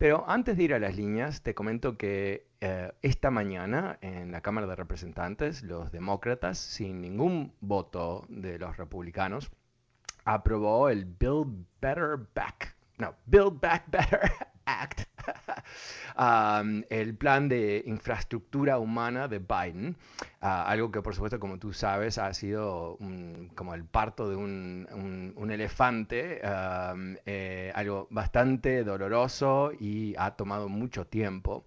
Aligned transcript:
Pero 0.04 0.26
antes 0.28 0.58
de 0.58 0.64
ir 0.64 0.74
a 0.74 0.80
las 0.80 0.98
líneas, 0.98 1.44
te 1.44 1.56
comento 1.56 1.98
que 1.98 2.46
eh, 2.60 2.92
esta 3.02 3.32
mañana 3.32 4.00
en 4.02 4.34
la 4.34 4.42
Cámara 4.42 4.68
de 4.68 4.76
Representantes, 4.76 5.64
los 5.64 5.94
demócratas, 5.94 6.58
sin 6.58 7.00
ningún 7.00 7.54
voto 7.62 8.26
de 8.28 8.60
los 8.60 8.76
republicanos, 8.76 9.50
aprobó 10.26 10.90
el 10.90 11.06
Build 11.06 11.66
Better 11.80 12.18
Back, 12.36 12.76
no, 12.98 13.16
Build 13.28 13.62
Back 13.62 13.86
Better 13.88 14.30
Act, 14.66 15.02
um, 16.18 16.84
el 16.90 17.16
plan 17.16 17.50
de 17.50 17.84
infraestructura 17.86 18.80
humana 18.80 19.28
de 19.28 19.40
Biden, 19.40 19.96
uh, 20.42 20.46
algo 20.66 20.92
que 20.92 21.02
por 21.02 21.14
supuesto, 21.14 21.40
como 21.40 21.60
tú 21.60 21.74
sabes, 21.74 22.18
ha 22.18 22.34
sido 22.34 22.98
como 23.56 23.74
el 23.74 23.86
parto 23.86 24.30
de 24.30 24.36
un, 24.36 25.34
un, 25.36 25.52
elefante, 25.52 26.42
um, 26.44 27.16
eh, 27.26 27.72
algo 27.76 28.08
bastante 28.10 28.84
doloroso 28.84 29.72
y 29.80 30.16
ha 30.18 30.32
tomado 30.32 30.70
mucho 30.70 31.06
tiempo. 31.06 31.66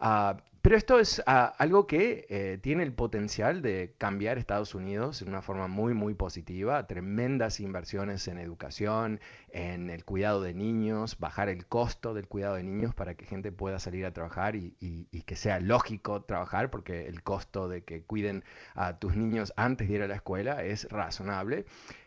Uh, 0.00 0.34
pero 0.64 0.78
esto 0.78 0.98
es 0.98 1.18
uh, 1.18 1.52
algo 1.58 1.86
que 1.86 2.24
eh, 2.30 2.58
tiene 2.62 2.84
el 2.84 2.94
potencial 2.94 3.60
de 3.60 3.92
cambiar 3.98 4.38
Estados 4.38 4.74
Unidos 4.74 5.20
de 5.20 5.26
una 5.28 5.42
forma 5.42 5.68
muy, 5.68 5.92
muy 5.92 6.14
positiva. 6.14 6.86
Tremendas 6.86 7.60
inversiones 7.60 8.26
en 8.28 8.38
educación, 8.38 9.20
en 9.54 9.88
el 9.88 10.04
cuidado 10.04 10.42
de 10.42 10.52
niños, 10.52 11.16
bajar 11.20 11.48
el 11.48 11.66
costo 11.66 12.12
del 12.12 12.26
cuidado 12.26 12.56
de 12.56 12.64
niños 12.64 12.92
para 12.92 13.14
que 13.14 13.24
gente 13.24 13.52
pueda 13.52 13.78
salir 13.78 14.04
a 14.04 14.12
trabajar 14.12 14.56
y, 14.56 14.74
y, 14.80 15.06
y 15.12 15.22
que 15.22 15.36
sea 15.36 15.60
lógico 15.60 16.22
trabajar, 16.22 16.70
porque 16.70 17.06
el 17.06 17.22
costo 17.22 17.68
de 17.68 17.84
que 17.84 18.02
cuiden 18.02 18.42
a 18.74 18.98
tus 18.98 19.14
niños 19.14 19.52
antes 19.56 19.88
de 19.88 19.94
ir 19.94 20.02
a 20.02 20.08
la 20.08 20.16
escuela 20.16 20.64
es 20.64 20.88
razonable. 20.90 21.66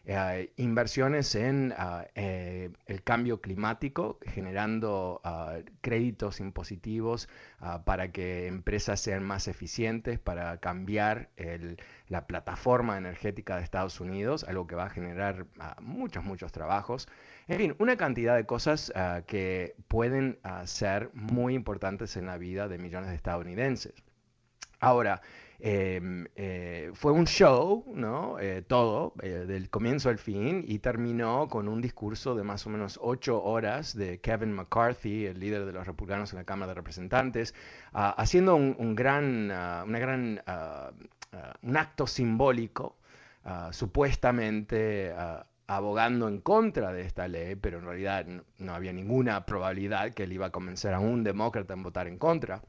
Eh, 0.09 0.53
inversiones 0.55 1.35
en 1.35 1.73
uh, 1.77 2.03
eh, 2.15 2.69
el 2.85 3.03
cambio 3.03 3.41
climático, 3.41 4.19
generando 4.25 5.21
uh, 5.25 5.63
créditos 5.81 6.39
impositivos 6.39 7.27
uh, 7.59 7.83
para 7.83 8.13
que 8.13 8.47
empresas 8.47 9.01
sean 9.01 9.25
más 9.25 9.49
eficientes, 9.49 10.17
para 10.17 10.57
cambiar 10.59 11.29
el, 11.35 11.77
la 12.07 12.25
plataforma 12.25 12.97
energética 12.97 13.57
de 13.57 13.63
Estados 13.63 13.99
Unidos, 13.99 14.45
algo 14.45 14.65
que 14.65 14.75
va 14.75 14.85
a 14.85 14.89
generar 14.89 15.45
muchos, 15.81 16.23
muchos 16.23 16.53
trabajos. 16.53 17.09
En 17.47 17.57
fin, 17.57 17.75
una 17.79 17.95
cantidad 17.95 18.35
de 18.35 18.45
cosas 18.45 18.91
que 19.25 19.75
pueden 19.87 20.39
ser 20.65 21.09
muy 21.13 21.53
importantes 21.53 22.17
en 22.17 22.25
la 22.25 22.37
vida 22.37 22.67
de 22.67 22.77
millones 22.77 23.09
de 23.09 23.15
estadounidenses. 23.15 23.93
Ahora, 24.79 25.21
eh, 25.59 25.99
eh, 26.35 26.91
fue 26.93 27.11
un 27.11 27.25
show, 27.25 27.83
¿no? 27.95 28.37
Eh, 28.39 28.61
todo, 28.61 29.13
eh, 29.23 29.45
del 29.47 29.69
comienzo 29.71 30.09
al 30.09 30.19
fin, 30.19 30.63
y 30.67 30.79
terminó 30.79 31.47
con 31.47 31.67
un 31.67 31.81
discurso 31.81 32.35
de 32.35 32.43
más 32.43 32.67
o 32.67 32.69
menos 32.69 32.99
ocho 33.01 33.43
horas 33.43 33.95
de 33.95 34.19
Kevin 34.19 34.53
McCarthy, 34.53 35.25
el 35.25 35.39
líder 35.39 35.65
de 35.65 35.71
los 35.71 35.87
republicanos 35.87 36.31
en 36.31 36.39
la 36.39 36.45
Cámara 36.45 36.73
de 36.73 36.75
Representantes, 36.75 37.55
uh, 37.93 38.13
haciendo 38.17 38.55
un, 38.55 38.95
gran, 38.95 39.45
una 39.45 39.99
gran, 39.99 40.43
un 41.63 41.77
acto 41.77 42.05
simbólico, 42.05 42.97
supuestamente 43.71 45.13
abogando 45.67 46.29
en 46.29 46.39
contra 46.39 46.93
de 46.93 47.01
esta 47.01 47.27
ley, 47.27 47.55
pero 47.55 47.79
en 47.79 47.85
realidad 47.85 48.25
no, 48.57 48.73
había 48.73 48.93
ninguna 48.93 49.45
probabilidad 49.45 50.13
que 50.13 50.23
él 50.23 50.33
iba 50.33 50.47
a 50.47 50.51
convencer 50.51 50.93
a 50.93 50.99
un 50.99 51.23
demócrata 51.23 51.73
en 51.73 51.83
votar 51.83 52.07
en 52.07 52.17
contra. 52.17 52.61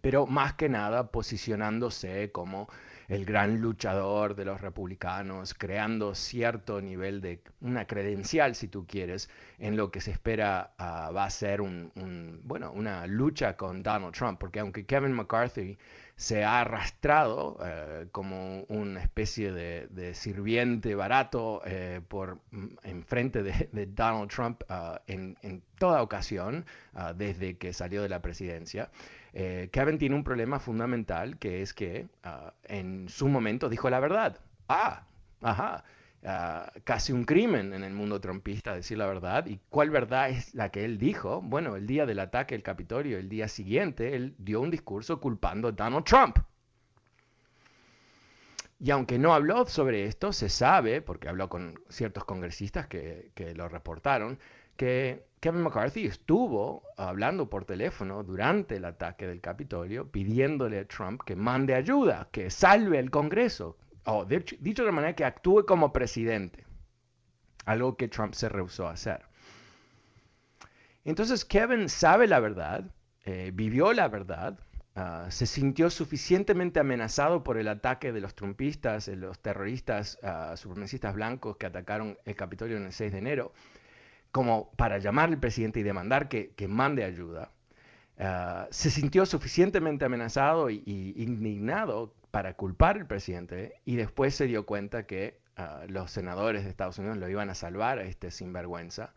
Pero 0.00 0.26
más 0.26 0.54
que 0.54 0.70
nada 0.70 1.10
posicionándose 1.10 2.32
como 2.32 2.68
el 3.08 3.26
gran 3.26 3.60
luchador 3.60 4.34
de 4.34 4.46
los 4.46 4.60
republicanos, 4.62 5.52
creando 5.52 6.14
cierto 6.14 6.80
nivel 6.80 7.20
de 7.20 7.42
una 7.60 7.86
credencial, 7.86 8.54
si 8.54 8.68
tú 8.68 8.86
quieres, 8.86 9.28
en 9.58 9.76
lo 9.76 9.90
que 9.90 10.00
se 10.00 10.12
espera 10.12 10.72
uh, 10.78 11.12
va 11.12 11.24
a 11.24 11.30
ser 11.30 11.60
una 11.60 13.06
lucha 13.06 13.56
con 13.56 13.82
Donald 13.82 14.14
Trump, 14.14 14.38
porque 14.38 14.60
aunque 14.60 14.86
Kevin 14.86 15.12
McCarthy 15.12 15.76
se 16.22 16.44
ha 16.44 16.60
arrastrado 16.60 17.56
uh, 17.58 18.08
como 18.12 18.62
una 18.68 19.02
especie 19.02 19.50
de, 19.50 19.88
de 19.88 20.14
sirviente 20.14 20.94
barato 20.94 21.60
uh, 21.66 22.00
por 22.02 22.38
enfrente 22.84 23.42
de, 23.42 23.68
de 23.72 23.86
Donald 23.86 24.30
Trump 24.30 24.62
en, 25.08 25.36
en, 25.42 25.62
toda 25.78 26.00
ocasión 26.00 26.64
desde 27.16 27.56
que 27.58 27.72
salió 27.72 28.02
de 28.02 28.08
la 28.08 28.22
presidencia, 28.22 28.88
eh, 29.32 29.68
Kevin 29.72 29.98
tiene 29.98 30.14
un 30.14 30.24
problema 30.24 30.60
fundamental 30.60 31.38
que 31.38 31.62
es 31.62 31.72
que 31.72 32.06
uh, 32.24 32.50
en 32.64 33.08
su 33.08 33.28
momento 33.28 33.68
dijo 33.68 33.88
la 33.90 33.98
verdad. 33.98 34.38
Ah, 34.68 35.06
ajá. 35.40 35.84
Uh, 36.24 36.70
casi 36.84 37.12
un 37.12 37.24
crimen 37.24 37.74
en 37.74 37.82
el 37.82 37.92
mundo 37.92 38.20
trompista 38.20 38.74
decir 38.74 38.96
la 38.96 39.06
verdad. 39.06 39.46
¿Y 39.46 39.58
cuál 39.68 39.90
verdad 39.90 40.30
es 40.30 40.54
la 40.54 40.70
que 40.70 40.84
él 40.84 40.96
dijo? 40.96 41.40
Bueno, 41.42 41.74
el 41.74 41.86
día 41.86 42.06
del 42.06 42.20
ataque 42.20 42.54
al 42.54 42.62
Capitolio, 42.62 43.18
el 43.18 43.28
día 43.28 43.48
siguiente, 43.48 44.14
él 44.14 44.36
dio 44.38 44.60
un 44.60 44.70
discurso 44.70 45.20
culpando 45.20 45.68
a 45.68 45.72
Donald 45.72 46.04
Trump. 46.04 46.38
Y 48.78 48.90
aunque 48.90 49.18
no 49.18 49.34
habló 49.34 49.66
sobre 49.66 50.04
esto, 50.04 50.32
se 50.32 50.48
sabe, 50.48 51.02
porque 51.02 51.28
habló 51.28 51.48
con 51.48 51.80
ciertos 51.88 52.24
congresistas 52.24 52.86
que, 52.86 53.32
que 53.34 53.54
lo 53.54 53.68
reportaron, 53.68 54.38
que 54.76 55.24
Kevin 55.40 55.62
McCarthy 55.62 56.06
estuvo 56.06 56.84
hablando 56.96 57.50
por 57.50 57.64
teléfono 57.64 58.22
durante 58.22 58.76
el 58.76 58.84
ataque 58.84 59.26
del 59.26 59.40
Capitolio 59.40 60.08
pidiéndole 60.08 60.78
a 60.78 60.84
Trump 60.86 61.22
que 61.24 61.34
mande 61.34 61.74
ayuda, 61.74 62.28
que 62.30 62.48
salve 62.48 63.00
el 63.00 63.10
Congreso, 63.10 63.76
o 64.04 64.24
dicho, 64.24 64.56
de 64.58 64.70
otra 64.70 64.92
manera, 64.92 65.14
que 65.14 65.24
actúe 65.24 65.64
como 65.66 65.92
presidente, 65.92 66.64
algo 67.64 67.96
que 67.96 68.08
Trump 68.08 68.34
se 68.34 68.48
rehusó 68.48 68.88
a 68.88 68.92
hacer. 68.92 69.22
Entonces 71.04 71.44
Kevin 71.44 71.88
sabe 71.88 72.26
la 72.26 72.40
verdad, 72.40 72.84
eh, 73.24 73.50
vivió 73.52 73.92
la 73.92 74.08
verdad, 74.08 74.58
ah, 74.94 75.26
se 75.30 75.46
sintió 75.46 75.90
suficientemente 75.90 76.80
amenazado 76.80 77.42
por 77.42 77.56
el 77.56 77.68
ataque 77.68 78.12
de 78.12 78.20
los 78.20 78.34
trumpistas, 78.34 79.06
de 79.06 79.16
los 79.16 79.40
terroristas 79.40 80.18
uh, 80.22 80.56
supremacistas 80.56 81.14
blancos 81.14 81.56
que 81.56 81.66
atacaron 81.66 82.18
el 82.24 82.36
Capitolio 82.36 82.76
en 82.76 82.86
el 82.86 82.92
6 82.92 83.12
de 83.12 83.18
enero, 83.18 83.52
como 84.30 84.70
para 84.76 84.98
llamar 84.98 85.28
al 85.28 85.38
presidente 85.38 85.80
y 85.80 85.82
demandar 85.82 86.28
que, 86.28 86.54
mande 86.68 87.04
ayuda. 87.04 87.50
Ah, 88.18 88.68
se 88.70 88.90
sintió 88.90 89.26
suficientemente 89.26 90.04
amenazado 90.04 90.70
y, 90.70 90.82
indignado 91.16 92.14
para 92.32 92.54
culpar 92.54 92.96
al 92.96 93.06
presidente 93.06 93.74
y 93.84 93.94
después 93.96 94.34
se 94.34 94.46
dio 94.46 94.66
cuenta 94.66 95.06
que 95.06 95.38
los 95.86 96.10
senadores 96.10 96.64
de 96.64 96.70
Estados 96.70 96.98
Unidos 96.98 97.18
lo 97.18 97.28
iban 97.28 97.50
a 97.50 97.54
salvar 97.54 97.98
a 97.98 98.04
este 98.04 98.30
sinvergüenza 98.30 99.12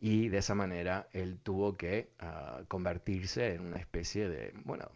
y 0.00 0.28
de 0.28 0.38
esa 0.38 0.54
manera 0.54 1.08
él 1.12 1.38
tuvo 1.42 1.76
que 1.76 2.10
ah, 2.18 2.62
convertirse 2.68 3.54
en 3.54 3.62
una 3.62 3.78
especie 3.78 4.28
de, 4.28 4.52
bueno, 4.64 4.90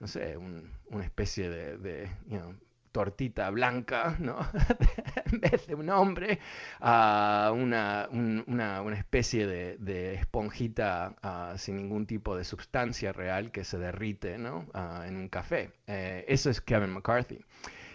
no 0.00 0.06
sé, 0.08 0.36
una 0.36 1.04
especie 1.04 1.48
de, 1.48 2.10
tortita 2.96 3.50
blanca, 3.50 4.16
¿no? 4.20 4.38
en 5.30 5.40
vez 5.40 5.66
de 5.66 5.74
un 5.74 5.90
hombre, 5.90 6.38
a 6.80 7.52
una, 7.54 8.08
una, 8.10 8.98
especie 8.98 9.46
de, 9.46 10.14
esponjita 10.14 11.14
ah, 11.22 11.56
sin 11.58 11.76
ningún 11.76 12.06
tipo 12.06 12.34
de 12.34 12.44
sustancia 12.44 13.12
real 13.12 13.50
que 13.50 13.64
se 13.64 13.76
derrite 13.76 14.38
¿no? 14.38 14.64
Ah, 14.72 15.04
en 15.06 15.16
un 15.18 15.28
café. 15.28 15.72
Eh, 15.86 16.24
eso 16.26 16.48
es 16.48 16.62
Kevin 16.62 16.88
McCarthy. 16.88 17.44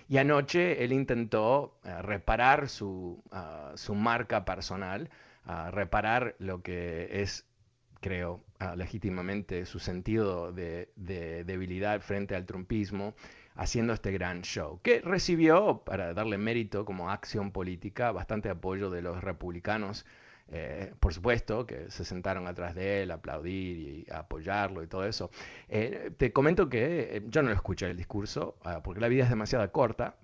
Y 0.08 0.20
anoche 0.20 0.84
él 0.84 0.94
intentó 0.94 1.80
eh, 1.84 2.00
reparar 2.04 2.70
su, 2.70 3.24
su 3.74 3.96
marca 3.96 4.46
personal 4.46 5.10
a 5.46 5.72
reparar 5.72 6.36
lo 6.38 6.62
que 6.62 7.10
es, 7.24 7.48
creo, 8.02 8.44
legítimamente 8.76 9.66
su 9.66 9.80
sentido 9.80 10.52
de, 10.52 10.90
debilidad 10.98 12.02
frente 12.02 12.36
al 12.36 12.46
trumpismo, 12.46 13.16
haciendo 13.56 13.94
este 13.94 14.12
gran 14.12 14.42
show, 14.42 14.80
que 14.82 15.02
recibió, 15.02 15.84
para 15.86 16.14
darle 16.14 16.38
mérito 16.38 16.84
como 16.84 17.10
acción 17.10 17.52
política, 17.52 18.12
bastante 18.12 18.50
apoyo 18.50 18.90
de 18.90 19.02
los 19.02 19.24
republicanos 19.24 20.06
eh, 20.54 20.94
por 21.00 21.14
supuesto, 21.14 21.66
que 21.66 21.90
se 21.90 22.04
sentaron 22.04 22.46
atrás 22.46 22.76
de 22.76 23.04
él 23.04 23.12
a 23.12 23.16
aplaudir 23.16 23.78
y 23.78 24.12
apoyarlo 24.12 24.84
y 24.84 24.88
todo 24.88 25.06
eso. 25.06 25.32
Eh, 25.70 26.12
te 26.18 26.34
comento 26.34 26.68
que 26.68 27.18
eh, 27.18 27.24
yo 27.28 27.42
no 27.42 27.52
escuché 27.52 27.90
el 27.90 27.96
discurso, 27.96 28.58
ah, 28.64 28.82
porque 28.84 29.00
la 29.00 29.08
vida 29.08 29.24
es 29.24 29.30
demasiado 29.30 29.70
corta, 29.72 30.16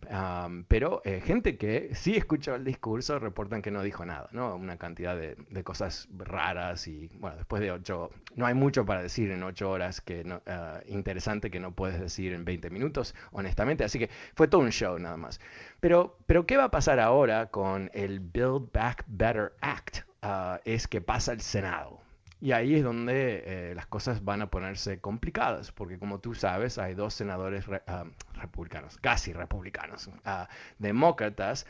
pero 0.68 1.02
gente 1.24 1.58
que 1.58 1.92
sí 1.94 2.16
escuchó 2.16 2.56
el 2.56 2.64
discurso 2.64 3.20
reportan 3.20 3.62
que 3.62 3.72
no 3.72 3.84
dijo 3.84 4.06
nada, 4.06 4.28
¿no? 4.32 4.56
Una 4.56 4.78
cantidad 4.78 5.16
de, 5.16 5.38
cosas 5.64 6.08
raras 6.18 6.88
y, 6.88 7.10
bueno, 7.16 7.38
después 7.38 7.62
de 7.62 7.72
ocho, 7.72 8.12
no 8.36 8.46
hay 8.46 8.54
mucho 8.54 8.86
para 8.86 9.02
decir 9.02 9.32
en 9.32 9.44
ocho 9.44 9.70
horas 9.70 10.02
que 10.02 10.24
no, 10.24 10.42
ah, 10.48 10.82
interesante 10.88 11.52
que 11.52 11.60
no 11.60 11.72
puedes 11.72 12.00
decir 12.00 12.34
en 12.34 12.46
20 12.46 12.70
minutos, 12.70 13.16
honestamente, 13.32 13.84
así 13.84 14.00
que 14.00 14.10
fue 14.36 14.48
todo 14.48 14.62
un 14.62 14.72
show 14.72 14.98
nada 15.00 15.18
más. 15.18 15.40
Pero, 15.80 16.18
pero 16.26 16.46
¿qué 16.46 16.58
va 16.58 16.66
a 16.66 16.72
pasar 16.72 17.00
ahora 17.00 17.48
con 17.48 17.90
el 17.94 18.20
Build 18.20 18.72
Back 18.74 19.06
Better 19.08 19.54
Act? 19.62 20.08
Ah, 20.22 20.60
es 20.66 20.88
que 20.88 21.02
pasa 21.02 21.32
el 21.34 21.42
Senado. 21.42 22.02
Y 22.40 22.52
ahí 22.52 22.76
es 22.76 22.84
donde 22.84 23.44
eh, 23.46 23.76
las 23.76 23.88
cosas 23.88 24.24
van 24.24 24.44
a 24.44 24.52
ponerse 24.52 25.00
complicadas, 25.00 25.72
porque 25.72 25.98
como 25.98 26.20
tú 26.20 26.36
sabes, 26.36 26.78
hay 26.78 26.94
dos 26.94 27.16
senadores 27.16 27.66
ah, 27.88 28.06
republicanos, 28.36 28.98
casi 29.00 29.34
republicanos, 29.34 30.08
uh, 30.08 30.46
demócratas, 30.78 31.66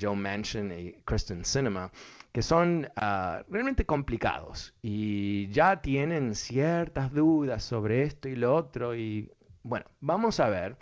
Joe 0.00 0.14
Manchin 0.14 0.70
y 0.70 0.92
Kristen 1.04 1.44
Sinema, 1.44 1.90
que 2.30 2.42
son 2.42 2.88
realmente 2.96 3.84
complicados 3.86 4.72
y 4.82 5.48
ya 5.48 5.82
tienen 5.82 6.36
ciertas 6.36 7.12
dudas 7.12 7.64
sobre 7.64 8.04
esto 8.04 8.28
y 8.28 8.36
lo 8.36 8.54
otro. 8.54 8.94
Y 8.94 9.32
bueno, 9.64 9.86
vamos 10.00 10.38
a 10.38 10.48
ver 10.48 10.76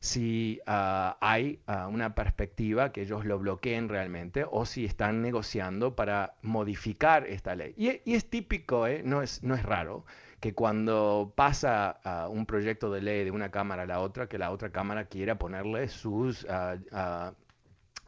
si 0.00 0.60
ah, 0.66 1.16
hay 1.20 1.60
ah, 1.66 1.88
una 1.88 2.14
perspectiva 2.14 2.92
que 2.92 3.02
ellos 3.02 3.24
lo 3.24 3.38
bloqueen 3.38 3.88
realmente 3.88 4.44
o 4.48 4.64
si 4.64 4.84
están 4.84 5.22
negociando 5.22 5.96
para 5.96 6.34
modificar 6.42 7.26
esta 7.26 7.54
ley. 7.56 7.74
Y, 7.76 8.00
es 8.14 8.30
típico, 8.30 8.86
¿eh? 8.86 9.02
no, 9.04 9.22
es, 9.22 9.42
no 9.42 9.54
es 9.54 9.62
raro, 9.62 10.04
que 10.40 10.54
cuando 10.54 11.32
pasa 11.36 12.00
ah, 12.04 12.28
un 12.30 12.46
proyecto 12.46 12.90
de 12.92 13.02
ley 13.02 13.24
de 13.24 13.30
una 13.32 13.50
cámara 13.50 13.82
a 13.82 13.86
la 13.86 14.00
otra, 14.00 14.28
que 14.28 14.38
la 14.38 14.50
otra 14.52 14.70
cámara 14.70 15.06
quiera 15.06 15.38
ponerle 15.38 15.88
sus, 15.88 16.46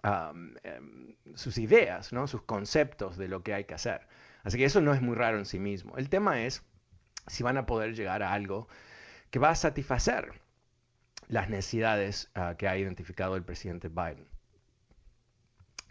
em, 0.02 1.14
sus 1.34 1.58
ideas, 1.58 2.12
¿no? 2.12 2.26
sus 2.28 2.42
conceptos 2.42 3.16
de 3.16 3.28
lo 3.28 3.42
que 3.42 3.54
hay 3.54 3.64
que 3.64 3.74
hacer. 3.74 4.06
Así 4.44 4.58
que 4.58 4.64
eso 4.64 4.80
no 4.80 4.94
es 4.94 5.02
muy 5.02 5.16
raro 5.16 5.38
en 5.38 5.44
sí 5.44 5.58
mismo. 5.58 5.96
El 5.98 6.08
tema 6.08 6.42
es 6.42 6.62
si 7.26 7.42
van 7.42 7.56
a 7.58 7.66
poder 7.66 7.94
llegar 7.94 8.22
a 8.22 8.32
algo 8.32 8.68
que 9.30 9.38
va 9.38 9.50
a 9.50 9.54
satisfacer 9.54 10.39
las 11.30 11.48
necesidades 11.48 12.30
ah, 12.34 12.56
que 12.58 12.68
ha 12.68 12.76
identificado 12.76 13.36
el 13.36 13.44
presidente 13.44 13.88
Biden. 13.88 14.26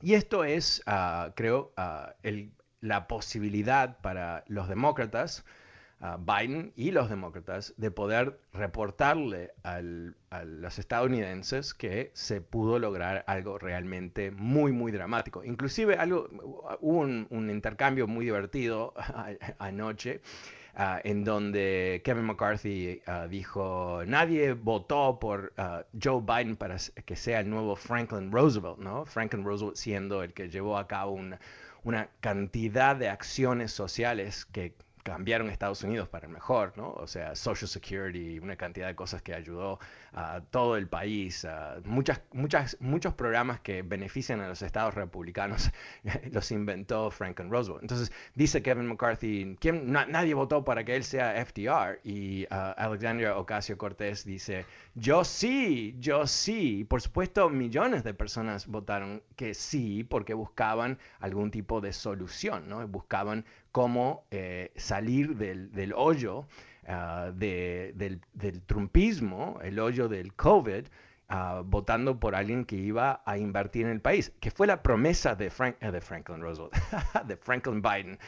Y 0.02 0.14
esto 0.14 0.44
es, 0.44 0.84
ah, 0.86 1.32
creo, 1.36 1.74
ah, 1.78 2.14
la 2.82 3.08
posibilidad 3.08 4.00
para 4.02 4.44
los 4.48 4.70
demócratas, 4.70 5.46
Biden 6.20 6.72
y 6.78 6.92
los 6.92 7.10
demócratas, 7.10 7.74
de 7.76 7.92
poder 7.92 8.40
reportarle 8.54 9.52
a 9.64 9.82
los 9.82 10.80
estadounidenses 10.80 11.74
que 11.74 12.12
se 12.14 12.40
pudo 12.40 12.80
lograr 12.80 13.26
algo 13.28 13.60
realmente 13.60 14.32
muy, 14.32 14.72
muy 14.72 14.94
dramático. 14.94 15.44
Inclusive 15.44 15.96
algo, 15.96 16.30
hubo 16.80 17.00
un 17.00 17.50
intercambio 17.50 18.08
muy 18.08 18.24
divertido 18.24 18.94
anoche 19.60 20.22
Ah, 20.76 21.02
en 21.04 21.24
donde 21.24 22.02
Kevin 22.06 22.26
McCarthy 22.26 23.02
ah, 23.08 23.28
dijo, 23.28 24.04
nadie 24.06 24.54
votó 24.54 25.20
por 25.20 25.52
ah, 25.58 25.84
Joe 26.02 26.22
Biden 26.22 26.56
para 26.56 26.78
que 27.06 27.16
sea 27.16 27.40
el 27.42 27.50
nuevo 27.50 27.76
Franklin 27.76 28.32
Roosevelt, 28.32 28.78
¿no? 28.78 29.06
Franklin 29.06 29.44
Roosevelt 29.44 29.76
siendo 29.76 30.24
el 30.24 30.34
que 30.34 30.50
llevó 30.50 30.78
a 30.78 30.88
cabo 30.88 31.20
una 31.84 32.10
cantidad 32.22 32.96
de 32.96 33.10
acciones 33.10 33.72
sociales 33.72 34.46
que 34.46 34.74
cambiaron 35.10 35.50
Estados 35.50 35.84
Unidos 35.84 36.08
para 36.08 36.28
el 36.28 36.32
mejor, 36.32 36.74
¿no? 36.78 36.92
O 36.92 37.08
sea, 37.08 37.36
Social 37.36 37.68
Security, 37.68 38.40
una 38.40 38.56
cantidad 38.56 38.88
de 38.88 38.96
cosas 38.96 39.22
que 39.22 39.34
ayudó 39.34 39.80
a 40.14 40.42
todo 40.52 40.78
el 40.78 40.88
país, 40.88 41.48
muchas, 41.84 42.22
muchas, 42.32 42.78
muchos 42.80 43.14
programas 43.16 43.60
que 43.60 43.82
benefician 43.82 44.40
a 44.42 44.48
los 44.48 44.62
estados 44.62 44.94
republicanos 44.94 45.72
los 46.32 46.52
inventó 46.52 47.10
Franklin 47.10 47.50
Roosevelt. 47.50 47.82
Entonces, 47.82 48.12
dice 48.36 48.62
Kevin 48.62 48.88
McCarthy, 48.88 49.58
¿quién, 49.60 49.92
nadie 49.92 50.34
votó 50.34 50.64
para 50.64 50.84
que 50.84 50.96
él 50.96 51.04
sea 51.04 51.44
FDR 51.44 52.00
y 52.04 52.44
uh, 52.46 52.74
Alexandria 52.78 53.36
Ocasio-Cortez 53.38 54.26
dice, 54.26 54.66
yo 54.96 55.24
sí, 55.24 55.96
yo 56.00 56.28
sí. 56.28 56.86
Por 56.88 57.02
supuesto, 57.02 57.50
millones 57.50 58.04
de 58.04 58.14
personas 58.14 58.68
votaron 58.68 59.24
que 59.36 59.54
sí 59.54 60.04
porque 60.04 60.34
buscaban 60.34 61.00
algún 61.20 61.52
tipo 61.52 61.82
de 61.82 61.94
solución, 61.94 62.70
¿no? 62.70 62.88
Buscaban 62.88 63.46
cómo 63.72 64.26
eh, 64.32 64.72
salir 64.76 65.36
del, 65.36 65.94
hoyo 65.96 66.48
ah, 66.88 67.32
del, 67.34 68.22
trumpismo, 68.66 69.60
el 69.64 69.80
hoyo 69.80 70.08
del 70.08 70.34
COVID, 70.34 70.86
ah, 71.30 71.62
votando 71.66 72.20
por 72.20 72.36
alguien 72.36 72.66
que 72.66 72.76
iba 72.76 73.22
a 73.26 73.38
invertir 73.38 73.86
en 73.86 73.92
el 73.92 74.02
país, 74.02 74.32
que 74.40 74.52
fue 74.52 74.68
la 74.68 74.82
promesa 74.82 75.36
de, 75.36 75.48
eh, 75.80 75.92
de 75.92 76.02
Franklin 76.02 76.42
Roosevelt, 76.42 76.74
de 77.28 77.38
Franklin 77.38 77.82
Biden. 77.82 78.20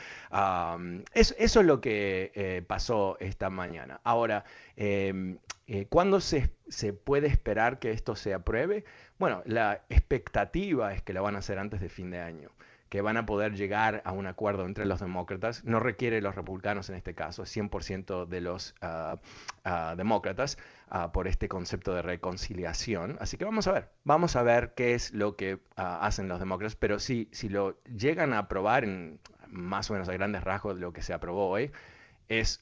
eso, 1.13 1.35
es 1.37 1.55
lo 1.55 1.81
que 1.81 2.31
eh, 2.35 2.63
pasó 2.67 3.17
esta 3.19 3.49
mañana. 3.49 3.99
Ahora, 4.03 4.43
em, 4.75 5.37
¿cuándo 5.89 6.19
se, 6.19 6.51
se 6.67 6.93
puede 6.93 7.27
esperar 7.27 7.79
que 7.79 7.91
esto 7.91 8.15
se 8.15 8.33
apruebe? 8.33 8.83
Bueno, 9.17 9.41
la 9.45 9.83
expectativa 9.89 10.93
es 10.93 11.01
que 11.01 11.13
lo 11.13 11.23
van 11.23 11.35
a 11.35 11.39
hacer 11.39 11.57
antes 11.59 11.81
de 11.81 11.89
fin 11.89 12.11
de 12.11 12.19
año 12.19 12.49
que 12.91 13.01
van 13.01 13.15
a 13.15 13.25
poder 13.25 13.55
llegar 13.55 14.01
a 14.03 14.11
un 14.11 14.27
acuerdo 14.27 14.65
entre 14.65 14.85
los 14.85 14.99
demócratas. 14.99 15.63
No 15.63 15.79
requiere 15.79 16.21
los 16.21 16.35
republicanos 16.35 16.89
en 16.89 16.97
este 16.97 17.15
caso, 17.15 17.43
100% 17.43 18.27
de 18.27 18.41
los 18.41 18.75
ah, 18.81 19.17
ah, 19.63 19.95
demócratas 19.95 20.57
ah, 20.89 21.13
por 21.13 21.29
este 21.29 21.47
concepto 21.47 21.93
de 21.93 22.01
reconciliación. 22.01 23.15
Así 23.21 23.37
que 23.37 23.45
vamos 23.45 23.65
a 23.67 23.71
ver, 23.71 23.91
vamos 24.03 24.35
a 24.35 24.43
ver 24.43 24.73
qué 24.75 24.93
es 24.93 25.13
lo 25.13 25.37
que 25.37 25.59
hacen 25.77 26.27
los 26.27 26.41
demócratas, 26.41 26.75
pero 26.75 26.99
si, 26.99 27.29
si 27.31 27.47
lo 27.47 27.81
llegan 27.85 28.33
a 28.33 28.39
aprobar 28.39 28.83
en 28.83 29.21
más 29.47 29.89
o 29.89 29.93
menos 29.93 30.09
a 30.09 30.13
grandes 30.13 30.43
rasgos 30.43 30.75
de 30.75 30.81
lo 30.81 30.91
que 30.91 31.01
se 31.01 31.13
aprobó 31.13 31.47
hoy, 31.47 31.71
es 32.27 32.61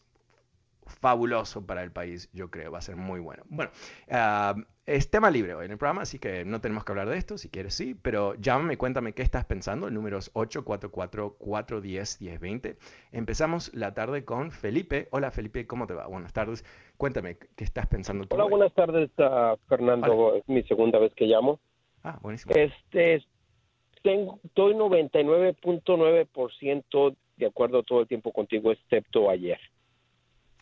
fabuloso 0.89 1.65
para 1.65 1.83
el 1.83 1.91
país, 1.91 2.29
yo 2.33 2.49
creo, 2.49 2.71
va 2.71 2.79
a 2.79 2.81
ser 2.81 2.95
muy 2.95 3.19
bueno. 3.19 3.43
Bueno, 3.49 3.69
ah, 4.11 4.55
es 4.85 5.11
tema 5.11 5.29
libre 5.29 5.53
hoy 5.53 5.65
en 5.65 5.71
el 5.71 5.77
programa, 5.77 6.01
así 6.01 6.17
que 6.19 6.43
no 6.45 6.61
tenemos 6.61 6.83
que 6.83 6.91
hablar 6.91 7.07
de 7.09 7.17
esto, 7.17 7.37
si 7.37 7.49
quieres 7.49 7.75
sí, 7.75 7.95
pero 8.01 8.33
llámame, 8.35 8.77
cuéntame 8.77 9.13
qué 9.13 9.21
estás 9.21 9.45
pensando, 9.45 9.87
el 9.87 9.93
número 9.93 10.17
es 10.17 10.33
844-410-1020. 10.33 12.77
Empezamos 13.11 13.71
la 13.75 13.93
tarde 13.93 14.25
con 14.25 14.49
Felipe. 14.51 15.07
Hola 15.11 15.29
Felipe, 15.31 15.67
¿cómo 15.67 15.85
te 15.85 15.93
va? 15.93 16.07
Buenas 16.07 16.33
tardes. 16.33 16.65
Cuéntame, 16.97 17.37
¿qué 17.55 17.63
estás 17.63 17.85
pensando 17.87 18.25
tú? 18.25 18.35
Hola, 18.35 18.45
buenas 18.45 18.73
tardes, 18.73 19.11
uh, 19.19 19.55
Fernando. 19.67 20.33
Es 20.35 20.49
mi 20.49 20.63
segunda 20.63 20.97
vez 20.97 21.13
que 21.13 21.25
llamo. 21.25 21.59
Ah, 22.03 22.17
buenísimo. 22.21 22.55
Este, 22.55 23.23
tengo, 24.01 24.39
estoy 24.43 24.73
99.9% 24.73 27.15
de 27.37 27.45
acuerdo 27.45 27.83
todo 27.83 28.01
el 28.01 28.07
tiempo 28.07 28.31
contigo, 28.31 28.71
excepto 28.71 29.29
ayer. 29.29 29.59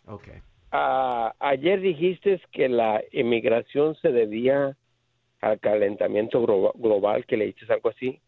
Ok. 0.07 0.27
Uh, 0.73 1.31
ayer 1.39 1.79
dijiste 1.79 2.41
que 2.51 2.67
la 2.67 3.01
emigración 3.11 3.95
se 3.95 4.11
debía 4.11 4.75
al 5.41 5.59
calentamiento 5.59 6.41
global, 6.75 7.25
que 7.25 7.37
le 7.37 7.45
dices 7.45 7.69
algo 7.69 7.89
así. 7.89 8.19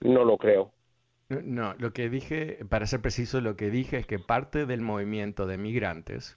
No 0.00 0.24
lo 0.24 0.38
creo. 0.38 0.72
No, 1.28 1.74
lo 1.78 1.92
que 1.92 2.08
dije, 2.08 2.58
para 2.68 2.86
ser 2.86 3.00
preciso, 3.00 3.40
lo 3.40 3.56
que 3.56 3.70
dije 3.70 3.98
es 3.98 4.06
que 4.06 4.18
parte 4.18 4.66
del 4.66 4.80
movimiento 4.80 5.46
de 5.46 5.58
migrantes 5.58 6.36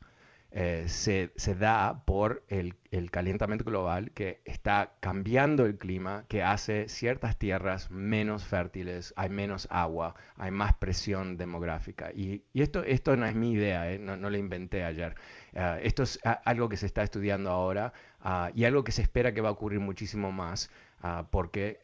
eh, 0.55 0.85
se, 0.87 1.31
da 1.55 2.03
por 2.05 2.43
el, 2.47 2.75
calentamiento 3.09 3.65
global 3.65 4.11
que 4.11 4.39
está 4.45 4.93
cambiando 4.99 5.65
el 5.65 5.79
clima, 5.79 6.25
que 6.27 6.43
hace 6.43 6.87
ciertas 6.89 7.39
tierras 7.39 7.89
menos 7.89 8.45
fértiles, 8.45 9.15
hay 9.17 9.29
menos 9.29 9.67
agua, 9.71 10.13
hay 10.37 10.51
más 10.51 10.75
presión 10.75 11.37
demográfica. 11.37 12.11
Y, 12.13 12.43
esto, 12.53 12.83
esto 12.83 13.17
no 13.17 13.25
es 13.25 13.33
mi 13.33 13.53
idea, 13.53 13.91
eh, 13.91 13.97
no, 13.97 14.15
lo 14.15 14.37
inventé 14.37 14.83
ayer. 14.83 15.15
Eh, 15.53 15.79
esto 15.85 16.03
es 16.03 16.19
algo 16.45 16.69
que 16.69 16.77
se 16.77 16.85
está 16.85 17.01
estudiando 17.01 17.49
ahora 17.49 17.91
ah, 18.21 18.51
y 18.53 18.65
algo 18.65 18.83
que 18.83 18.91
se 18.91 19.01
espera 19.01 19.33
que 19.33 19.41
va 19.41 19.49
a 19.49 19.53
ocurrir 19.53 19.79
muchísimo 19.79 20.31
más. 20.31 20.69
Ah, 21.05 21.27
porque 21.31 21.79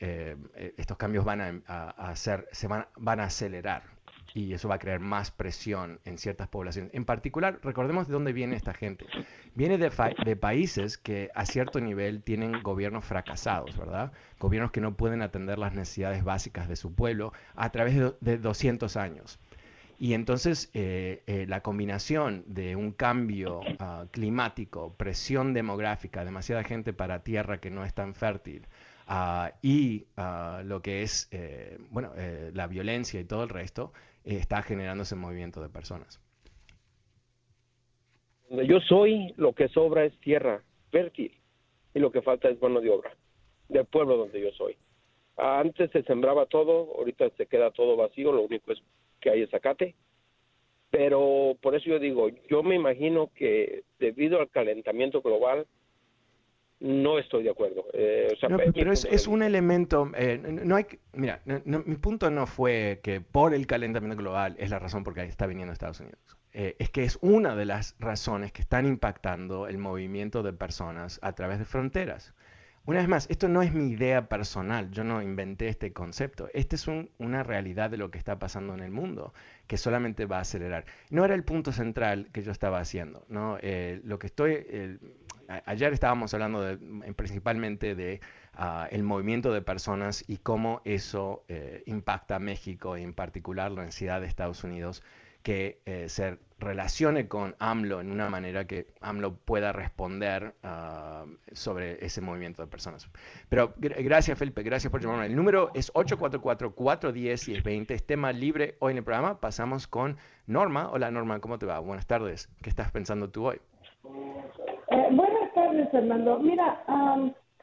estos 0.77 0.95
cambios 0.95 1.25
van 1.25 1.63
a, 1.67 1.89
hacer, 1.89 2.47
se 2.53 2.67
van 2.67 3.19
a 3.19 3.23
acelerar 3.23 3.83
y 4.33 4.53
eso 4.53 4.69
va 4.69 4.75
a 4.75 4.79
crear 4.79 4.99
más 4.99 5.31
presión 5.31 5.99
en 6.05 6.17
ciertas 6.17 6.47
poblaciones. 6.47 6.93
En 6.93 7.05
particular, 7.05 7.59
recordemos 7.63 8.07
de 8.07 8.13
dónde 8.13 8.33
viene 8.33 8.55
esta 8.55 8.73
gente. 8.73 9.05
Viene 9.55 9.77
de, 9.77 9.91
de, 10.25 10.35
países 10.35 10.97
que 10.97 11.29
a 11.35 11.45
cierto 11.45 11.79
nivel 11.79 12.21
tienen 12.21 12.61
gobiernos 12.61 13.05
fracasados, 13.05 13.77
¿verdad? 13.77 14.11
Gobiernos 14.39 14.71
que 14.71 14.81
no 14.81 14.95
pueden 14.95 15.21
atender 15.21 15.57
las 15.57 15.73
necesidades 15.73 16.23
básicas 16.23 16.67
de 16.67 16.75
su 16.75 16.93
pueblo 16.93 17.33
a 17.55 17.71
través 17.71 17.95
de, 18.21 18.37
200 18.37 18.95
años. 18.97 19.39
Y 19.97 20.13
entonces 20.13 20.69
eh, 20.73 21.23
eh, 21.27 21.45
la 21.47 21.61
combinación 21.61 22.43
de 22.47 22.77
un 22.77 22.93
cambio 22.93 23.59
ah, 23.79 24.05
climático, 24.11 24.93
presión 24.93 25.53
demográfica, 25.53 26.23
demasiada 26.23 26.63
gente 26.63 26.93
para 26.93 27.23
tierra 27.23 27.59
que 27.59 27.69
no 27.69 27.83
es 27.83 27.93
tan 27.93 28.15
fértil, 28.15 28.65
ah, 29.07 29.51
y 29.61 30.05
ah, 30.15 30.61
lo 30.63 30.81
que 30.81 31.03
es 31.03 31.27
eh, 31.31 31.77
bueno, 31.89 32.13
la 32.53 32.67
violencia 32.67 33.19
y 33.19 33.25
todo 33.25 33.43
el 33.43 33.49
resto, 33.49 33.91
está 34.23 34.61
generando 34.61 35.03
ese 35.03 35.15
movimiento 35.15 35.61
de 35.61 35.69
personas. 35.69 36.21
Donde 38.49 38.67
yo 38.67 38.79
soy, 38.81 39.33
lo 39.37 39.53
que 39.53 39.67
sobra 39.69 40.05
es 40.05 40.17
tierra 40.19 40.63
fértil 40.91 41.31
y 41.93 41.99
lo 41.99 42.11
que 42.11 42.21
falta 42.21 42.49
es 42.49 42.61
mano 42.61 42.81
de 42.81 42.89
obra 42.89 43.15
del 43.69 43.85
pueblo 43.85 44.17
donde 44.17 44.41
yo 44.41 44.51
soy. 44.51 44.75
Antes 45.37 45.91
se 45.91 46.03
sembraba 46.03 46.47
todo, 46.47 46.95
ahorita 46.97 47.29
se 47.37 47.45
queda 47.45 47.71
todo 47.71 47.95
vacío, 47.95 48.31
lo 48.31 48.41
único 48.41 48.73
es 48.73 48.79
que 49.21 49.29
hay 49.29 49.47
zacate. 49.47 49.95
Pero 50.89 51.55
por 51.61 51.75
eso 51.75 51.85
yo 51.85 51.99
digo, 51.99 52.29
yo 52.49 52.63
me 52.63 52.75
imagino 52.75 53.29
que 53.35 53.83
debido 53.99 54.39
al 54.39 54.49
calentamiento 54.49 55.21
global, 55.21 55.67
no 56.79 57.19
estoy 57.19 57.43
de 57.43 57.49
acuerdo. 57.49 57.85
Eh, 57.93 58.37
pero 58.73 58.91
es, 58.93 59.27
un 59.27 59.43
elemento, 59.43 60.11
eh, 60.15 60.37
no 60.63 60.75
hay, 60.75 60.85
mira, 61.13 61.41
mi 61.65 61.95
punto 61.95 62.31
no 62.31 62.47
fue 62.47 63.01
que 63.03 63.19
por 63.19 63.53
el 63.53 63.67
calentamiento 63.67 64.17
global 64.17 64.55
es 64.59 64.69
la 64.69 64.79
razón 64.79 65.03
por 65.03 65.15
la 65.17 65.23
que 65.23 65.29
está 65.29 65.45
viniendo 65.45 65.73
Estados 65.73 65.99
Unidos. 65.99 66.19
Eh, 66.53 66.75
es 66.79 66.89
que 66.89 67.03
es 67.03 67.19
una 67.21 67.55
de 67.55 67.65
las 67.65 67.95
razones 67.99 68.51
que 68.51 68.61
están 68.61 68.85
impactando 68.85 69.67
el 69.67 69.77
movimiento 69.77 70.41
de 70.41 70.53
personas 70.53 71.19
a 71.21 71.33
través 71.33 71.59
de 71.59 71.65
fronteras. 71.65 72.33
Una 72.85 72.99
vez 72.99 73.09
más, 73.09 73.29
esto 73.29 73.49
no 73.49 73.61
es 73.61 73.73
mi 73.73 73.91
idea 73.91 74.29
personal, 74.29 74.89
yo 74.89 75.03
no 75.03 75.21
inventé 75.21 75.67
este 75.67 75.93
concepto, 75.93 76.49
esta 76.53 76.75
es 76.75 76.87
una 76.87 77.43
realidad 77.43 77.91
de 77.91 77.97
lo 77.97 78.09
que 78.09 78.17
está 78.17 78.39
pasando 78.39 78.73
en 78.73 78.79
el 78.79 78.89
mundo, 78.89 79.33
que 79.67 79.77
solamente 79.77 80.25
va 80.25 80.37
a 80.37 80.41
acelerar. 80.41 80.85
No 81.11 81.23
era 81.23 81.35
el 81.35 81.43
punto 81.43 81.71
central 81.71 82.29
que 82.31 82.41
yo 82.41 82.51
estaba 82.51 82.79
haciendo, 82.79 83.25
¿no? 83.27 83.59
lo 83.61 84.17
que 84.17 84.27
estoy, 84.27 84.65
ayer 85.65 85.93
estábamos 85.93 86.33
hablando 86.33 86.77
principalmente 87.15 87.95
de 87.95 88.21
ah, 88.53 88.87
el 88.91 89.03
movimiento 89.03 89.51
de 89.51 89.61
personas 89.61 90.23
y 90.27 90.37
cómo 90.37 90.81
eso 90.85 91.43
eh, 91.47 91.83
impacta 91.85 92.35
a 92.35 92.39
México 92.39 92.97
y 92.97 93.03
en 93.03 93.13
particular 93.13 93.71
la 93.71 93.85
necesidad 93.85 94.21
de 94.21 94.27
Estados 94.27 94.63
Unidos 94.63 95.03
que 95.43 95.81
eh, 95.85 96.09
se 96.09 96.37
relacione 96.59 97.29
con 97.29 97.55
AMLO 97.59 98.01
en 98.01 98.11
una 98.11 98.27
manera 98.29 98.67
que 98.67 98.87
AMLO 98.99 99.37
pueda 99.37 99.71
responder 99.71 100.53
ah, 100.63 101.25
sobre 101.53 102.05
ese 102.05 102.19
movimiento 102.21 102.61
de 102.61 102.67
personas. 102.67 103.09
Pero 103.47 103.73
gracias 103.77 104.37
Felipe, 104.37 104.61
gracias 104.63 104.91
por 104.91 105.01
llamarme. 105.01 105.27
El 105.27 105.35
número 105.35 105.71
es 105.73 105.93
844-410-1020, 105.93 107.91
es 107.91 108.05
tema 108.05 108.33
libre 108.33 108.75
hoy 108.79 108.91
en 108.91 108.97
el 108.97 109.03
programa. 109.03 109.39
Pasamos 109.39 109.87
con 109.87 110.17
Norma. 110.45 110.89
Hola 110.91 111.09
Norma, 111.11 111.39
¿cómo 111.39 111.57
te 111.57 111.65
va? 111.65 111.79
Buenas 111.79 112.05
tardes. 112.05 112.49
¿Qué 112.61 112.69
estás 112.69 112.91
pensando 112.91 113.29
tú 113.29 113.47
hoy? 113.47 113.61
Tardes, 115.79 115.91
Fernando. 115.91 116.39
Mira, 116.39 116.83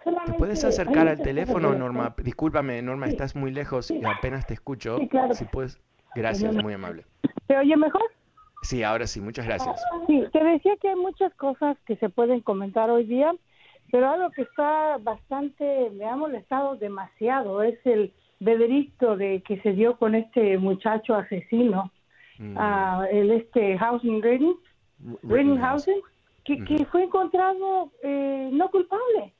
solamente... 0.02 0.32
¿Te 0.32 0.38
puedes 0.38 0.64
acercar 0.64 1.08
al 1.08 1.20
teléfono, 1.20 1.74
Norma? 1.74 2.14
Discúlpame, 2.22 2.80
Norma, 2.82 3.06
estás 3.06 3.36
muy 3.36 3.50
lejos 3.50 3.90
y 3.90 4.02
apenas 4.04 4.46
te 4.46 4.54
escucho. 4.54 4.98
Sí, 4.98 5.08
claro. 5.08 5.34
Si 5.34 5.44
puedes... 5.44 5.80
Gracias, 6.14 6.54
muy 6.56 6.72
amable. 6.72 7.04
¿Te 7.46 7.58
oye 7.58 7.76
mejor? 7.76 8.02
Sí, 8.62 8.82
ahora 8.82 9.06
sí, 9.06 9.20
muchas 9.20 9.44
gracias. 9.46 9.84
Sí, 10.06 10.24
te 10.32 10.42
decía 10.42 10.72
que 10.80 10.88
hay 10.88 10.96
muchas 10.96 11.34
cosas 11.34 11.76
que 11.86 11.96
se 11.96 12.08
pueden 12.08 12.40
comentar 12.40 12.88
hoy 12.88 13.04
día, 13.04 13.34
pero 13.92 14.08
algo 14.08 14.30
que 14.30 14.42
está 14.42 14.96
bastante, 14.98 15.90
me 15.90 16.06
ha 16.06 16.16
molestado 16.16 16.76
demasiado, 16.76 17.62
es 17.62 17.78
el 17.84 18.14
veredicto 18.40 19.16
de 19.16 19.42
que 19.42 19.60
se 19.60 19.72
dio 19.72 19.98
con 19.98 20.14
este 20.14 20.56
muchacho 20.56 21.14
asesino, 21.14 21.92
mm. 22.38 22.56
el 23.12 23.30
este 23.32 23.76
Housing 23.76 24.22
Housing 26.46 26.64
que, 26.64 26.84
fue 26.86 27.04
encontrado 27.04 27.90
eh, 28.02 28.50
no 28.52 28.70
culpable, 28.70 29.32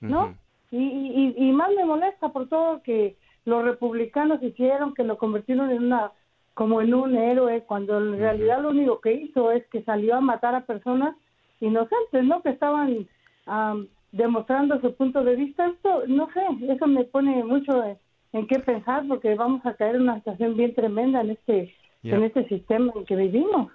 ¿no? 0.00 0.34
y, 0.70 1.34
y, 1.36 1.52
más 1.52 1.70
me 1.74 1.84
molesta 1.84 2.30
por 2.30 2.48
todo 2.48 2.82
que 2.82 3.16
los 3.44 3.62
republicanos 3.62 4.42
hicieron, 4.42 4.94
que 4.94 5.04
lo 5.04 5.18
convirtieron 5.18 5.70
en 5.70 5.84
una 5.84 6.12
como 6.54 6.82
en 6.82 6.92
un 6.92 7.16
héroe, 7.16 7.62
cuando 7.62 7.98
en 7.98 8.18
realidad 8.18 8.60
lo 8.60 8.70
único 8.70 9.00
que 9.00 9.12
hizo 9.14 9.50
es 9.50 9.66
que 9.68 9.82
salió 9.84 10.16
a 10.16 10.20
matar 10.20 10.54
a 10.54 10.66
personas 10.66 11.16
inocentes, 11.60 12.24
¿no? 12.24 12.42
Que 12.42 12.50
estaban 12.50 13.08
demostrando 14.12 14.80
su 14.80 14.94
punto 14.94 15.24
de 15.24 15.36
vista. 15.36 15.66
Esto, 15.66 16.02
no 16.08 16.28
sé, 16.32 16.42
eso 16.72 16.86
me 16.86 17.04
pone 17.04 17.42
mucho 17.44 17.82
en, 18.32 18.46
qué 18.46 18.58
pensar 18.58 19.04
porque 19.08 19.34
vamos 19.34 19.64
a 19.64 19.74
caer 19.74 19.96
en 19.96 20.02
una 20.02 20.16
situación 20.16 20.56
bien 20.56 20.74
tremenda 20.74 21.20
en 21.22 21.30
este, 21.30 21.74
en 22.02 22.22
este 22.22 22.46
sistema 22.48 22.92
en 22.94 23.04
que 23.06 23.16
vivimos. 23.16 23.72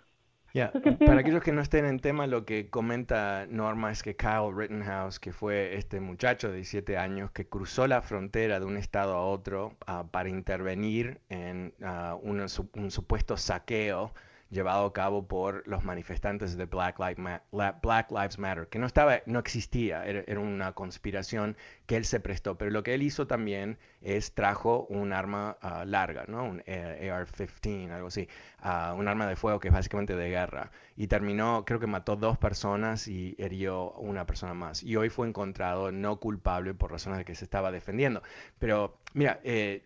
Para 0.53 1.19
aquellos 1.19 1.43
que 1.43 1.51
no 1.51 1.61
estén 1.61 1.85
en 1.85 1.99
tema, 1.99 2.25
lo 2.25 2.45
que 2.45 2.69
comenta 2.69 3.45
Norma 3.49 3.91
es 3.91 4.01
que 4.01 4.15
Kyle 4.15 4.51
Rittenhouse, 4.55 5.19
que 5.19 5.33
fue 5.33 5.75
este 5.75 5.99
muchacho 5.99 6.49
de 6.49 6.55
17 6.55 6.97
años 6.97 7.31
que 7.31 7.47
cruzó 7.47 7.85
la 7.87 8.01
frontera 8.01 8.59
de 8.59 8.65
un 8.65 8.77
estado 8.77 9.15
a 9.15 9.25
otro 9.25 9.75
ah, 9.85 10.05
para 10.09 10.29
intervenir 10.29 11.19
en 11.29 11.73
ah, 11.83 12.17
un, 12.21 12.47
supuesto 12.49 13.37
saqueo 13.37 14.13
llevado 14.49 14.85
a 14.85 14.93
cabo 14.93 15.27
por 15.27 15.67
los 15.67 15.83
manifestantes 15.83 16.57
de 16.57 16.65
Black, 16.65 16.99
Lives 16.99 18.39
Matter, 18.39 18.67
que 18.67 18.79
no 18.79 18.87
estaba, 18.87 19.21
no 19.25 19.39
existía, 19.39 20.05
era, 20.05 20.39
una 20.39 20.73
conspiración 20.73 21.57
que 21.85 21.97
él 21.97 22.05
se 22.05 22.19
prestó, 22.19 22.57
pero 22.57 22.71
lo 22.71 22.83
que 22.83 22.93
él 22.93 23.03
hizo 23.03 23.27
también 23.27 23.77
es 24.01 24.33
trajo 24.33 24.85
un 24.89 25.11
arma 25.13 25.57
ah, 25.61 25.83
larga, 25.85 26.25
¿no? 26.27 26.43
Un 26.43 26.59
AR-15, 26.61 27.91
algo 27.91 28.07
así, 28.07 28.27
uh, 28.63 28.93
un 28.95 29.07
arma 29.07 29.27
de 29.27 29.35
fuego 29.35 29.59
que 29.59 29.67
es 29.67 29.73
básicamente 29.73 30.15
de 30.15 30.29
guerra, 30.29 30.71
y 30.95 31.07
terminó, 31.07 31.65
creo 31.65 31.79
que 31.79 31.87
mató 31.87 32.15
dos 32.15 32.37
personas 32.37 33.07
y 33.07 33.35
hirió 33.37 33.91
una 33.93 34.25
persona 34.25 34.53
más, 34.53 34.83
y 34.83 34.95
hoy 34.95 35.09
fue 35.09 35.27
encontrado 35.27 35.91
no 35.91 36.19
culpable 36.19 36.73
por 36.73 36.91
razones 36.91 37.19
de 37.19 37.25
que 37.25 37.35
se 37.35 37.43
estaba 37.43 37.71
defendiendo. 37.71 38.21
Pero, 38.59 38.97
mira, 39.13 39.39
eh, 39.43 39.83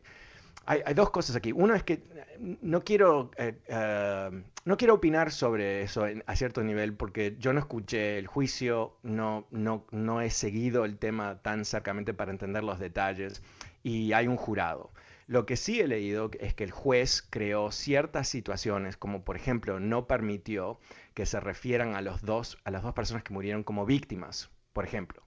hay, 0.65 0.93
dos 0.93 1.09
cosas 1.09 1.35
aquí. 1.35 1.51
Uno 1.51 1.73
es 1.75 1.83
que 1.83 2.03
no 2.39 2.81
quiero, 2.81 3.31
eh, 3.37 3.57
eh, 3.67 4.43
no 4.65 4.77
quiero 4.77 4.95
opinar 4.95 5.31
sobre 5.31 5.81
eso 5.81 6.05
a 6.25 6.35
cierto 6.35 6.63
nivel 6.63 6.93
porque 6.93 7.35
yo 7.39 7.53
no 7.53 7.59
escuché 7.59 8.17
el 8.17 8.27
juicio, 8.27 8.97
no, 9.03 9.47
no, 9.51 9.85
no 9.91 10.21
he 10.21 10.29
seguido 10.29 10.85
el 10.85 10.97
tema 10.97 11.41
tan 11.41 11.65
cercamente 11.65 12.13
para 12.13 12.31
entender 12.31 12.63
los 12.63 12.79
detalles 12.79 13.41
y 13.83 14.13
hay 14.13 14.27
un 14.27 14.37
jurado. 14.37 14.91
Lo 15.27 15.45
que 15.45 15.55
sí 15.55 15.79
he 15.79 15.87
leído 15.87 16.29
es 16.39 16.53
que 16.53 16.63
el 16.63 16.71
juez 16.71 17.25
creó 17.29 17.71
ciertas 17.71 18.27
situaciones, 18.27 18.97
como 18.97 19.23
por 19.23 19.37
ejemplo 19.37 19.79
no 19.79 20.05
permitió 20.05 20.79
que 21.13 21.25
se 21.25 21.39
refieran 21.39 21.95
a, 21.95 22.01
los 22.01 22.21
dos, 22.21 22.57
a 22.65 22.71
las 22.71 22.83
dos 22.83 22.93
personas 22.93 23.23
que 23.23 23.33
murieron 23.33 23.63
como 23.63 23.85
víctimas, 23.85 24.49
por 24.73 24.83
ejemplo. 24.83 25.23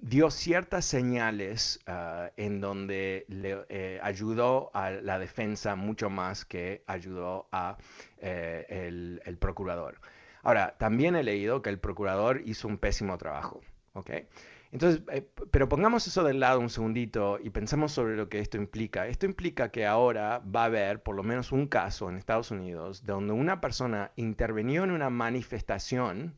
Dio 0.00 0.30
ciertas 0.30 0.84
señales 0.84 1.80
ah, 1.86 2.30
en 2.36 2.60
donde 2.60 3.24
le 3.28 3.64
eh, 3.68 3.98
ayudó 4.02 4.70
a 4.74 4.90
la 4.90 5.18
defensa 5.18 5.74
mucho 5.74 6.08
más 6.08 6.44
que 6.44 6.84
ayudó 6.86 7.48
a 7.50 7.76
eh, 8.18 9.20
el, 9.24 9.36
procurador. 9.38 10.00
Ahora, 10.42 10.76
también 10.78 11.16
he 11.16 11.24
leído 11.24 11.62
que 11.62 11.70
el 11.70 11.80
procurador 11.80 12.42
hizo 12.44 12.68
un 12.68 12.78
pésimo 12.78 13.18
trabajo. 13.18 13.60
¿okay? 13.94 14.28
Entonces, 14.70 15.02
eh, 15.10 15.28
pero 15.50 15.68
pongamos 15.68 16.06
eso 16.06 16.22
del 16.22 16.38
lado 16.38 16.60
un 16.60 16.70
segundito 16.70 17.40
y 17.42 17.50
pensemos 17.50 17.90
sobre 17.90 18.16
lo 18.16 18.28
que 18.28 18.38
esto 18.38 18.56
implica. 18.56 19.08
Esto 19.08 19.26
implica 19.26 19.70
que 19.70 19.84
ahora 19.84 20.40
va 20.40 20.62
a 20.62 20.66
haber 20.66 21.02
por 21.02 21.16
lo 21.16 21.24
menos 21.24 21.50
un 21.50 21.66
caso 21.66 22.08
en 22.08 22.16
Estados 22.16 22.52
Unidos 22.52 23.04
donde 23.04 23.32
una 23.32 23.60
persona 23.60 24.12
intervenió 24.14 24.84
en 24.84 24.92
una 24.92 25.10
manifestación 25.10 26.36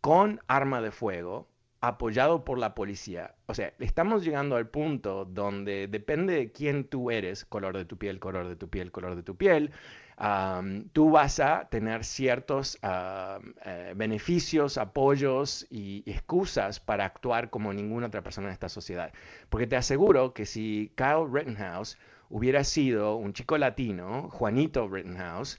con 0.00 0.40
arma 0.48 0.80
de 0.80 0.90
fuego 0.90 1.48
apoyado 1.88 2.44
por 2.44 2.58
la 2.58 2.74
policía. 2.74 3.34
O 3.46 3.54
sea, 3.54 3.72
estamos 3.78 4.24
llegando 4.24 4.56
al 4.56 4.68
punto 4.68 5.24
donde 5.24 5.88
depende 5.88 6.34
de 6.34 6.52
quién 6.52 6.84
tú 6.84 7.10
eres, 7.10 7.44
color 7.44 7.76
de 7.76 7.84
tu 7.84 7.96
piel, 7.96 8.18
color 8.18 8.48
de 8.48 8.56
tu 8.56 8.68
piel, 8.68 8.90
color 8.90 9.16
de 9.16 9.22
tu 9.22 9.36
piel, 9.36 9.72
tú 10.92 11.10
vas 11.10 11.40
a 11.40 11.68
tener 11.68 12.04
ciertos 12.04 12.78
eh, 12.82 13.92
beneficios, 13.94 14.78
apoyos 14.78 15.66
y 15.70 16.02
excusas 16.06 16.80
para 16.80 17.04
actuar 17.04 17.50
como 17.50 17.72
ninguna 17.72 18.06
otra 18.06 18.22
persona 18.22 18.48
en 18.48 18.54
esta 18.54 18.68
sociedad. 18.68 19.12
Porque 19.48 19.66
te 19.66 19.76
aseguro 19.76 20.32
que 20.32 20.46
si 20.46 20.92
Kyle 20.96 21.26
Rittenhouse 21.30 21.98
hubiera 22.30 22.64
sido 22.64 23.16
un 23.16 23.32
chico 23.32 23.58
latino, 23.58 24.30
Juanito 24.30 24.88
Rittenhouse, 24.88 25.58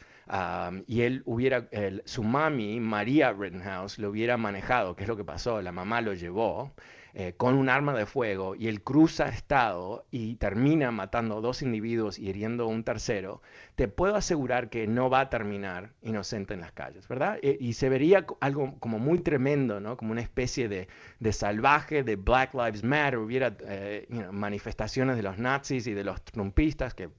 y 0.87 1.01
él 1.01 1.21
hubiera, 1.25 1.67
su 2.05 2.23
mami, 2.23 2.79
María 2.79 3.31
Rittenhouse, 3.33 3.99
lo 3.99 4.09
hubiera 4.09 4.37
manejado, 4.37 4.95
que 4.95 5.03
es 5.03 5.07
lo 5.07 5.17
que 5.17 5.23
pasó, 5.23 5.61
la 5.61 5.71
mamá 5.71 6.01
lo 6.01 6.13
llevó, 6.13 6.73
eh, 7.19 7.33
con 7.35 7.55
un 7.55 7.67
arma 7.67 7.95
de 7.95 8.05
fuego 8.05 8.53
y 8.53 8.67
él 8.67 8.83
cruza 8.83 9.27
estado 9.27 10.05
y 10.11 10.35
termina 10.35 10.91
matando 10.91 11.39
a 11.39 11.41
dos 11.41 11.63
individuos 11.63 12.19
y 12.19 12.29
hiriendo 12.29 12.65
a 12.65 12.67
un 12.67 12.83
tercero, 12.83 13.41
te 13.73 13.87
puedo 13.87 14.15
asegurar 14.15 14.69
que 14.69 14.85
no 14.85 15.09
va 15.09 15.21
a 15.21 15.29
terminar 15.31 15.93
inocente 16.03 16.53
en 16.53 16.61
las 16.61 16.73
calles, 16.73 17.07
¿verdad? 17.07 17.39
E, 17.41 17.57
y 17.59 17.73
se 17.73 17.89
vería 17.89 18.27
algo 18.39 18.75
como 18.79 18.99
muy 18.99 19.17
tremendo, 19.17 19.79
¿no? 19.79 19.97
Como 19.97 20.11
una 20.11 20.21
especie 20.21 20.69
de, 20.69 20.89
de 21.19 21.33
salvaje, 21.33 22.03
de 22.03 22.17
Black 22.17 22.53
Lives 22.53 22.83
Matter, 22.83 23.17
hubiera 23.17 23.57
eh, 23.65 24.05
manifestaciones 24.31 25.15
de 25.17 25.23
los 25.23 25.39
nazis 25.39 25.87
y 25.87 25.95
de 25.95 26.03
los 26.03 26.21
trumpistas 26.21 26.93
que 26.93 27.09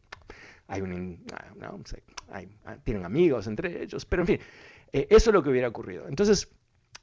hay 0.69 0.83
un, 0.83 1.25
ah, 1.33 1.47
no, 1.57 1.81
ah, 2.65 2.77
tienen 2.85 3.05
amigos 3.05 3.47
entre 3.47 3.83
ellos, 3.83 4.05
pero 4.05 4.23
en 4.23 4.27
fin, 4.27 4.41
eh, 4.93 5.07
eso 5.11 5.31
es 5.31 5.35
lo 5.35 5.43
que 5.43 5.51
hubiera 5.51 5.69
ocurrido. 5.69 6.07
Entonces, 6.09 6.49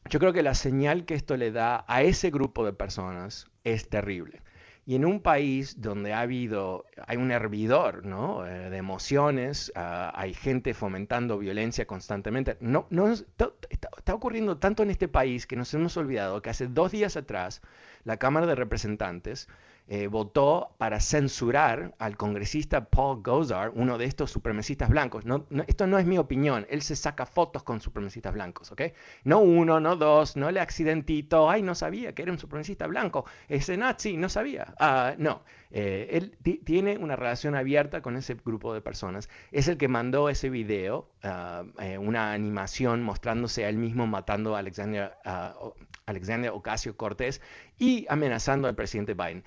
yo 0.09 0.19
creo 0.19 0.33
que 0.33 0.43
la 0.43 0.53
señal 0.53 1.05
que 1.05 1.15
esto 1.15 1.35
le 1.35 1.51
da 1.51 1.83
a 1.87 2.03
ese 2.03 2.29
grupo 2.29 2.63
de 2.63 2.73
personas 2.73 3.47
es 3.63 3.89
terrible. 3.89 4.41
Y 4.87 4.93
en 4.93 5.03
un 5.03 5.19
país 5.19 5.81
donde 5.81 6.13
ha 6.13 6.19
habido, 6.19 6.85
hay 7.07 7.17
un 7.17 7.31
hervidor 7.31 8.05
¿no? 8.05 8.45
Eh, 8.45 8.69
de 8.69 8.77
emociones, 8.77 9.71
ah, 9.75 10.13
hay 10.15 10.35
gente 10.35 10.75
fomentando 10.75 11.39
violencia 11.39 11.87
constantemente, 11.87 12.55
no, 12.59 12.85
no, 12.91 13.11
está, 13.11 13.51
está, 13.71 14.13
ocurriendo 14.13 14.59
tanto 14.59 14.83
en 14.83 14.91
este 14.91 15.07
país 15.07 15.47
que 15.47 15.55
nos 15.55 15.73
hemos 15.73 15.97
olvidado 15.97 16.43
que 16.43 16.51
hace 16.51 16.67
dos 16.67 16.91
días 16.91 17.17
atrás 17.17 17.63
la 18.03 18.17
Cámara 18.17 18.45
de 18.45 18.53
Representantes 18.53 19.47
eh, 19.87 20.07
votó 20.07 20.75
para 20.79 20.99
censurar 20.99 21.93
al 21.99 22.17
congresista 22.17 22.85
Paul 22.85 23.21
Gosar, 23.21 23.71
uno 23.75 23.99
de 23.99 24.05
estos 24.05 24.31
supremacistas 24.31 24.89
blancos. 24.89 25.25
Esto 25.67 25.85
no 25.85 25.99
es 25.99 26.07
mi 26.07 26.17
opinión, 26.17 26.65
él 26.69 26.81
se 26.81 26.95
saca 26.95 27.27
fotos 27.27 27.61
con 27.61 27.79
supremacistas 27.79 28.33
blancos, 28.33 28.71
¿ok? 28.71 28.81
No 29.25 29.39
uno, 29.39 29.79
no 29.79 29.95
dos, 29.95 30.37
no 30.37 30.49
el 30.49 30.57
accidentito, 30.57 31.49
ay, 31.49 31.61
no 31.61 31.75
sabía 31.75 32.15
que 32.15 32.23
era 32.23 32.31
un 32.31 32.39
supremacista 32.39 32.87
blanco, 32.87 33.25
ese 33.47 33.77
nazi, 33.77 34.17
no 34.17 34.27
sabía. 34.27 34.73
Ah, 34.79 35.13
no, 35.19 35.43
eh, 35.69 36.07
él 36.13 36.35
tiene 36.63 36.97
una 36.97 37.15
relación 37.15 37.53
abierta 37.53 38.01
con 38.01 38.17
ese 38.17 38.35
grupo 38.43 38.73
de 38.73 38.81
personas. 38.81 39.29
Es 39.51 39.67
el 39.67 39.77
que 39.77 39.87
mandó 39.87 40.29
ese 40.29 40.49
video, 40.49 41.11
ah, 41.21 41.63
eh, 41.79 41.99
una 41.99 42.33
animación 42.33 43.03
mostrándose 43.03 43.65
a 43.65 43.69
él 43.69 43.77
mismo 43.77 44.07
matando 44.07 44.55
a 44.55 44.59
Alexandria, 44.59 45.17
Alexandria 46.07 46.53
Ocasio 46.53 46.97
Cortés 46.97 47.41
y 47.77 48.07
amenazando 48.09 48.67
al 48.67 48.75
presidente 48.75 49.13
Biden. 49.13 49.43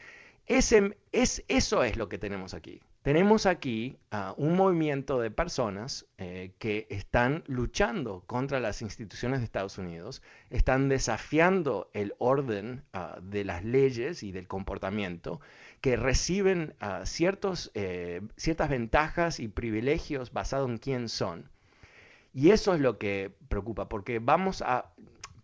Es, 0.48 0.72
eso 1.48 1.84
es 1.84 1.96
lo 1.98 2.08
que 2.08 2.16
tenemos 2.16 2.54
aquí. 2.54 2.80
Tenemos 3.02 3.44
aquí 3.44 3.98
un 4.36 4.56
movimiento 4.56 5.20
de 5.20 5.30
personas 5.30 6.06
eh, 6.16 6.52
que 6.58 6.86
están 6.90 7.44
luchando 7.46 8.22
contra 8.26 8.58
las 8.58 8.80
instituciones 8.82 9.40
de 9.40 9.44
Estados 9.44 9.76
Unidos, 9.78 10.22
están 10.50 10.88
desafiando 10.88 11.90
el 11.92 12.14
orden 12.18 12.82
uh, 12.94 13.20
de 13.20 13.44
las 13.44 13.62
leyes 13.62 14.22
y 14.22 14.32
del 14.32 14.48
comportamiento, 14.48 15.40
que 15.80 15.96
reciben 15.96 16.74
ciertos, 17.04 17.70
eh, 17.74 18.22
ciertas 18.36 18.68
ventajas 18.68 19.40
y 19.40 19.48
privilegios 19.48 20.32
basados 20.32 20.68
en 20.70 20.78
quién 20.78 21.08
son. 21.08 21.50
Y 22.34 22.50
eso 22.50 22.74
es 22.74 22.80
lo 22.80 22.98
que 22.98 23.32
preocupa, 23.48 23.88
porque 23.88 24.18
vamos 24.18 24.62
a, 24.62 24.92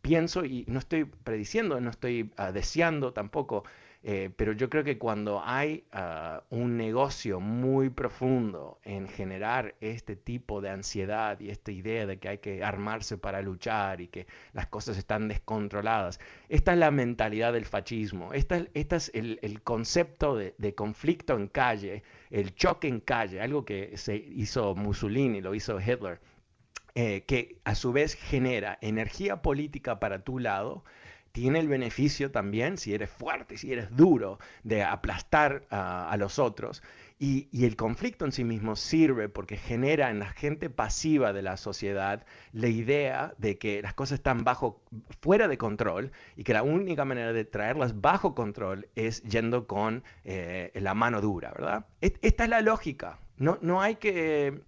pienso, 0.02 0.44
y 0.44 0.64
no 0.66 0.78
estoy 0.78 1.04
prediciendo, 1.04 1.80
no 1.80 1.90
estoy 1.90 2.30
deseando 2.52 3.12
tampoco, 3.12 3.64
eh, 4.06 4.30
pero 4.36 4.52
yo 4.52 4.68
creo 4.68 4.84
que 4.84 4.98
cuando 4.98 5.40
hay 5.42 5.84
ah, 5.90 6.42
un 6.50 6.76
negocio 6.76 7.40
muy 7.40 7.88
profundo 7.88 8.78
en 8.84 9.08
generar 9.08 9.76
este 9.80 10.14
tipo 10.14 10.60
de 10.60 10.68
ansiedad 10.68 11.40
y 11.40 11.48
esta 11.48 11.72
idea 11.72 12.04
de 12.04 12.18
que 12.18 12.28
hay 12.28 12.38
que 12.38 12.62
armarse 12.62 13.16
para 13.16 13.40
luchar 13.40 14.02
y 14.02 14.08
que 14.08 14.26
las 14.52 14.66
cosas 14.66 14.98
están 14.98 15.28
descontroladas, 15.28 16.20
esta 16.50 16.74
es 16.74 16.78
la 16.78 16.90
mentalidad 16.90 17.54
del 17.54 17.64
fascismo, 17.64 18.34
este 18.34 18.68
es 18.74 19.10
el, 19.14 19.62
concepto 19.62 20.36
de, 20.36 20.74
conflicto 20.74 21.34
en 21.34 21.48
calle, 21.48 22.02
el 22.30 22.54
choque 22.54 22.88
en 22.88 23.00
calle, 23.00 23.40
algo 23.40 23.64
que 23.64 23.96
se 23.96 24.16
hizo 24.16 24.74
Mussolini, 24.74 25.40
lo 25.40 25.54
hizo 25.54 25.80
Hitler. 25.80 26.20
Eh, 26.96 27.24
que 27.26 27.58
a 27.64 27.74
su 27.74 27.92
vez 27.92 28.14
genera 28.14 28.78
energía 28.80 29.42
política 29.42 29.98
para 29.98 30.22
tu 30.22 30.38
lado, 30.38 30.84
tiene 31.34 31.58
el 31.58 31.66
beneficio 31.66 32.30
también, 32.30 32.78
si 32.78 32.94
eres 32.94 33.10
fuerte, 33.10 33.56
si 33.56 33.72
eres 33.72 33.94
duro, 33.96 34.38
de 34.62 34.84
aplastar 34.84 35.64
a 35.68 36.16
los 36.16 36.38
otros. 36.38 36.80
Y, 37.18 37.48
el 37.64 37.74
conflicto 37.74 38.24
en 38.24 38.30
sí 38.30 38.44
mismo 38.44 38.76
sirve 38.76 39.28
porque 39.28 39.56
genera 39.56 40.10
en 40.10 40.20
la 40.20 40.28
gente 40.28 40.70
pasiva 40.70 41.32
de 41.32 41.42
la 41.42 41.56
sociedad 41.56 42.24
la 42.52 42.68
idea 42.68 43.34
de 43.38 43.58
que 43.58 43.82
las 43.82 43.94
cosas 43.94 44.18
están 44.18 44.44
bajo, 44.44 44.80
fuera 45.20 45.48
de 45.48 45.58
control 45.58 46.12
y 46.36 46.44
que 46.44 46.52
la 46.52 46.62
única 46.62 47.04
manera 47.04 47.32
de 47.32 47.44
traerlas 47.44 48.00
bajo 48.00 48.36
control 48.36 48.88
es 48.94 49.22
yendo 49.24 49.66
con 49.66 50.04
eh, 50.22 50.70
la 50.74 50.94
mano 50.94 51.20
dura, 51.20 51.50
¿verdad? 51.50 51.86
Esta 52.00 52.44
es 52.44 52.50
la 52.50 52.60
lógica. 52.60 53.18
No, 53.38 53.58
no 53.60 53.82
hay 53.82 53.96
que 53.96 54.60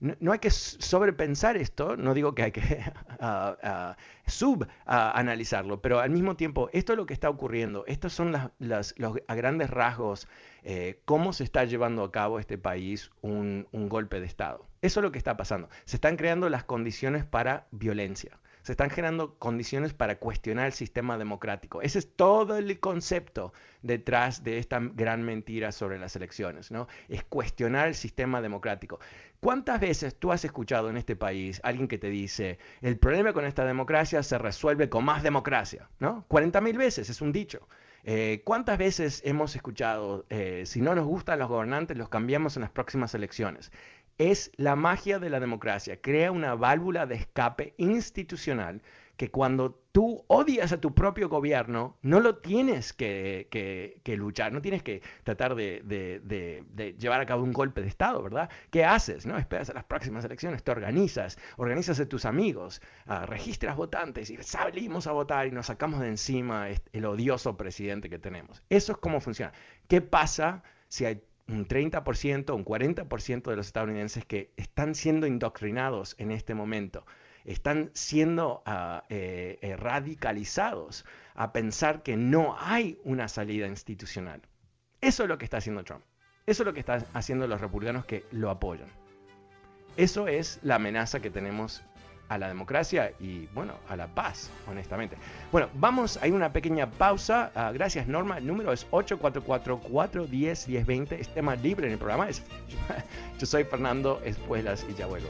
no, 0.00 0.32
hay 0.32 0.38
que 0.38 0.50
sobrepensar 0.50 1.56
esto, 1.56 1.96
no 1.96 2.14
digo 2.14 2.34
que 2.34 2.42
hay 2.44 2.52
que 2.52 2.60
uh, 3.20 3.94
subanalizarlo, 4.26 5.82
pero 5.82 6.00
al 6.00 6.10
mismo 6.10 6.36
tiempo, 6.36 6.70
esto 6.72 6.92
es 6.92 6.96
lo 6.96 7.06
que 7.06 7.14
está 7.14 7.28
ocurriendo, 7.28 7.84
estos 7.86 8.12
son 8.12 8.34
los, 8.58 8.94
a 9.28 9.34
grandes 9.34 9.70
rasgos 9.70 10.26
eh, 10.62 11.00
cómo 11.04 11.32
se 11.32 11.44
está 11.44 11.64
llevando 11.64 12.02
a 12.02 12.12
cabo 12.12 12.38
este 12.38 12.58
país 12.58 13.10
un 13.22 13.66
golpe 13.72 14.20
de 14.20 14.26
Estado. 14.26 14.66
Eso 14.82 15.00
es 15.00 15.04
lo 15.04 15.12
que 15.12 15.18
está 15.18 15.36
pasando. 15.36 15.68
Se 15.84 15.96
están 15.96 16.16
creando 16.16 16.48
las 16.48 16.64
condiciones 16.64 17.24
para 17.24 17.66
violencia 17.70 18.38
se 18.62 18.72
están 18.72 18.90
generando 18.90 19.38
condiciones 19.38 19.94
para 19.94 20.18
cuestionar 20.18 20.66
el 20.66 20.72
sistema 20.72 21.18
democrático. 21.18 21.82
Ese 21.82 21.98
es 21.98 22.14
todo 22.16 22.56
el 22.56 22.80
concepto 22.80 23.52
detrás 23.82 24.44
de 24.44 24.58
esta 24.58 24.80
gran 24.80 25.22
mentira 25.22 25.72
sobre 25.72 25.98
las 25.98 26.16
elecciones, 26.16 26.70
¿no? 26.70 26.86
Es 27.08 27.24
cuestionar 27.24 27.88
el 27.88 27.94
sistema 27.94 28.40
democrático. 28.40 29.00
¿Cuántas 29.40 29.80
veces 29.80 30.16
tú 30.16 30.32
has 30.32 30.44
escuchado 30.44 30.90
en 30.90 30.96
este 30.96 31.16
país 31.16 31.60
alguien 31.64 31.88
que 31.88 31.98
te 31.98 32.10
dice, 32.10 32.58
el 32.82 32.98
problema 32.98 33.32
con 33.32 33.46
esta 33.46 33.64
democracia 33.64 34.22
se 34.22 34.36
resuelve 34.38 34.88
con 34.88 35.04
más 35.04 35.22
democracia? 35.22 35.88
¿No? 35.98 36.24
40 36.28 36.60
mil 36.60 36.76
veces, 36.76 37.08
es 37.08 37.20
un 37.22 37.32
dicho. 37.32 37.66
Eh, 38.04 38.42
¿Cuántas 38.44 38.78
veces 38.78 39.20
hemos 39.24 39.54
escuchado, 39.54 40.24
eh, 40.30 40.64
si 40.64 40.80
no 40.80 40.94
nos 40.94 41.06
gustan 41.06 41.38
los 41.38 41.48
gobernantes, 41.48 41.96
los 41.98 42.08
cambiamos 42.08 42.56
en 42.56 42.62
las 42.62 42.70
próximas 42.70 43.14
elecciones? 43.14 43.72
Es 44.20 44.52
la 44.56 44.76
magia 44.76 45.18
de 45.18 45.30
la 45.30 45.40
democracia, 45.40 45.98
crea 46.02 46.30
una 46.30 46.54
válvula 46.54 47.06
de 47.06 47.14
escape 47.14 47.72
institucional 47.78 48.82
que 49.16 49.30
cuando 49.30 49.82
tú 49.92 50.26
odias 50.26 50.72
a 50.72 50.78
tu 50.78 50.94
propio 50.94 51.30
gobierno, 51.30 51.96
no 52.02 52.20
lo 52.20 52.36
tienes 52.36 52.92
que, 52.92 53.98
luchar, 54.18 54.52
no 54.52 54.60
tienes 54.60 54.82
que 54.82 55.00
tratar 55.24 55.54
de, 55.54 56.94
llevar 56.98 57.22
a 57.22 57.24
cabo 57.24 57.44
un 57.44 57.54
golpe 57.54 57.80
de 57.80 57.88
Estado, 57.88 58.22
¿verdad? 58.22 58.50
¿Qué 58.70 58.84
haces? 58.84 59.24
¿no? 59.24 59.38
Esperas 59.38 59.70
a 59.70 59.72
las 59.72 59.84
próximas 59.84 60.22
elecciones, 60.22 60.62
te 60.62 60.70
organizas, 60.70 61.38
organizas 61.56 61.98
a 61.98 62.06
tus 62.06 62.26
amigos, 62.26 62.82
uh, 63.06 63.24
registras 63.24 63.74
votantes 63.74 64.28
y 64.28 64.36
salimos 64.42 65.06
a 65.06 65.12
votar 65.12 65.46
y 65.46 65.50
nos 65.50 65.64
sacamos 65.64 66.00
de 66.00 66.08
encima 66.08 66.66
el 66.68 67.06
odioso 67.06 67.56
presidente 67.56 68.10
que 68.10 68.18
tenemos. 68.18 68.62
Eso 68.68 68.92
es 68.92 68.98
cómo 68.98 69.18
funciona. 69.22 69.54
¿Qué 69.88 70.02
pasa 70.02 70.62
si 70.88 71.06
hay 71.06 71.22
un 71.50 71.66
30%, 71.66 72.54
un 72.54 72.64
40% 72.64 73.42
de 73.50 73.56
los 73.56 73.66
estadounidenses 73.66 74.24
que 74.24 74.52
están 74.56 74.94
siendo 74.94 75.26
indoctrinados 75.26 76.14
en 76.18 76.30
este 76.30 76.54
momento, 76.54 77.04
están 77.44 77.90
siendo 77.94 78.62
ah, 78.66 79.04
eh, 79.08 79.58
eh, 79.60 79.76
radicalizados 79.76 81.04
a 81.34 81.52
pensar 81.52 82.02
que 82.02 82.16
no 82.16 82.56
hay 82.58 82.98
una 83.04 83.28
salida 83.28 83.66
institucional. 83.66 84.42
Eso 85.00 85.24
es 85.24 85.28
lo 85.28 85.38
que 85.38 85.44
está 85.44 85.56
haciendo 85.56 85.82
Trump. 85.82 86.04
Eso 86.46 86.62
es 86.62 86.66
lo 86.66 86.74
que 86.74 86.80
están 86.80 87.04
haciendo 87.14 87.46
los 87.46 87.60
republicanos 87.60 88.04
que 88.04 88.24
lo 88.30 88.50
apoyan. 88.50 88.88
Eso 89.96 90.28
es 90.28 90.60
la 90.62 90.76
amenaza 90.76 91.20
que 91.20 91.30
tenemos 91.30 91.82
a 92.30 92.38
la 92.38 92.48
democracia 92.48 93.12
y, 93.18 93.46
bueno, 93.48 93.74
a 93.88 93.96
la 93.96 94.06
paz, 94.06 94.48
honestamente. 94.68 95.16
Bueno, 95.50 95.68
vamos, 95.74 96.16
hay 96.22 96.30
una 96.30 96.52
pequeña 96.52 96.88
pausa. 96.88 97.50
Ah, 97.56 97.72
gracias, 97.72 98.06
Norma. 98.06 98.38
El 98.38 98.46
número 98.46 98.72
es 98.72 98.88
844-410-1020. 98.90 101.18
Es 101.18 101.34
tema 101.34 101.56
libre 101.56 101.88
en 101.88 101.94
el 101.94 101.98
programa. 101.98 102.28
yo 103.38 103.46
soy 103.46 103.64
Fernando 103.64 104.20
Espuelas 104.24 104.86
y 104.88 104.94
ya 104.94 105.06
vuelvo. 105.06 105.28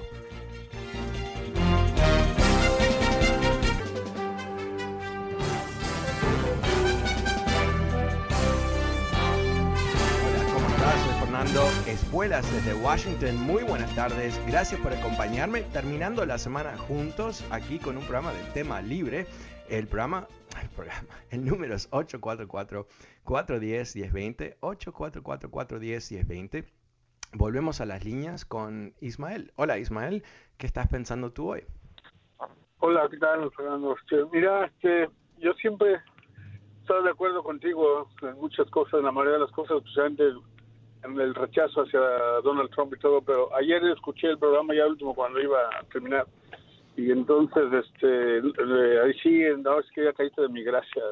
Escuelas 11.51 12.47
desde 12.53 12.75
Washington. 12.81 13.37
Muy 13.37 13.65
buenas 13.65 13.93
tardes. 13.97 14.41
Gracias 14.47 14.81
por 14.81 14.93
acompañarme. 14.93 15.63
Terminando 15.63 16.25
la 16.25 16.39
semana 16.39 16.79
juntos 16.79 17.45
aquí 17.51 17.81
con 17.81 17.97
un 17.97 18.05
programa 18.05 18.33
del 18.33 18.53
tema 18.53 18.81
libre. 18.81 19.27
El 19.69 19.89
programa, 19.89 20.29
el 20.63 20.69
programa, 20.69 21.09
el 21.31 21.45
número 21.45 21.75
es 21.75 21.91
844-410-1020. 21.91 24.61
844-410-1020. 24.61 26.67
Volvemos 27.33 27.81
a 27.81 27.87
las 27.87 28.05
líneas 28.05 28.45
con 28.45 28.95
Ismael. 29.01 29.53
Hola 29.57 29.79
Ismael, 29.79 30.23
¿qué 30.57 30.67
estás 30.67 30.87
pensando 30.87 31.33
tú 31.33 31.51
hoy? 31.51 31.65
Hola, 32.79 33.09
¿qué 33.11 33.17
tal, 33.17 33.51
Fernando? 33.57 33.97
Este, 33.97 34.25
mira, 34.33 34.67
este, 34.67 35.11
yo 35.39 35.53
siempre 35.55 36.01
estoy 36.81 37.03
de 37.03 37.11
acuerdo 37.11 37.43
contigo 37.43 38.09
en 38.23 38.37
muchas 38.37 38.71
cosas, 38.71 39.01
en 39.01 39.07
la 39.07 39.13
mayoría 39.13 39.39
de 39.39 39.45
las 39.45 39.53
cosas, 39.53 39.79
especialmente 39.79 40.31
en 41.05 41.21
el 41.21 41.35
rechazo 41.35 41.83
hacia 41.83 42.01
Donald 42.43 42.71
Trump 42.71 42.95
y 42.95 42.99
todo, 42.99 43.23
pero 43.23 43.55
ayer 43.57 43.83
escuché 43.85 44.29
el 44.29 44.39
programa 44.39 44.75
ya 44.75 44.87
último 44.87 45.15
cuando 45.15 45.41
iba 45.41 45.59
a 45.59 45.83
terminar. 45.85 46.27
Y 46.97 47.11
entonces 47.11 47.65
este 47.73 48.39
eh, 48.39 49.01
ahí 49.03 49.15
sí 49.23 49.43
no 49.63 49.79
es 49.79 49.87
que 49.95 50.05
ya 50.05 50.13
caíste 50.13 50.43
de 50.43 50.49
mi 50.49 50.63
gracia. 50.63 51.03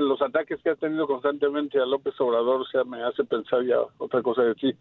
Los 0.00 0.22
ataques 0.22 0.60
que 0.62 0.70
ha 0.70 0.76
tenido 0.76 1.06
constantemente 1.06 1.80
a 1.80 1.86
López 1.86 2.14
Obrador 2.20 2.60
o 2.60 2.64
sea 2.66 2.84
me 2.84 3.02
hace 3.02 3.24
pensar 3.24 3.64
ya 3.64 3.78
otra 3.98 4.22
cosa 4.22 4.42
de 4.42 4.54
ti. 4.54 4.74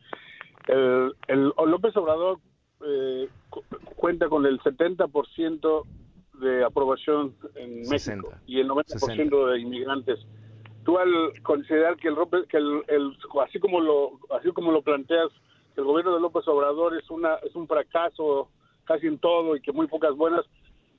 El, 0.68 1.14
el 1.28 1.52
López 1.56 1.96
Obrador 1.98 2.40
eh, 2.86 3.28
cuenta 3.96 4.30
con 4.30 4.46
el 4.46 4.60
70% 4.60 5.84
de 6.40 6.64
aprobación 6.64 7.36
en 7.56 7.88
México 7.90 8.34
y 8.48 8.60
el 8.60 8.70
90% 8.70 9.52
de 9.52 9.60
inmigrantes 9.60 10.20
tú 10.84 10.98
al 10.98 11.42
considerar 11.44 11.98
que 11.98 12.08
el 12.08 12.16
que 12.48 12.58
el, 12.58 13.18
así 13.44 13.60
como 13.60 13.80
lo 13.80 14.20
así 14.38 14.52
como 14.52 14.72
lo 14.72 14.82
planteas 14.82 15.30
el 15.76 15.84
gobierno 15.84 16.14
de 16.14 16.22
López 16.22 16.48
Obrador 16.48 16.98
es 16.98 17.10
una 17.10 17.36
es 17.36 17.56
un 17.56 17.68
fracaso 17.68 18.50
casi 18.86 19.08
en 19.08 19.20
todo 19.20 19.56
y 19.56 19.62
que 19.62 19.72
muy 19.72 19.88
pocas 19.88 20.16
buenas 20.16 20.46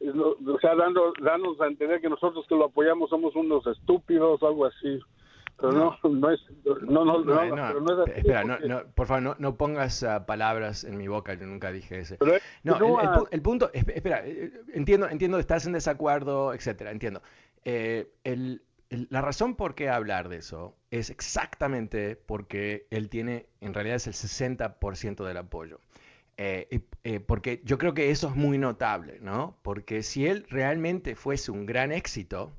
o 0.00 0.60
sea 0.60 0.74
dando 0.74 1.12
danos 1.22 1.60
a 1.60 1.66
entender 1.66 2.00
que 2.00 2.08
nosotros 2.08 2.46
que 2.48 2.54
lo 2.54 2.66
apoyamos 2.66 3.10
somos 3.10 3.34
unos 3.36 3.66
estúpidos 3.66 4.42
o 4.42 4.46
algo 4.46 4.66
así. 4.66 4.98
Pero 5.58 5.72
no, 5.72 5.98
no, 6.08 6.30
es 6.30 6.40
no 6.64 7.04
no 7.04 7.18
no, 7.22 7.80
no, 7.80 8.02
es 8.04 8.16
espera 8.16 8.44
no, 8.44 8.56
por 8.94 9.06
favor 9.06 9.38
no, 9.38 9.56
pongas 9.56 10.02
ah, 10.04 10.24
palabras 10.24 10.84
en 10.84 10.96
mi 10.96 11.06
boca 11.06 11.34
yo 11.34 11.44
nunca 11.44 11.70
dije 11.70 11.98
eso 11.98 12.16
no 12.62 12.76
el, 12.98 13.08
el, 13.30 13.42
punto 13.42 13.70
espera 13.74 14.26
eh, 14.26 14.52
entiendo 14.72 15.06
entiendo 15.10 15.38
estás 15.38 15.66
en 15.66 15.74
desacuerdo 15.74 16.54
etcétera 16.54 16.92
entiendo. 16.92 17.20
Eh, 17.66 18.10
el 18.24 18.62
la 18.90 19.20
razón 19.22 19.54
por 19.54 19.74
qué 19.74 19.88
hablar 19.88 20.28
de 20.28 20.38
eso 20.38 20.76
es 20.90 21.10
exactamente 21.10 22.16
porque 22.16 22.86
él 22.90 23.08
tiene, 23.08 23.46
en 23.60 23.72
realidad 23.72 23.96
es 23.96 24.06
el 24.08 24.14
60% 24.14 25.24
del 25.24 25.36
apoyo. 25.36 25.80
Eh, 26.36 26.80
eh, 27.04 27.20
porque 27.20 27.60
yo 27.64 27.78
creo 27.78 27.94
que 27.94 28.10
eso 28.10 28.28
es 28.28 28.34
muy 28.34 28.58
notable, 28.58 29.18
¿no? 29.20 29.58
Porque 29.62 30.02
si 30.02 30.26
él 30.26 30.46
realmente 30.48 31.14
fuese 31.14 31.50
un 31.50 31.66
gran 31.66 31.92
éxito, 31.92 32.56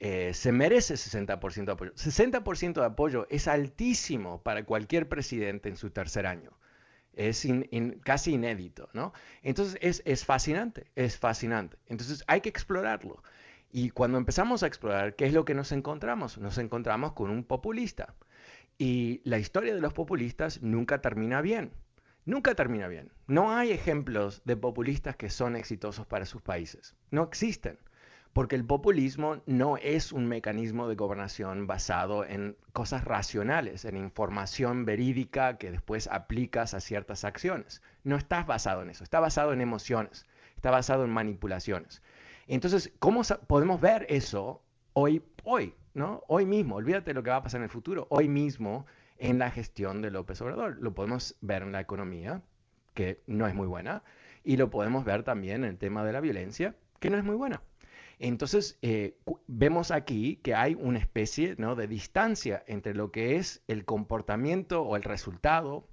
eh, 0.00 0.34
se 0.34 0.50
merece 0.50 0.94
60% 0.94 1.64
de 1.66 1.72
apoyo. 1.72 1.92
60% 1.94 2.80
de 2.80 2.86
apoyo 2.86 3.26
es 3.30 3.46
altísimo 3.48 4.42
para 4.42 4.64
cualquier 4.64 5.08
presidente 5.08 5.68
en 5.68 5.76
su 5.76 5.90
tercer 5.90 6.26
año. 6.26 6.58
Es 7.12 7.46
casi 8.02 8.32
inédito, 8.32 8.88
¿no? 8.94 9.12
Entonces 9.42 9.78
es, 9.82 10.02
es 10.06 10.24
fascinante, 10.24 10.90
es 10.96 11.18
fascinante. 11.18 11.76
Entonces 11.86 12.24
hay 12.26 12.40
que 12.40 12.48
explorarlo. 12.48 13.22
Y 13.72 13.88
cuando 13.90 14.18
empezamos 14.18 14.62
a 14.62 14.66
explorar 14.66 15.16
qué 15.16 15.24
es 15.24 15.32
lo 15.32 15.46
que 15.46 15.54
nos 15.54 15.72
encontramos, 15.72 16.36
nos 16.36 16.58
encontramos 16.58 17.14
con 17.14 17.30
un 17.30 17.42
populista. 17.42 18.14
Y 18.76 19.22
la 19.24 19.38
historia 19.38 19.74
de 19.74 19.80
los 19.80 19.94
populistas 19.94 20.62
nunca 20.62 21.00
termina 21.00 21.40
bien. 21.40 21.72
Nunca 22.26 22.54
termina 22.54 22.86
bien. 22.86 23.10
No 23.26 23.56
hay 23.56 23.72
ejemplos 23.72 24.42
de 24.44 24.56
populistas 24.56 25.16
que 25.16 25.30
son 25.30 25.56
exitosos 25.56 26.06
para 26.06 26.26
sus 26.26 26.42
países. 26.42 26.94
No 27.10 27.22
existen. 27.22 27.78
Porque 28.34 28.56
el 28.56 28.64
populismo 28.64 29.42
no 29.46 29.76
es 29.76 30.12
un 30.12 30.26
mecanismo 30.26 30.88
de 30.88 30.94
gobernación 30.94 31.66
basado 31.66 32.24
en 32.24 32.56
cosas 32.72 33.04
racionales, 33.04 33.84
en 33.84 33.96
información 33.96 34.84
verídica 34.84 35.58
que 35.58 35.70
después 35.70 36.08
aplicas 36.08 36.74
a 36.74 36.80
ciertas 36.80 37.24
acciones. 37.24 37.82
No 38.04 38.16
estás 38.16 38.46
basado 38.46 38.82
en 38.82 38.90
eso, 38.90 39.04
está 39.04 39.20
basado 39.20 39.52
en 39.52 39.60
emociones, 39.60 40.26
está 40.56 40.70
basado 40.70 41.04
en 41.04 41.10
manipulaciones. 41.10 42.02
Entonces, 42.46 42.92
¿cómo 42.98 43.22
podemos 43.46 43.80
ver 43.80 44.06
eso 44.08 44.62
hoy, 44.92 45.22
hoy, 45.44 45.74
¿no? 45.94 46.22
Hoy 46.28 46.46
mismo, 46.46 46.76
olvídate 46.76 47.14
lo 47.14 47.22
que 47.22 47.30
va 47.30 47.36
a 47.36 47.42
pasar 47.42 47.60
en 47.60 47.64
el 47.64 47.70
futuro, 47.70 48.06
hoy 48.10 48.28
mismo 48.28 48.86
en 49.18 49.38
la 49.38 49.50
gestión 49.50 50.02
de 50.02 50.10
López 50.10 50.40
Obrador. 50.40 50.78
Lo 50.80 50.94
podemos 50.94 51.36
ver 51.40 51.62
en 51.62 51.72
la 51.72 51.80
economía, 51.80 52.42
que 52.94 53.22
no 53.26 53.46
es 53.46 53.54
muy 53.54 53.66
buena, 53.66 54.02
y 54.44 54.56
lo 54.56 54.70
podemos 54.70 55.04
ver 55.04 55.22
también 55.22 55.64
en 55.64 55.70
el 55.70 55.78
tema 55.78 56.04
de 56.04 56.12
la 56.12 56.20
violencia, 56.20 56.74
que 56.98 57.10
no 57.10 57.16
es 57.16 57.24
muy 57.24 57.36
buena. 57.36 57.62
Entonces, 58.18 58.78
eh, 58.82 59.16
vemos 59.46 59.90
aquí 59.90 60.36
que 60.36 60.54
hay 60.54 60.74
una 60.74 60.98
especie 60.98 61.56
¿no? 61.58 61.74
de 61.74 61.88
distancia 61.88 62.62
entre 62.66 62.94
lo 62.94 63.10
que 63.10 63.36
es 63.36 63.62
el 63.66 63.84
comportamiento 63.84 64.82
o 64.82 64.96
el 64.96 65.02
resultado 65.02 65.88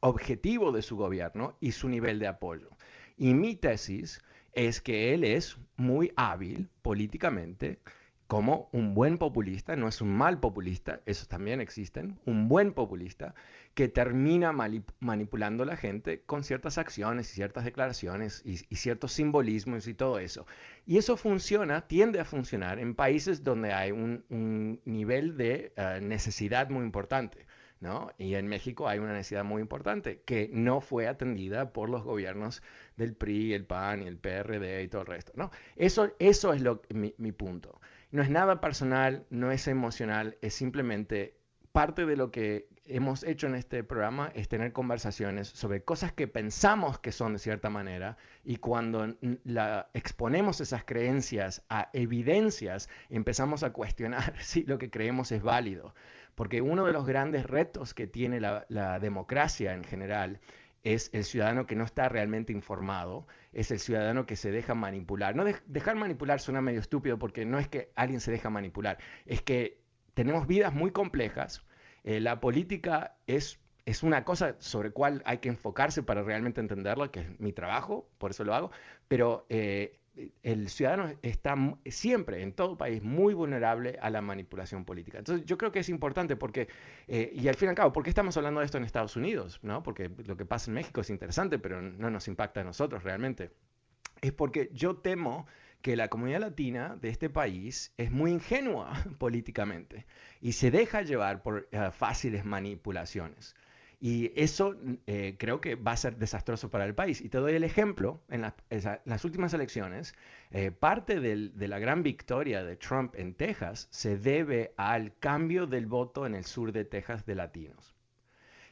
objetivo 0.00 0.72
de 0.72 0.82
su 0.82 0.96
gobierno 0.96 1.56
y 1.60 1.72
su 1.72 1.88
nivel 1.88 2.18
de 2.18 2.26
apoyo. 2.26 2.68
Y 3.16 3.32
mi 3.32 3.56
tesis 3.56 4.20
es 4.54 4.80
que 4.80 5.14
él 5.14 5.24
es 5.24 5.58
muy 5.76 6.12
hábil 6.16 6.68
políticamente 6.82 7.78
como 8.26 8.70
un 8.72 8.94
buen 8.94 9.18
populista, 9.18 9.76
no 9.76 9.86
es 9.86 10.00
un 10.00 10.16
mal 10.16 10.40
populista, 10.40 11.00
esos 11.04 11.28
también 11.28 11.60
existen, 11.60 12.18
un 12.24 12.48
buen 12.48 12.72
populista 12.72 13.34
que 13.74 13.88
termina 13.88 14.52
manipulando 14.52 15.62
a 15.62 15.66
la 15.66 15.76
gente 15.76 16.22
con 16.24 16.42
ciertas 16.42 16.78
acciones 16.78 17.30
y 17.30 17.34
ciertas 17.34 17.64
declaraciones 17.64 18.42
y, 18.44 18.56
ciertos 18.76 19.12
simbolismos 19.12 19.86
y 19.88 19.94
todo 19.94 20.18
eso. 20.18 20.46
Y 20.86 20.96
eso 20.96 21.16
funciona, 21.16 21.86
tiende 21.86 22.18
a 22.18 22.24
funcionar 22.24 22.78
en 22.78 22.94
países 22.94 23.44
donde 23.44 23.72
hay 23.72 23.92
un, 23.92 24.80
nivel 24.84 25.36
de 25.36 25.72
eh, 25.76 26.00
necesidad 26.02 26.70
muy 26.70 26.84
importante. 26.84 27.46
Y 28.18 28.34
en 28.34 28.48
México 28.48 28.88
hay 28.88 28.98
una 28.98 29.12
necesidad 29.12 29.44
muy 29.44 29.60
importante 29.60 30.22
que 30.24 30.48
no 30.52 30.80
fue 30.80 31.06
atendida 31.06 31.72
por 31.72 31.90
los 31.90 32.02
gobiernos 32.02 32.62
del 32.96 33.14
PRI, 33.14 33.54
el 33.54 33.64
PAN, 33.66 34.02
y 34.02 34.06
el 34.06 34.18
PRD 34.18 34.82
y 34.82 34.88
todo 34.88 35.02
el 35.02 35.08
resto, 35.08 35.32
¿no? 35.36 35.50
Eso, 35.76 36.12
eso 36.18 36.52
es 36.52 36.62
lo, 36.62 36.82
mi, 36.90 37.14
mi 37.18 37.32
punto. 37.32 37.80
No 38.10 38.22
es 38.22 38.30
nada 38.30 38.60
personal, 38.60 39.26
no 39.30 39.50
es 39.50 39.66
emocional, 39.68 40.36
es 40.40 40.54
simplemente 40.54 41.36
parte 41.72 42.06
de 42.06 42.16
lo 42.16 42.30
que 42.30 42.68
hemos 42.86 43.24
hecho 43.24 43.46
en 43.46 43.54
este 43.54 43.82
programa 43.82 44.30
es 44.34 44.48
tener 44.48 44.72
conversaciones 44.72 45.48
sobre 45.48 45.82
cosas 45.82 46.12
que 46.12 46.28
pensamos 46.28 46.98
que 46.98 47.12
son 47.12 47.32
de 47.32 47.38
cierta 47.38 47.70
manera 47.70 48.16
y 48.44 48.56
cuando 48.56 49.16
la, 49.44 49.88
exponemos 49.94 50.60
esas 50.60 50.84
creencias 50.84 51.64
a 51.68 51.88
evidencias 51.92 52.88
empezamos 53.08 53.62
a 53.62 53.72
cuestionar 53.72 54.34
si 54.40 54.64
lo 54.64 54.78
que 54.78 54.90
creemos 54.90 55.32
es 55.32 55.42
válido. 55.42 55.94
Porque 56.34 56.60
uno 56.60 56.84
de 56.84 56.92
los 56.92 57.06
grandes 57.06 57.46
retos 57.46 57.94
que 57.94 58.06
tiene 58.06 58.40
la, 58.40 58.98
democracia 59.00 59.72
en 59.72 59.84
general 59.84 60.40
es 60.84 61.10
el 61.14 61.24
ciudadano 61.24 61.66
que 61.66 61.74
no 61.74 61.84
está 61.84 62.08
realmente 62.08 62.52
informado, 62.52 63.26
es 63.52 63.70
el 63.70 63.80
ciudadano 63.80 64.26
que 64.26 64.36
se 64.36 64.50
deja 64.50 64.74
manipular. 64.74 65.34
No 65.34 65.44
dejar 65.44 65.96
manipular 65.96 66.40
suena 66.40 66.60
medio 66.60 66.80
estúpido 66.80 67.18
porque 67.18 67.46
no 67.46 67.58
es 67.58 67.68
que 67.68 67.90
alguien 67.96 68.20
se 68.20 68.30
deja 68.30 68.50
manipular, 68.50 68.98
es 69.24 69.42
que 69.42 69.80
tenemos 70.12 70.46
vidas 70.46 70.72
muy 70.74 70.92
complejas. 70.92 71.64
Eh, 72.04 72.20
la 72.20 72.38
política 72.38 73.16
es, 73.26 73.58
es 73.86 74.02
una 74.02 74.24
cosa 74.24 74.56
sobre 74.58 74.90
cual 74.90 75.22
hay 75.24 75.38
que 75.38 75.48
enfocarse 75.48 76.02
para 76.02 76.22
realmente 76.22 76.60
entenderlo, 76.60 77.10
que 77.10 77.20
es 77.20 77.40
mi 77.40 77.52
trabajo, 77.52 78.08
por 78.18 78.32
eso 78.32 78.44
lo 78.44 78.54
hago, 78.54 78.70
pero 79.08 79.46
eh, 79.48 79.98
el 80.42 80.68
ciudadano 80.68 81.12
está 81.22 81.56
siempre, 81.86 82.42
en 82.42 82.52
todo 82.52 82.76
país, 82.76 83.02
muy 83.02 83.34
vulnerable 83.34 83.98
a 84.00 84.10
la 84.10 84.20
manipulación 84.20 84.84
política. 84.84 85.18
Entonces, 85.18 85.44
yo 85.46 85.58
creo 85.58 85.72
que 85.72 85.80
es 85.80 85.88
importante 85.88 86.36
porque, 86.36 86.68
eh, 87.08 87.32
y 87.34 87.48
al 87.48 87.54
fin 87.56 87.66
y 87.66 87.70
al 87.70 87.74
cabo, 87.74 87.92
¿por 87.92 88.04
qué 88.04 88.10
estamos 88.10 88.36
hablando 88.36 88.60
de 88.60 88.66
esto 88.66 88.78
en 88.78 88.84
Estados 88.84 89.16
Unidos? 89.16 89.58
¿no? 89.62 89.82
Porque 89.82 90.10
lo 90.26 90.36
que 90.36 90.44
pasa 90.44 90.70
en 90.70 90.74
México 90.74 91.00
es 91.00 91.10
interesante, 91.10 91.58
pero 91.58 91.82
no 91.82 92.10
nos 92.10 92.28
impacta 92.28 92.60
a 92.60 92.64
nosotros 92.64 93.02
realmente. 93.02 93.50
Es 94.20 94.32
porque 94.32 94.70
yo 94.72 94.96
temo 94.96 95.46
que 95.82 95.96
la 95.96 96.08
comunidad 96.08 96.40
latina 96.40 96.96
de 97.00 97.10
este 97.10 97.28
país 97.28 97.92
es 97.98 98.10
muy 98.10 98.30
ingenua 98.30 98.92
políticamente 99.18 100.06
y 100.40 100.52
se 100.52 100.70
deja 100.70 101.02
llevar 101.02 101.42
por 101.42 101.68
eh, 101.72 101.90
fáciles 101.92 102.44
manipulaciones. 102.44 103.54
Y 104.04 104.38
eso 104.38 104.76
eh, 105.06 105.36
creo 105.38 105.62
que 105.62 105.76
va 105.76 105.92
a 105.92 105.96
ser 105.96 106.18
desastroso 106.18 106.68
para 106.68 106.84
el 106.84 106.94
país. 106.94 107.22
Y 107.22 107.30
te 107.30 107.38
doy 107.38 107.54
el 107.54 107.64
ejemplo, 107.64 108.20
en, 108.28 108.42
las 109.06 109.24
últimas 109.24 109.54
elecciones, 109.54 110.14
eh, 110.50 110.70
parte 110.72 111.20
de 111.20 111.68
la 111.68 111.78
gran 111.78 112.02
victoria 112.02 112.62
de 112.62 112.76
Trump 112.76 113.14
en 113.16 113.32
Texas 113.32 113.88
se 113.90 114.18
debe 114.18 114.74
al 114.76 115.16
cambio 115.20 115.66
del 115.66 115.86
voto 115.86 116.26
en 116.26 116.34
el 116.34 116.44
sur 116.44 116.72
de 116.72 116.84
Texas 116.84 117.24
de 117.24 117.34
latinos. 117.34 117.94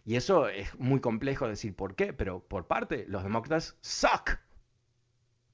Y 0.05 0.17
eso 0.17 0.49
es 0.49 0.79
muy 0.79 1.01
complejo 1.01 1.49
decir 1.49 1.75
por 1.75 1.95
qué, 1.95 2.13
pero 2.13 2.47
por 2.47 2.67
parte, 2.67 3.07
los 3.09 3.23
demócratas 3.23 3.79
suck. 3.81 4.39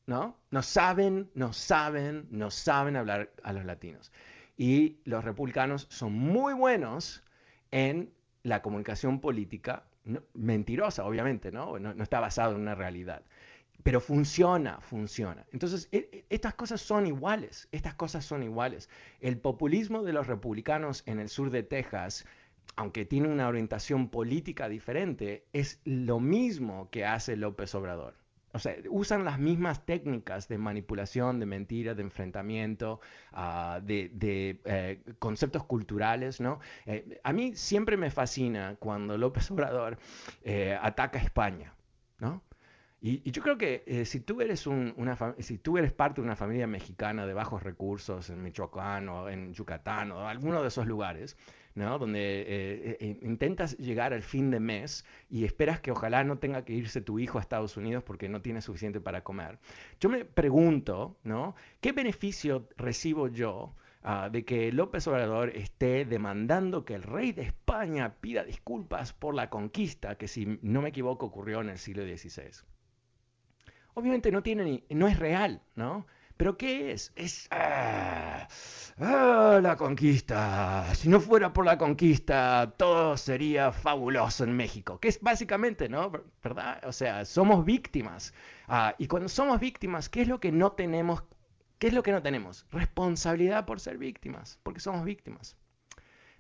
¿No? 0.07 0.41
No 0.51 0.63
saben, 0.65 1.31
no 1.35 1.53
saben, 1.53 2.27
no 2.33 2.51
saben 2.51 2.97
hablar 2.97 3.31
a 3.45 3.53
los 3.53 3.65
latinos. 3.65 4.11
Y 4.57 4.99
los 5.05 5.23
republicanos 5.23 5.87
son 5.89 6.15
muy 6.15 6.53
buenos 6.53 7.23
en 7.71 8.18
la 8.43 8.63
comunicación 8.63 9.21
política, 9.21 9.85
mentirosa 10.35 11.05
obviamente, 11.05 11.53
¿no? 11.53 11.79
¿no? 11.79 12.03
está 12.03 12.21
basado 12.21 12.55
en 12.55 12.63
una 12.63 12.75
realidad, 12.75 13.23
pero 13.83 14.01
funciona, 14.01 14.81
funciona. 14.81 15.47
Entonces, 15.53 15.89
e, 15.93 16.09
e, 16.13 16.25
estas 16.31 16.55
cosas 16.55 16.81
son 16.81 17.07
iguales, 17.07 17.69
estas 17.73 17.95
cosas 17.95 18.25
son 18.25 18.43
iguales. 18.43 18.89
El 19.21 19.39
populismo 19.39 20.03
de 20.03 20.13
los 20.13 20.27
republicanos 20.27 21.03
en 21.07 21.21
el 21.21 21.29
sur 21.29 21.51
de 21.51 21.63
Texas 21.63 22.25
aunque 22.77 23.05
tiene 23.05 23.29
una 23.29 23.49
orientación 23.49 24.09
política 24.09 24.69
diferente, 24.69 25.47
es 25.53 25.81
lo 25.85 26.21
mismo 26.21 26.91
que 26.91 27.05
hace 27.05 27.37
López 27.37 27.75
Obrador. 27.75 28.15
O 28.53 28.59
sea, 28.59 28.77
usan 28.89 29.25
las 29.25 29.39
mismas 29.39 29.85
técnicas 29.85 30.49
de 30.49 30.59
manipulación, 30.59 31.39
de 31.39 31.47
mentira, 31.47 31.95
de 31.95 32.03
enfrentamiento, 32.03 33.01
ah, 33.33 33.81
de, 33.83 34.11
eh, 34.65 35.01
conceptos 35.19 35.65
culturales, 35.65 36.41
¿no? 36.41 36.61
Eh, 36.87 37.21
a 37.23 37.33
mí 37.33 37.55
siempre 37.55 37.97
me 37.97 38.11
fascina 38.11 38.77
cuando 38.79 39.19
López 39.19 39.51
Obrador 39.51 39.99
eh, 40.43 40.79
ataca 40.81 41.19
a 41.19 41.23
España, 41.23 41.75
¿no? 42.19 42.43
Y, 43.01 43.31
yo 43.31 43.43
creo 43.43 43.59
que 43.59 44.05
si, 44.07 44.19
tú 44.21 44.41
eres 44.41 44.67
una 44.67 45.17
si 45.39 45.59
tú 45.59 45.79
eres 45.79 45.93
parte 45.93 46.21
de 46.21 46.27
una 46.27 46.35
familia 46.35 46.67
mexicana 46.67 47.27
de 47.27 47.35
bajos 47.35 47.63
recursos 47.63 48.29
en 48.29 48.43
Michoacán 48.43 49.09
o 49.09 49.29
en 49.29 49.53
Yucatán 49.55 50.11
o 50.11 50.27
alguno 50.27 50.63
de 50.63 50.69
esos 50.69 50.87
lugares, 50.89 51.37
donde 51.87 52.41
eh, 52.41 52.97
eh, 53.01 53.19
intentas 53.23 53.77
llegar 53.79 54.13
al 54.13 54.23
fin 54.23 54.51
de 54.51 54.61
mes 54.61 55.05
y 55.31 55.45
esperas 55.45 55.81
que 55.81 55.91
ojalá 55.91 56.25
no 56.25 56.39
tenga 56.39 56.65
que 56.65 56.73
irse 56.73 57.01
tu 57.01 57.19
hijo 57.19 57.39
a 57.39 57.41
Estados 57.41 57.77
Unidos 57.77 58.03
porque 58.05 58.29
no 58.29 58.43
tiene 58.43 58.61
suficiente 58.61 59.01
para 59.01 59.23
comer. 59.23 59.59
Yo 60.01 60.09
me 60.09 60.25
pregunto, 60.25 61.17
¿no? 61.23 61.55
¿Qué 61.81 61.93
beneficio 61.93 62.69
recibo 62.77 63.29
yo 63.29 63.75
ah, 64.03 64.29
de 64.31 64.45
que 64.45 64.73
López 64.73 65.07
Obrador 65.07 65.51
esté 65.51 66.05
demandando 66.05 66.85
que 66.85 66.95
el 66.95 67.03
rey 67.03 67.33
de 67.33 67.43
España 67.43 68.15
pida 68.21 68.45
disculpas 68.45 69.13
por 69.13 69.35
la 69.35 69.49
conquista 69.49 70.17
que, 70.17 70.29
si 70.29 70.59
no 70.63 70.83
me 70.83 70.89
equivoco, 70.89 71.27
ocurrió 71.27 71.61
en 71.61 71.71
el 71.71 71.79
siglo 71.79 72.03
XVI? 72.03 72.65
Obviamente 73.95 74.31
no, 74.31 74.43
tiene 74.43 74.65
ni, 74.65 74.85
no 74.91 75.09
es 75.09 75.19
real, 75.19 75.63
¿no? 75.75 76.07
¿Pero 76.39 76.57
qué 76.57 76.93
es? 76.93 77.13
Es 77.17 77.49
ah, 77.51 78.47
ah, 79.01 79.61
la 79.63 79.77
conquista. 79.77 80.95
Si 80.95 81.09
no 81.09 81.21
fuera 81.21 81.53
por 81.53 81.65
la 81.65 81.79
conquista, 81.79 82.75
todo 82.77 83.17
sería 83.17 83.73
fabuloso 83.73 84.45
en 84.45 84.57
México. 84.57 84.99
Que 84.99 85.09
es 85.09 85.21
básicamente, 85.21 85.89
¿no? 85.89 86.11
¿Verdad? 86.43 86.81
O 86.85 86.93
sea, 86.93 87.25
somos 87.25 87.65
víctimas. 87.65 88.35
Ah, 88.67 88.95
y 88.99 89.07
cuando 89.07 89.29
somos 89.29 89.61
víctimas, 89.61 90.09
¿qué 90.09 90.23
es 90.23 90.29
lo 90.29 90.41
que 90.41 90.53
no 90.53 90.73
tenemos? 90.73 91.23
¿Qué 91.79 91.89
es 91.89 91.95
lo 91.95 92.03
que 92.03 92.13
no 92.13 92.23
tenemos? 92.23 92.67
Responsabilidad 92.71 93.67
por 93.67 93.81
ser 93.81 93.99
víctimas, 93.99 94.59
porque 94.63 94.81
somos 94.81 95.05
víctimas. 95.05 95.57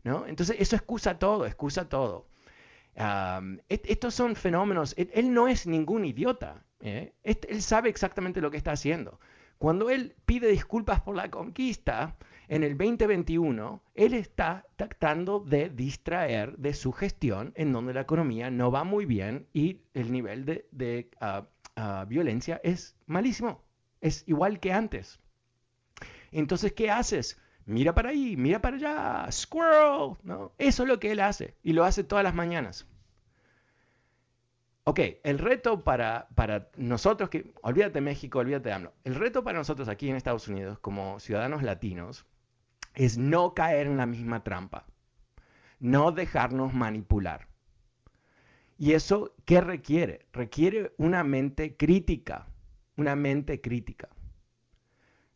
¿No? 0.02 0.26
Entonces, 0.26 0.56
eso 0.58 0.76
excusa 0.76 1.18
todo, 1.18 1.46
excusa 1.46 1.88
todo. 1.88 2.26
estos 3.68 4.14
son 4.14 4.36
fenómenos. 4.36 4.94
Él, 4.96 5.32
no 5.32 5.48
es 5.48 5.66
ningún 5.66 6.04
idiota. 6.04 6.64
¿eh? 6.80 7.12
Él 7.22 7.62
sabe 7.62 7.88
exactamente 7.88 8.40
lo 8.40 8.50
que 8.50 8.56
está 8.56 8.72
haciendo. 8.72 9.20
Cuando 9.58 9.90
él 9.90 10.14
pide 10.24 10.48
disculpas 10.48 11.00
por 11.00 11.16
la 11.16 11.30
conquista 11.30 12.16
en 12.46 12.62
el 12.62 12.78
2021, 12.78 13.82
él 13.94 14.14
está 14.14 14.64
tratando 14.76 15.40
de 15.40 15.68
distraer 15.68 16.56
de 16.56 16.74
su 16.74 16.92
gestión 16.92 17.52
en 17.56 17.72
donde 17.72 17.92
la 17.92 18.02
economía 18.02 18.50
no 18.50 18.70
va 18.70 18.84
muy 18.84 19.04
bien 19.04 19.48
y 19.52 19.80
el 19.94 20.12
nivel 20.12 20.44
de, 20.44 21.10
ah, 21.20 21.48
ah, 21.74 22.06
violencia 22.08 22.60
es 22.62 22.96
malísimo. 23.06 23.64
Es 24.00 24.22
igual 24.28 24.60
que 24.60 24.72
antes. 24.72 25.18
Entonces, 26.30 26.72
¿qué 26.72 26.90
haces? 26.92 27.36
Mira 27.66 27.94
para 27.94 28.10
ahí, 28.10 28.36
mira 28.36 28.62
para 28.62 28.76
allá, 28.76 29.32
squirrel. 29.32 30.16
¿no? 30.22 30.52
Eso 30.58 30.84
es 30.84 30.88
lo 30.88 31.00
que 31.00 31.10
él 31.10 31.20
hace 31.20 31.56
y 31.64 31.72
lo 31.72 31.84
hace 31.84 32.04
todas 32.04 32.22
las 32.22 32.34
mañanas. 32.34 32.86
Ok, 34.88 35.00
el 35.22 35.38
reto 35.38 35.84
para, 35.84 36.28
para 36.34 36.70
nosotros, 36.78 37.28
que 37.28 37.52
olvídate 37.60 38.00
México, 38.00 38.38
olvídate 38.38 38.70
de 38.70 38.74
AMLO, 38.74 38.94
el 39.04 39.16
reto 39.16 39.44
para 39.44 39.58
nosotros 39.58 39.86
aquí 39.86 40.08
en 40.08 40.16
Estados 40.16 40.48
Unidos 40.48 40.78
como 40.78 41.20
ciudadanos 41.20 41.62
latinos 41.62 42.24
es 42.94 43.18
no 43.18 43.52
caer 43.52 43.86
en 43.86 43.98
la 43.98 44.06
misma 44.06 44.42
trampa, 44.44 44.86
no 45.78 46.10
dejarnos 46.10 46.72
manipular. 46.72 47.48
¿Y 48.78 48.94
eso 48.94 49.34
qué 49.44 49.60
requiere? 49.60 50.24
Requiere 50.32 50.94
una 50.96 51.22
mente 51.22 51.76
crítica, 51.76 52.46
una 52.96 53.14
mente 53.14 53.60
crítica. 53.60 54.08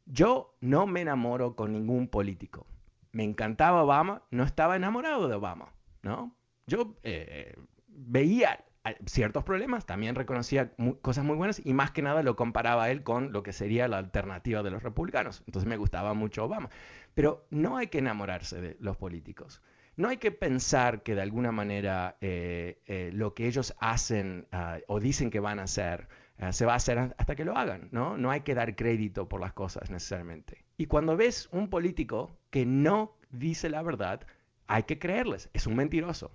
Yo 0.07 0.57
no 0.63 0.87
me 0.87 1.03
enamoro 1.03 1.57
con 1.57 1.75
ningún 1.75 2.09
político. 2.09 2.67
Me 3.13 3.23
encantaba 3.23 3.83
Obama, 3.83 4.23
no 4.31 4.45
estaba 4.45 4.77
enamorado 4.77 5.29
de 5.29 5.35
Obama, 5.35 5.75
¿no? 6.01 6.35
Yo 6.67 6.97
eh, 7.03 7.55
veía 7.87 8.59
ciertos 9.07 9.45
problemas, 9.45 9.87
también 9.87 10.15
reconocía 10.15 10.73
cosas 11.03 11.25
muy 11.25 11.37
buenas 11.37 11.65
y 11.65 11.73
más 11.73 11.93
que 11.93 12.03
nada 12.03 12.23
lo 12.23 12.37
comparaba 12.37 12.91
él 12.91 13.03
con 13.03 13.33
lo 13.33 13.43
que 13.43 13.53
sería 13.53 13.89
la 13.89 13.99
alternativa 13.99 14.63
de 14.63 14.71
los 14.71 14.83
republicanos. 14.83 15.43
Entonces 15.47 15.69
me 15.69 15.77
gustaba 15.77 16.15
mucho 16.15 16.45
Obama. 16.45 16.69
Pero 17.15 17.47
no 17.51 17.77
hay 17.77 17.89
que 17.89 17.99
enamorarse 17.99 18.61
de 18.61 18.77
los 18.81 18.97
políticos. 18.97 19.63
No 19.97 20.09
hay 20.09 20.17
que 20.17 20.33
pensar 20.33 21.03
que 21.03 21.15
de 21.15 21.23
alguna 21.23 21.53
manera 21.53 22.17
eh, 22.21 22.81
eh, 22.87 23.11
lo 23.13 23.35
que 23.35 23.47
ellos 23.47 23.75
hacen 23.79 24.49
ah, 24.51 24.79
o 24.89 25.01
dicen 25.01 25.31
que 25.31 25.39
van 25.39 25.59
a 25.59 25.65
hacer 25.65 26.09
ah, 26.39 26.53
se 26.53 26.65
va 26.65 26.73
a 26.73 26.77
hacer 26.77 26.99
hasta 26.99 27.37
que 27.37 27.45
lo 27.45 27.57
hagan, 27.57 27.89
¿no? 27.93 28.17
No 28.17 28.31
hay 28.31 28.41
que 28.41 28.55
dar 28.55 28.75
crédito 28.75 29.29
por 29.29 29.41
las 29.41 29.53
cosas 29.53 29.91
necesariamente. 29.91 30.65
Y 30.79 30.87
cuando 30.87 31.17
ves 31.17 31.49
un 31.53 31.69
político 31.69 32.39
que 32.51 32.65
no 32.65 33.19
dice 33.31 33.69
la 33.69 33.83
verdad, 33.83 34.27
hay 34.67 34.85
que 34.85 34.99
creerles, 34.99 35.51
es 35.53 35.67
un 35.67 35.77
mentiroso. 35.77 36.33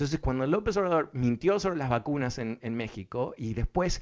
Entonces, 0.00 0.20
cuando 0.20 0.46
López 0.46 0.78
Obrador 0.78 1.10
mintió 1.12 1.60
sobre 1.60 1.76
las 1.76 1.90
vacunas 1.90 2.38
en, 2.38 2.74
México 2.74 3.34
y 3.36 3.52
después 3.52 4.00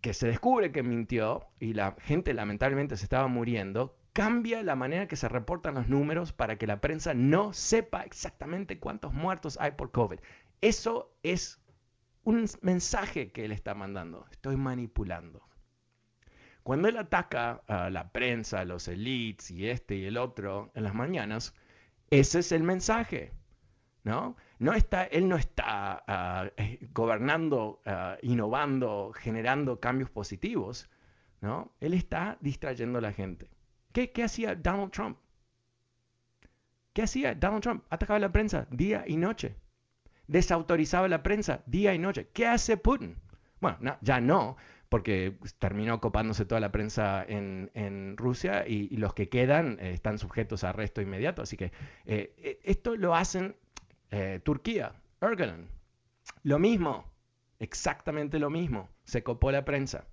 que 0.00 0.14
se 0.14 0.28
descubre 0.28 0.72
que 0.72 0.82
mintió 0.82 1.46
y 1.60 1.74
la 1.74 1.94
gente 2.00 2.32
lamentablemente 2.32 2.96
se 2.96 3.04
estaba 3.04 3.28
muriendo, 3.28 3.98
cambia 4.14 4.62
la 4.62 4.76
manera 4.76 5.08
que 5.08 5.16
se 5.16 5.28
reportan 5.28 5.74
los 5.74 5.88
números 5.88 6.32
para 6.32 6.56
que 6.56 6.66
la 6.66 6.80
prensa 6.80 7.12
no 7.12 7.52
sepa 7.52 8.00
exactamente 8.00 8.78
cuántos 8.78 9.12
muertos 9.12 9.58
hay 9.60 9.72
por 9.72 9.90
COVID. 9.90 10.20
Eso 10.62 11.14
es 11.22 11.60
un 12.24 12.46
mensaje 12.62 13.30
que 13.30 13.44
él 13.44 13.52
está 13.52 13.74
mandando. 13.74 14.24
Estoy 14.30 14.56
manipulando. 14.56 15.46
Cuando 16.62 16.88
él 16.88 16.96
ataca 16.96 17.60
a 17.66 17.90
la 17.90 18.10
prensa, 18.10 18.60
a 18.60 18.64
los 18.64 18.88
elites 18.88 19.50
y 19.50 19.68
este 19.68 19.96
y 19.96 20.06
el 20.06 20.16
otro 20.16 20.70
en 20.74 20.84
las 20.84 20.94
mañanas, 20.94 21.54
ese 22.08 22.38
es 22.38 22.52
el 22.52 22.62
mensaje, 22.62 23.34
¿no? 24.02 24.34
No 24.58 24.72
está, 24.72 25.04
él 25.04 25.28
no 25.28 25.36
está 25.36 26.02
ah, 26.06 26.50
eh, 26.56 26.78
gobernando, 26.92 27.82
ah, 27.84 28.16
innovando, 28.22 29.12
generando 29.14 29.80
cambios 29.80 30.10
positivos, 30.10 30.88
¿no? 31.40 31.72
Él 31.80 31.94
está 31.94 32.38
distrayendo 32.40 32.98
a 32.98 33.02
la 33.02 33.12
gente. 33.12 33.50
¿Qué, 33.92 34.12
¿Qué, 34.12 34.24
hacía 34.24 34.54
Donald 34.54 34.92
Trump? 34.92 35.18
¿Qué 36.92 37.02
hacía 37.02 37.34
Donald 37.34 37.62
Trump? 37.62 37.84
Atacaba 37.90 38.18
la 38.18 38.32
prensa 38.32 38.66
día 38.70 39.04
y 39.06 39.16
noche. 39.16 39.56
Desautorizaba 40.26 41.08
la 41.08 41.22
prensa 41.22 41.62
día 41.66 41.94
y 41.94 41.98
noche. 41.98 42.28
¿Qué 42.32 42.46
hace 42.46 42.76
Putin? 42.76 43.16
Bueno, 43.60 43.98
ya 44.00 44.20
no, 44.20 44.56
porque 44.88 45.36
terminó 45.58 46.00
copándose 46.00 46.44
toda 46.46 46.60
la 46.60 46.72
prensa 46.72 47.24
en, 47.26 47.70
en 47.74 48.16
Rusia 48.16 48.66
y, 48.66 48.96
los 48.96 49.14
que 49.14 49.28
quedan 49.28 49.78
eh, 49.80 49.92
están 49.92 50.18
sujetos 50.18 50.64
a 50.64 50.70
arresto 50.70 51.02
inmediato. 51.02 51.42
Así 51.42 51.56
que 51.56 51.72
eh, 52.06 52.60
esto 52.64 52.96
lo 52.96 53.14
hacen 53.14 53.56
eh, 54.10 54.40
Turquía, 54.42 54.94
Erdogan, 55.20 55.68
lo 56.42 56.58
mismo, 56.58 57.04
exactamente 57.58 58.38
lo 58.38 58.50
mismo, 58.50 58.88
se 59.04 59.22
copó 59.22 59.50
la 59.50 59.64
prensa. 59.64 60.06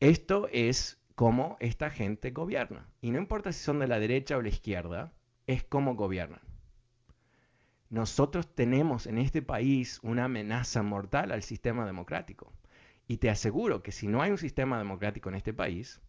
Esto 0.00 0.48
es 0.52 1.00
cómo 1.14 1.56
esta 1.60 1.90
gente 1.90 2.30
gobierna. 2.30 2.88
Y 3.00 3.10
no 3.10 3.18
importa 3.18 3.52
si 3.52 3.64
son 3.64 3.78
de 3.78 3.88
la 3.88 3.98
derecha 3.98 4.36
o 4.36 4.42
la 4.42 4.48
izquierda, 4.48 5.12
es 5.46 5.64
cómo 5.64 5.94
gobiernan. 5.94 6.40
Nosotros 7.88 8.54
tenemos 8.54 9.06
en 9.06 9.18
este 9.18 9.42
país 9.42 10.00
una 10.02 10.24
amenaza 10.24 10.82
mortal 10.82 11.32
al 11.32 11.42
sistema 11.42 11.86
democrático. 11.86 12.52
Y 13.06 13.18
te 13.18 13.30
aseguro 13.30 13.82
que 13.82 13.92
si 13.92 14.08
no 14.08 14.22
hay 14.22 14.32
un 14.32 14.38
sistema 14.38 14.78
democrático 14.78 15.28
en 15.28 15.36
este 15.36 15.54
país, 15.54 16.00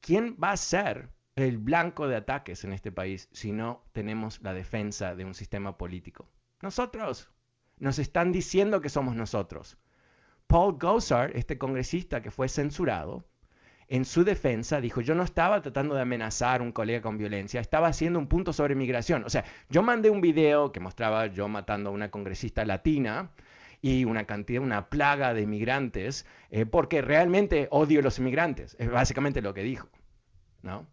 ¿quién 0.00 0.36
va 0.42 0.52
a 0.52 0.56
ser 0.56 1.10
el 1.36 1.58
blanco 1.58 2.08
de 2.08 2.16
ataques 2.16 2.64
en 2.64 2.72
este 2.72 2.92
país 2.92 3.28
si 3.32 3.52
no 3.52 3.84
tenemos 3.92 4.40
la 4.42 4.54
defensa 4.54 5.14
de 5.14 5.24
un 5.24 5.34
sistema 5.34 5.78
político? 5.78 6.28
Nosotros. 6.60 7.30
Nos 7.78 7.98
están 7.98 8.30
diciendo 8.30 8.80
que 8.80 8.88
somos 8.88 9.16
nosotros. 9.16 9.76
Paul 10.46 10.78
Gosar, 10.78 11.32
este 11.34 11.58
congresista 11.58 12.22
que 12.22 12.30
fue 12.30 12.48
censurado, 12.48 13.24
en 13.88 14.04
su 14.04 14.24
defensa 14.24 14.80
dijo, 14.80 15.00
yo 15.00 15.14
no 15.14 15.22
estaba 15.22 15.60
tratando 15.60 15.94
de 15.94 16.02
amenazar 16.02 16.60
a 16.60 16.64
un 16.64 16.72
colega 16.72 17.02
con 17.02 17.18
violencia, 17.18 17.60
estaba 17.60 17.88
haciendo 17.88 18.18
un 18.18 18.26
punto 18.26 18.52
sobre 18.52 18.74
migración. 18.74 19.24
O 19.24 19.30
sea, 19.30 19.44
yo 19.68 19.82
mandé 19.82 20.10
un 20.10 20.20
video 20.20 20.72
que 20.72 20.80
mostraba 20.80 21.26
yo 21.26 21.48
matando 21.48 21.90
a 21.90 21.92
una 21.92 22.10
congresista 22.10 22.64
latina 22.64 23.32
y 23.80 24.04
una 24.04 24.24
cantidad, 24.24 24.62
una 24.62 24.88
plaga 24.88 25.34
de 25.34 25.42
inmigrantes, 25.42 26.24
eh, 26.50 26.64
porque 26.66 27.02
realmente 27.02 27.68
odio 27.70 28.00
a 28.00 28.02
los 28.02 28.18
inmigrantes. 28.18 28.76
Es 28.78 28.90
básicamente 28.90 29.42
lo 29.42 29.52
que 29.52 29.62
dijo, 29.62 29.88
¿no? 30.62 30.86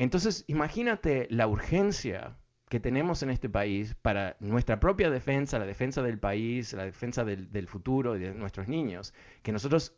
Entonces, 0.00 0.46
imagínate 0.46 1.26
la 1.28 1.46
urgencia 1.46 2.38
que 2.70 2.80
tenemos 2.80 3.22
en 3.22 3.28
este 3.28 3.50
país 3.50 3.94
para 4.00 4.34
nuestra 4.40 4.80
propia 4.80 5.10
defensa, 5.10 5.58
la 5.58 5.66
defensa 5.66 6.00
del 6.00 6.18
país, 6.18 6.72
la 6.72 6.86
defensa 6.86 7.22
del, 7.22 7.68
futuro 7.68 8.14
de 8.14 8.32
nuestros 8.32 8.66
niños, 8.66 9.12
que 9.42 9.52
nosotros 9.52 9.94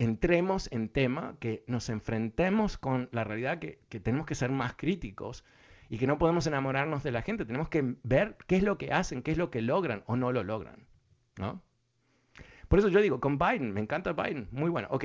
entremos 0.00 0.68
en 0.72 0.88
tema, 0.88 1.36
que 1.38 1.62
nos 1.68 1.88
enfrentemos 1.88 2.78
con 2.78 3.08
la 3.12 3.22
realidad 3.22 3.60
que, 3.60 3.78
que, 3.88 4.00
tenemos 4.00 4.26
que 4.26 4.34
ser 4.34 4.50
más 4.50 4.74
críticos 4.74 5.44
y 5.88 5.98
que 5.98 6.08
no 6.08 6.18
podemos 6.18 6.48
enamorarnos 6.48 7.04
de 7.04 7.12
la 7.12 7.22
gente, 7.22 7.44
tenemos 7.44 7.68
que 7.68 7.94
ver 8.02 8.36
qué 8.48 8.56
es 8.56 8.64
lo 8.64 8.76
que 8.76 8.92
hacen, 8.92 9.22
qué 9.22 9.30
es 9.30 9.38
lo 9.38 9.52
que 9.52 9.62
logran 9.62 10.02
o 10.06 10.16
no 10.16 10.32
lo 10.32 10.42
logran. 10.42 10.88
¿no? 11.38 11.62
Por 12.66 12.80
eso 12.80 12.88
yo 12.88 13.00
digo, 13.00 13.20
con 13.20 13.38
Biden, 13.38 13.72
me 13.72 13.80
encanta 13.80 14.14
Biden, 14.14 14.48
muy 14.50 14.70
bueno, 14.70 14.88
ok, 14.90 15.04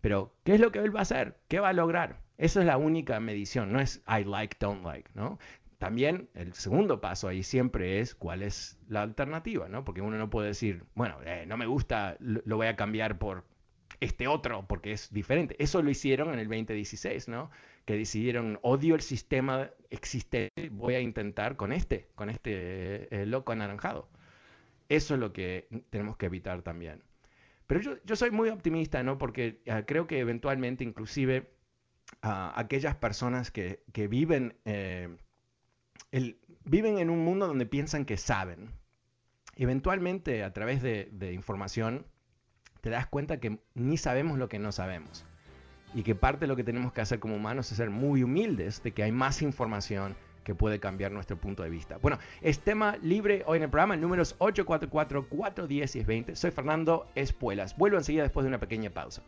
pero 0.00 0.34
¿qué 0.42 0.54
es 0.54 0.60
lo 0.60 0.72
que 0.72 0.80
él 0.80 0.92
va 0.92 0.98
a 0.98 1.02
hacer? 1.02 1.38
¿Qué 1.46 1.60
va 1.60 1.68
a 1.68 1.72
lograr? 1.72 2.23
Esa 2.38 2.60
es 2.60 2.66
la 2.66 2.76
única 2.76 3.20
medición, 3.20 3.72
no 3.72 3.80
es 3.80 4.02
I 4.08 4.24
like, 4.24 4.56
don't 4.58 4.84
like, 4.84 5.10
¿no? 5.14 5.38
También 5.78 6.28
el 6.34 6.54
segundo 6.54 7.00
paso 7.00 7.28
ahí 7.28 7.42
siempre 7.42 8.00
es 8.00 8.14
cuál 8.14 8.42
es 8.42 8.78
la 8.88 9.02
alternativa, 9.02 9.68
¿no? 9.68 9.84
Porque 9.84 10.00
uno 10.00 10.16
no 10.18 10.30
puede 10.30 10.48
decir, 10.48 10.84
bueno, 10.94 11.18
eh, 11.24 11.44
no 11.46 11.56
me 11.56 11.66
gusta, 11.66 12.16
lo 12.20 12.56
voy 12.56 12.66
a 12.68 12.76
cambiar 12.76 13.18
por 13.18 13.44
este 14.00 14.26
otro, 14.26 14.66
porque 14.66 14.92
es 14.92 15.12
diferente. 15.12 15.56
Eso 15.58 15.82
lo 15.82 15.90
hicieron 15.90 16.32
en 16.32 16.38
el 16.38 16.48
2016, 16.48 17.28
¿no? 17.28 17.50
Que 17.84 17.96
decidieron, 17.96 18.58
odio 18.62 18.94
el 18.94 19.00
sistema 19.00 19.70
existente, 19.90 20.70
voy 20.70 20.94
a 20.94 21.00
intentar 21.00 21.56
con 21.56 21.72
este, 21.72 22.08
con 22.14 22.30
este 22.30 23.14
eh, 23.14 23.26
loco 23.26 23.52
anaranjado. 23.52 24.08
Eso 24.88 25.14
es 25.14 25.20
lo 25.20 25.32
que 25.32 25.68
tenemos 25.90 26.16
que 26.16 26.26
evitar 26.26 26.62
también. 26.62 27.02
Pero 27.66 27.80
yo, 27.80 27.96
yo 28.04 28.16
soy 28.16 28.30
muy 28.30 28.48
optimista, 28.50 29.02
¿no? 29.02 29.18
Porque 29.18 29.60
uh, 29.66 29.84
creo 29.86 30.06
que 30.06 30.18
eventualmente 30.18 30.84
inclusive 30.84 31.50
uh, 32.22 32.52
aquellas 32.54 32.96
personas 32.96 33.50
que, 33.50 33.82
que 33.92 34.08
viven, 34.08 34.56
eh, 34.64 35.16
el, 36.12 36.38
viven 36.64 36.98
en 36.98 37.10
un 37.10 37.24
mundo 37.24 37.46
donde 37.46 37.66
piensan 37.66 38.04
que 38.04 38.16
saben, 38.16 38.70
eventualmente 39.56 40.42
a 40.44 40.52
través 40.52 40.82
de, 40.82 41.32
información 41.32 42.06
te 42.80 42.90
das 42.90 43.06
cuenta 43.06 43.38
que 43.40 43.60
ni 43.74 43.96
sabemos 43.96 44.38
lo 44.38 44.48
que 44.48 44.58
no 44.58 44.72
sabemos. 44.72 45.24
Y 45.94 46.02
que 46.02 46.14
parte 46.14 46.40
de 46.40 46.48
lo 46.48 46.56
que 46.56 46.64
tenemos 46.64 46.92
que 46.92 47.00
hacer 47.00 47.20
como 47.20 47.36
humanos 47.36 47.70
es 47.70 47.78
ser 47.78 47.88
muy 47.88 48.22
humildes 48.22 48.82
de 48.82 48.92
que 48.92 49.04
hay 49.04 49.12
más 49.12 49.40
información 49.42 50.16
que 50.42 50.54
puede 50.54 50.80
cambiar 50.80 51.12
nuestro 51.12 51.38
punto 51.38 51.62
de 51.62 51.70
vista. 51.70 51.96
Bueno, 51.98 52.18
es 52.42 52.58
tema 52.60 52.98
libre 53.00 53.42
hoy 53.46 53.56
en 53.56 53.62
el 53.62 53.70
programa, 53.70 53.94
el 53.94 54.00
número 54.00 54.22
es 54.22 54.38
844-410-1020. 54.38 56.34
Soy 56.34 56.50
Fernando 56.50 57.06
Espuelas. 57.14 57.76
Vuelvo 57.78 57.96
enseguida 57.96 58.24
después 58.24 58.44
de 58.44 58.48
una 58.48 58.58
pequeña 58.58 58.90
pausa. 58.90 59.22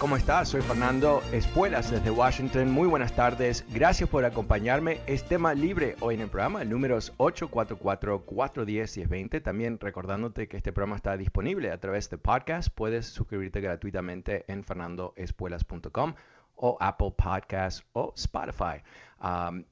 ¿Cómo 0.00 0.16
estás? 0.16 0.48
Soy 0.48 0.62
Fernando 0.62 1.22
Espuelas 1.30 1.90
desde 1.90 2.10
Washington. 2.10 2.70
Muy 2.70 2.88
buenas 2.88 3.14
tardes. 3.14 3.66
Gracias 3.68 4.08
por 4.08 4.24
acompañarme. 4.24 5.02
Es 5.06 5.24
tema 5.24 5.52
libre 5.52 5.96
hoy 6.00 6.14
en 6.14 6.22
el 6.22 6.30
programa. 6.30 6.62
El 6.62 6.70
número 6.70 6.96
es 6.96 7.14
844-410-1020. 7.18 9.42
También 9.42 9.78
recordándote 9.78 10.48
que 10.48 10.56
este 10.56 10.72
programa 10.72 10.96
está 10.96 11.18
disponible 11.18 11.70
a 11.70 11.78
través 11.78 12.08
de 12.08 12.16
podcast. 12.16 12.70
Puedes 12.74 13.04
suscribirte 13.06 13.60
gratuitamente 13.60 14.46
en 14.48 14.64
fernandoespuelas.com 14.64 16.14
o 16.60 16.76
Apple 16.80 17.12
Podcasts 17.16 17.84
o 17.92 18.12
Spotify. 18.16 18.82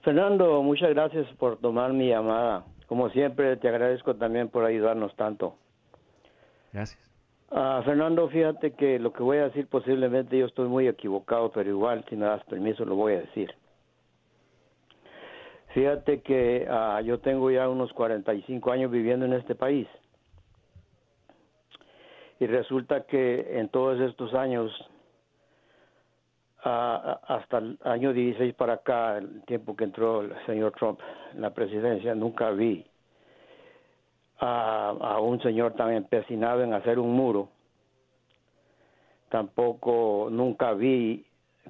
Fernando, 0.03 0.63
muchas 0.63 0.91
gracias 0.91 1.27
por 1.39 1.57
tomar 1.59 1.93
mi 1.93 2.09
llamada. 2.09 2.65
Como 2.87 3.11
siempre, 3.11 3.57
te 3.57 3.69
agradezco 3.69 4.15
también 4.17 4.49
por 4.49 4.65
ayudarnos 4.65 5.15
tanto. 5.17 5.57
Gracias. 6.73 7.05
Uh, 7.51 7.83
Fernando, 7.85 8.29
fíjate 8.29 8.73
que 8.73 8.99
lo 8.99 9.13
que 9.13 9.23
voy 9.23 9.39
a 9.39 9.45
decir 9.45 9.69
posiblemente 9.69 10.37
yo 10.37 10.47
estoy 10.47 10.67
muy 10.69 10.89
equivocado, 10.89 11.53
pero 11.53 11.71
igual, 11.71 12.05
si 12.09 12.17
me 12.17 12.27
das 12.27 12.43
permiso, 12.45 12.85
lo 12.85 12.97
voy 12.97 13.13
a 13.15 13.21
decir. 13.21 13.55
Fíjate 15.69 16.23
que 16.23 16.67
uh, 16.69 17.01
yo 17.05 17.21
tengo 17.21 17.49
ya 17.51 17.69
unos 17.69 17.93
45 17.93 18.73
años 18.73 18.91
viviendo 18.91 19.27
en 19.27 19.35
este 19.35 19.55
país 19.55 19.87
y 22.39 22.47
resulta 22.47 23.03
que 23.03 23.59
en 23.59 23.69
todos 23.69 24.01
estos 24.01 24.35
años, 24.35 24.71
hasta 26.63 27.59
el 27.59 27.79
año 27.85 28.13
16 28.13 28.55
para 28.55 28.75
acá, 28.75 29.19
el 29.19 29.43
tiempo 29.43 29.77
que 29.77 29.85
entró 29.85 30.23
el 30.23 30.35
señor 30.47 30.73
Trump 30.73 31.01
en 31.33 31.41
la 31.41 31.51
presidencia, 31.51 32.15
nunca 32.15 32.51
vi 32.51 32.85
a, 34.41 34.91
a 35.01 35.21
un 35.21 35.41
señor 35.43 35.75
tan 35.75 35.93
empecinado 35.93 36.63
en 36.63 36.75
hacer 36.75 36.99
un 36.99 37.15
muro. 37.15 37.49
Tampoco 39.31 40.29
nunca 40.31 40.73
vi 40.73 41.25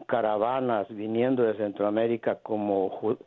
caravanas 0.07 0.89
viniendo 0.89 1.43
de 1.43 1.57
Centroamérica 1.57 2.37
como, 2.37 3.19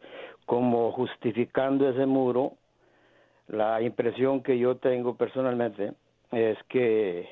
como 0.46 0.92
justificando 0.92 1.90
ese 1.90 2.06
muro. 2.06 2.54
La 3.48 3.82
impresión 3.82 4.44
que 4.44 4.58
yo 4.60 4.78
tengo 4.78 5.16
personalmente 5.16 5.94
es 6.32 6.58
que 6.64 7.28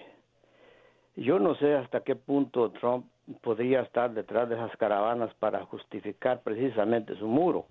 yo 1.15 1.39
no 1.39 1.55
sé 1.55 1.75
hasta 1.75 2.01
qué 2.01 2.15
punto 2.15 2.71
Trump 2.71 3.05
podría 3.41 3.81
estar 3.81 4.12
detrás 4.12 4.47
de 4.49 4.55
esas 4.55 4.75
caravanas 4.77 5.33
para 5.36 5.65
justificar 5.65 6.41
precisamente 6.43 7.15
su 7.15 7.27
muro. 7.27 7.65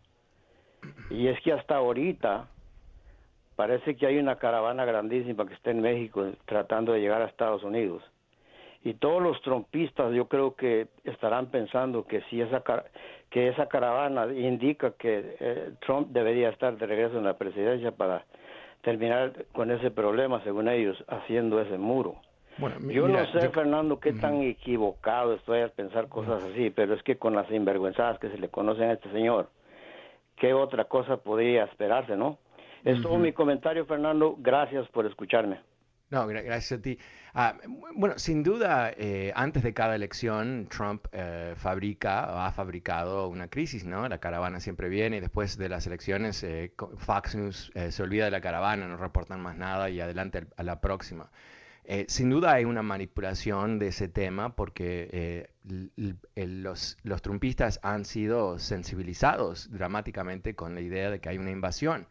Y 1.11 1.29
es 1.29 1.41
que 1.41 1.53
hasta 1.53 1.77
ahorita 1.77 2.49
parece 3.57 3.97
que 3.97 4.07
hay 4.07 4.19
una 4.19 4.37
caravana 4.37 4.85
grandísima 4.85 5.47
que 5.47 5.55
está 5.55 5.71
en 5.71 5.81
México 5.81 6.33
tratando 6.45 6.93
de 6.93 7.01
llegar 7.01 7.23
a 7.23 7.27
Estados 7.27 7.63
Unidos. 7.65 8.03
Y 8.85 8.95
todos 8.95 9.21
los 9.21 9.41
trompistas 9.43 10.13
yo 10.13 10.29
creo 10.29 10.55
que 10.55 10.89
estarán 11.05 11.47
pensando 11.47 12.07
que 12.07 12.21
si 12.23 12.41
esa 12.41 12.63
que 13.31 13.49
esa 13.49 13.67
caravana 13.67 14.33
indica 14.33 14.93
que 14.93 15.37
eh, 15.41 15.73
Trump 15.81 16.09
debería 16.11 16.51
estar 16.51 16.77
de 16.77 16.87
regreso 16.87 17.19
en 17.19 17.25
la 17.25 17.37
presidencia 17.37 17.91
para 17.91 18.25
terminar 18.87 19.33
con 19.53 19.73
ese 19.73 19.91
problema, 19.91 20.41
según 20.45 20.69
ellos, 20.69 20.97
haciendo 21.09 21.61
ese 21.61 21.77
muro. 21.77 22.15
Bueno, 22.57 22.77
yo 22.89 23.09
no 23.09 23.27
sé, 23.33 23.49
Fernando, 23.49 23.99
qué 23.99 24.13
tan 24.13 24.43
equivocado 24.43 25.35
estoy 25.35 25.59
al 25.59 25.73
pensar 25.73 26.09
cosas 26.09 26.41
así, 26.45 26.71
pero 26.71 26.95
es 26.95 27.03
que 27.03 27.17
con 27.19 27.35
las 27.35 27.49
sinvergüenzadas 27.49 28.21
que 28.21 28.31
se 28.31 28.39
le 28.39 28.49
conocen 28.49 28.91
a 28.91 28.93
este 28.93 29.11
señor, 29.11 29.51
¿qué 30.37 30.55
otra 30.55 30.85
cosa 30.85 31.17
podría 31.17 31.65
esperarse, 31.65 32.17
no? 32.17 32.39
Es 32.85 33.03
todo 33.03 33.19
mi 33.19 33.33
comentario, 33.33 33.85
Fernando. 33.87 34.37
Gracias 34.39 34.87
por 34.91 35.05
escucharme. 35.05 35.59
No, 36.09 36.25
gracias 36.29 36.79
a 36.79 36.83
ti. 36.83 36.99
Ah, 37.35 37.57
bueno, 37.97 38.17
sin 38.17 38.45
duda, 38.45 38.93
eh, 38.97 39.33
antes 39.35 39.65
de 39.65 39.75
cada 39.75 39.97
elección, 39.97 40.69
Trump 40.71 41.07
eh, 41.11 41.55
fabrica 41.57 42.33
o 42.33 42.39
ha 42.39 42.53
fabricado 42.53 43.29
una 43.29 43.49
crisis, 43.49 43.85
¿no? 43.85 44.09
La 44.09 44.19
caravana 44.19 44.61
siempre 44.61 44.89
viene 44.89 45.17
y 45.17 45.21
después 45.21 45.59
de 45.59 45.69
las 45.69 45.85
elecciones, 45.89 46.45
eh, 46.45 46.73
Fox 46.99 47.35
News 47.35 47.73
se 47.91 48.03
olvida 48.03 48.27
de 48.27 48.31
la 48.31 48.41
caravana, 48.41 48.87
no 48.87 48.97
reportan 48.97 49.41
más 49.41 49.57
nada 49.57 49.91
y 49.91 50.01
adelante 50.01 50.47
a 50.57 50.63
la 50.63 50.81
próxima. 50.81 51.31
sin 52.09 52.31
duda 52.31 52.53
hay 52.55 52.65
una 52.65 52.83
manipulación 52.83 53.79
de 53.79 53.89
ese 53.89 54.09
tema 54.09 54.55
porque 54.57 55.49
los, 56.35 56.99
los 57.03 57.23
trumpistas 57.23 57.81
han 57.83 58.05
sido 58.05 58.59
sensibilizados 58.59 59.71
dramáticamente 59.73 60.55
con 60.55 60.75
la 60.75 60.81
idea 60.81 61.11
de 61.11 61.21
que 61.21 61.29
hay 61.31 61.39
una 61.39 61.51
invasión. 61.51 62.07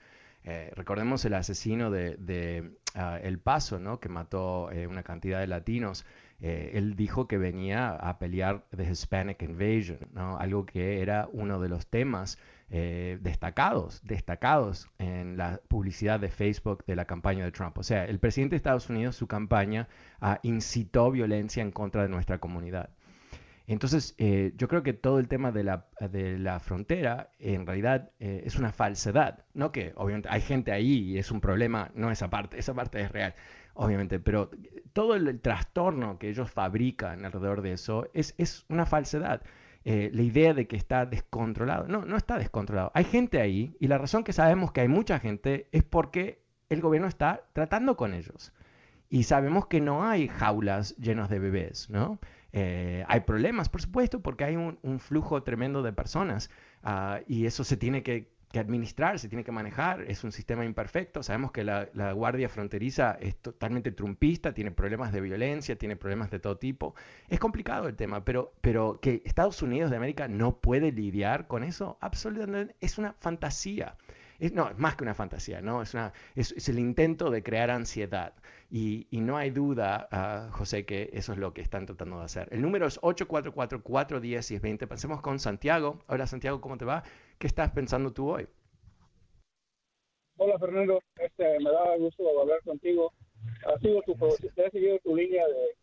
Eh, 0.46 0.72
recordemos 0.76 1.26
el 1.26 1.34
asesino 1.34 1.90
de, 1.90 2.72
ah, 2.94 3.20
El 3.22 3.40
Paso, 3.40 3.80
¿no? 3.80 4.00
que 4.00 4.10
mató 4.10 4.72
eh, 4.72 4.86
una 4.86 5.02
cantidad 5.02 5.40
de 5.40 5.48
latinos. 5.48 6.06
Eh, 6.40 6.72
él 6.76 6.96
dijo 6.96 7.28
que 7.28 7.38
venía 7.40 7.90
a 7.90 8.20
pelear 8.20 8.64
The 8.76 8.84
Hispanic 8.84 9.42
Invasion, 9.42 10.00
¿no? 10.14 10.38
algo 10.38 10.66
que 10.66 11.02
era 11.02 11.28
uno 11.32 11.60
de 11.60 11.70
los 11.70 11.88
temas 11.88 12.38
destacados, 12.68 14.02
destacados 14.04 14.90
en 14.98 15.38
la 15.38 15.62
publicidad 15.68 16.20
de 16.20 16.30
Facebook 16.30 16.84
de 16.86 16.96
la 16.96 17.06
campaña 17.06 17.46
de 17.46 17.52
Trump. 17.52 17.78
O 17.78 17.84
sea, 17.84 18.06
el 18.06 18.20
presidente 18.20 18.54
de 18.54 18.58
Estados 18.58 18.90
Unidos, 18.90 19.16
su 19.16 19.28
campaña, 19.28 19.88
ah, 20.20 20.40
incitó 20.42 21.12
violencia 21.12 21.62
en 21.62 21.72
contra 21.72 22.02
de 22.02 22.10
nuestra 22.10 22.40
comunidad. 22.40 22.90
Entonces, 23.68 24.14
eh, 24.18 24.54
yo 24.58 24.68
creo 24.68 24.84
que 24.84 24.94
todo 24.94 25.20
el 25.20 25.28
tema 25.28 25.52
de 25.52 25.64
la, 25.64 25.88
de 26.00 26.38
la 26.38 26.60
frontera 26.60 27.32
en 27.40 27.66
realidad 27.66 28.12
eh, 28.20 28.44
es 28.46 28.58
una 28.58 28.72
falsedad, 28.72 29.46
¿no? 29.54 29.72
Que 29.72 29.94
obviamente 29.96 30.30
hay 30.32 30.42
gente 30.42 30.72
ahí 30.72 31.12
y 31.12 31.18
es 31.18 31.32
un 31.32 31.42
problema, 31.42 31.92
no 31.96 32.12
esa 32.12 32.30
parte, 32.30 32.60
esa 32.60 32.76
parte 32.76 33.02
es 33.02 33.12
real, 33.12 33.34
obviamente, 33.74 34.20
pero 34.20 34.52
todo 34.94 35.16
el, 35.16 35.40
trastorno 35.42 36.20
que 36.20 36.30
ellos 36.30 36.52
fabrican 36.52 37.26
alrededor 37.26 37.62
de 37.62 37.74
eso 37.74 38.08
es, 38.14 38.36
es 38.38 38.66
una 38.70 38.86
falsedad. 38.86 39.42
Eh, 39.84 40.10
la 40.14 40.22
idea 40.24 40.54
de 40.54 40.68
que 40.68 40.76
está 40.78 41.06
descontrolado, 41.06 41.88
no, 41.88 42.06
no 42.06 42.18
está 42.18 42.38
descontrolado. 42.38 42.92
Hay 42.96 43.04
gente 43.04 43.40
ahí 43.40 43.76
y 43.80 43.88
la 43.88 43.98
razón 43.98 44.24
que 44.24 44.34
sabemos 44.34 44.72
que 44.72 44.82
hay 44.82 44.88
mucha 44.88 45.20
gente 45.20 45.68
es 45.72 45.84
porque 45.84 46.44
el 46.70 46.82
gobierno 46.82 47.08
está 47.08 47.44
tratando 47.54 47.96
con 47.98 48.14
ellos. 48.14 48.52
Y 49.10 49.24
sabemos 49.24 49.68
que 49.68 49.82
no 49.82 50.04
hay 50.04 50.28
jaulas 50.28 50.96
llenas 50.98 51.30
de 51.30 51.40
bebés, 51.40 51.90
¿no? 51.90 52.20
Eh, 52.58 53.04
hay 53.10 53.20
problemas, 53.20 53.68
por 53.68 53.82
supuesto, 53.82 54.22
porque 54.22 54.46
hay 54.46 54.56
un, 54.56 55.00
flujo 55.02 55.44
tremendo 55.44 55.84
de 55.84 55.92
personas 55.92 56.50
ah, 56.84 57.20
y 57.28 57.48
eso 57.48 57.66
se 57.66 57.76
tiene 57.76 58.02
que, 58.02 58.34
administrar, 58.56 59.20
se 59.20 59.28
tiene 59.28 59.44
que 59.44 59.52
manejar. 59.52 60.04
Es 60.04 60.24
un 60.24 60.32
sistema 60.32 60.64
imperfecto. 60.64 61.22
Sabemos 61.22 61.52
que 61.52 61.66
la, 61.66 62.14
Guardia 62.14 62.48
Fronteriza 62.48 63.18
es 63.20 63.36
totalmente 63.36 63.92
trumpista, 63.92 64.54
tiene 64.54 64.72
problemas 64.72 65.12
de 65.12 65.20
violencia, 65.20 65.78
tiene 65.78 65.98
problemas 65.98 66.32
de 66.32 66.40
todo 66.40 66.58
tipo. 66.58 66.96
Es 67.28 67.42
complicado 67.42 67.90
el 67.90 67.98
tema, 67.98 68.24
pero, 68.24 68.54
pero 68.62 69.02
que 69.02 69.22
Estados 69.26 69.62
Unidos 69.62 69.92
de 69.92 69.98
América 69.98 70.30
no 70.30 70.62
puede 70.62 70.94
lidiar 70.94 71.48
con 71.48 71.62
eso, 71.62 71.98
absolutamente 72.00 72.78
es 72.80 72.98
una 72.98 73.12
fantasía. 73.20 73.98
No, 74.54 74.70
es 74.70 74.78
más 74.78 74.96
que 74.96 75.04
una 75.04 75.14
fantasía, 75.14 75.62
¿no? 75.62 75.82
Es, 75.82 75.94
una, 75.94 76.14
es 76.36 76.70
el 76.70 76.80
intento 76.80 77.30
de 77.30 77.44
crear 77.44 77.70
ansiedad. 77.72 78.34
Y, 78.70 79.08
no 79.12 79.38
hay 79.38 79.52
duda, 79.52 80.10
uh, 80.12 80.52
José, 80.52 80.86
que 80.86 81.10
eso 81.14 81.32
es 81.34 81.38
lo 81.38 81.54
que 81.54 81.62
están 81.62 81.86
tratando 81.86 82.20
de 82.20 82.26
hacer. 82.26 82.50
El 82.52 82.62
número 82.62 82.88
es 82.88 83.00
844-410-1020. 83.02 84.88
Pasemos 84.88 85.22
con 85.22 85.40
Santiago. 85.40 86.04
Hola 86.08 86.28
Santiago, 86.28 86.60
¿cómo 86.62 86.78
te 86.78 86.86
va? 86.86 87.04
¿Qué 87.38 87.48
estás 87.48 87.72
pensando 87.72 88.12
tú 88.12 88.32
hoy? 88.32 88.48
Hola 90.38 90.60
Fernando, 90.60 91.00
este, 91.16 91.58
me 91.60 91.72
da 91.72 91.96
gusto 91.98 92.24
hablar 92.42 92.62
contigo. 92.64 93.14
Ha 93.66 93.80
sido 93.80 94.02
tu, 94.02 94.18
he 94.58 94.70
seguido 94.72 95.00
tu 95.00 95.16
línea 95.16 95.48
de, 95.48 95.78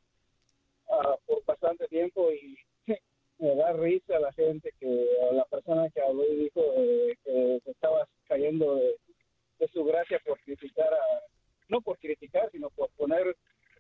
uh, 0.89 1.17
por 1.25 1.43
bastante 1.47 1.89
tiempo 1.89 2.31
y 2.31 2.59
me 3.39 3.55
da 3.57 3.73
risa 3.73 4.19
la 4.19 4.33
gente 4.33 4.73
que 4.79 5.07
la 5.33 5.45
persona 5.47 5.91
que 5.91 6.01
habló 6.01 6.25
y 6.25 6.37
dijo 6.45 6.61
eh, 6.77 7.17
que 7.25 7.61
te 7.65 7.71
estabas 7.71 8.09
cayendo 8.27 8.77
de, 8.77 8.97
de 9.59 9.69
su 9.69 9.85
gracia 9.85 10.21
por 10.25 10.39
criticar 10.41 10.93
a 10.93 11.33
no 11.73 11.81
por 11.81 11.99
criticar, 11.99 12.51
sino 12.53 12.69
por 12.71 12.91
poner 12.91 13.35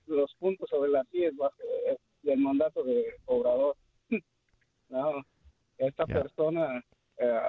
los 0.07 0.35
puntos 0.37 0.69
sobre 0.69 0.91
las 0.91 1.07
sillas 1.09 1.33
del 2.23 2.39
mandato 2.39 2.83
de 2.83 3.15
Obrador. 3.27 3.77
no, 4.89 5.25
esta 5.79 6.07
persona, 6.07 6.83
eh, 7.19 7.41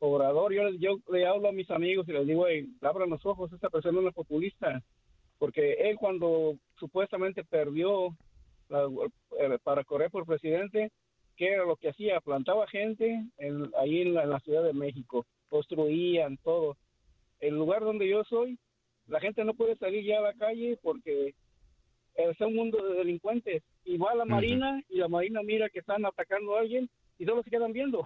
Obrador, 0.00 0.52
yo, 0.52 0.68
yo 0.78 0.98
le 1.12 1.26
hablo 1.26 1.48
a 1.48 1.52
mis 1.52 1.70
amigos 1.70 2.08
y 2.08 2.12
les 2.12 2.26
digo, 2.26 2.46
hey, 2.46 2.68
abran 2.82 3.10
los 3.10 3.24
ojos, 3.24 3.52
esta 3.52 3.70
persona 3.70 4.00
no 4.00 4.08
es 4.08 4.14
populista, 4.14 4.82
porque 5.38 5.74
él 5.74 5.96
cuando 5.96 6.56
supuestamente 6.78 7.44
perdió 7.44 8.08
eh, 8.70 9.58
para 9.62 9.84
correr 9.84 10.10
por 10.10 10.26
presidente, 10.26 10.90
¿qué 11.38 11.52
era 11.52 11.64
lo 11.64 11.76
que 11.76 11.90
hacía? 11.90 12.20
Plantaba 12.20 12.66
gente 12.66 13.24
ahí 13.78 14.02
en 14.02 14.14
la 14.14 14.40
Ciudad 14.40 14.64
de 14.64 14.74
México, 14.74 15.24
construían 15.48 16.36
todo. 16.38 16.76
El 17.38 17.54
lugar 17.54 17.82
donde 17.82 18.08
yo 18.08 18.24
soy, 18.24 18.58
la 19.06 19.20
gente 19.20 19.44
no 19.44 19.54
puede 19.54 19.76
salir 19.76 20.04
ya 20.04 20.18
a 20.18 20.22
la 20.22 20.34
calle 20.34 20.78
porque 20.82 21.34
es 22.16 22.40
un 22.40 22.56
mundo 22.56 22.84
de 22.84 22.98
delincuentes. 22.98 23.62
Y 23.84 23.96
va 23.96 24.10
a 24.10 24.16
la 24.16 24.24
Marina 24.24 24.82
y 24.88 24.98
la 24.98 25.08
Marina 25.08 25.40
mira 25.42 25.70
que 25.70 25.78
están 25.78 26.04
atacando 26.04 26.56
a 26.56 26.60
alguien 26.60 26.90
y 27.18 27.24
solo 27.24 27.42
se 27.44 27.50
quedan 27.50 27.72
viendo. 27.72 28.04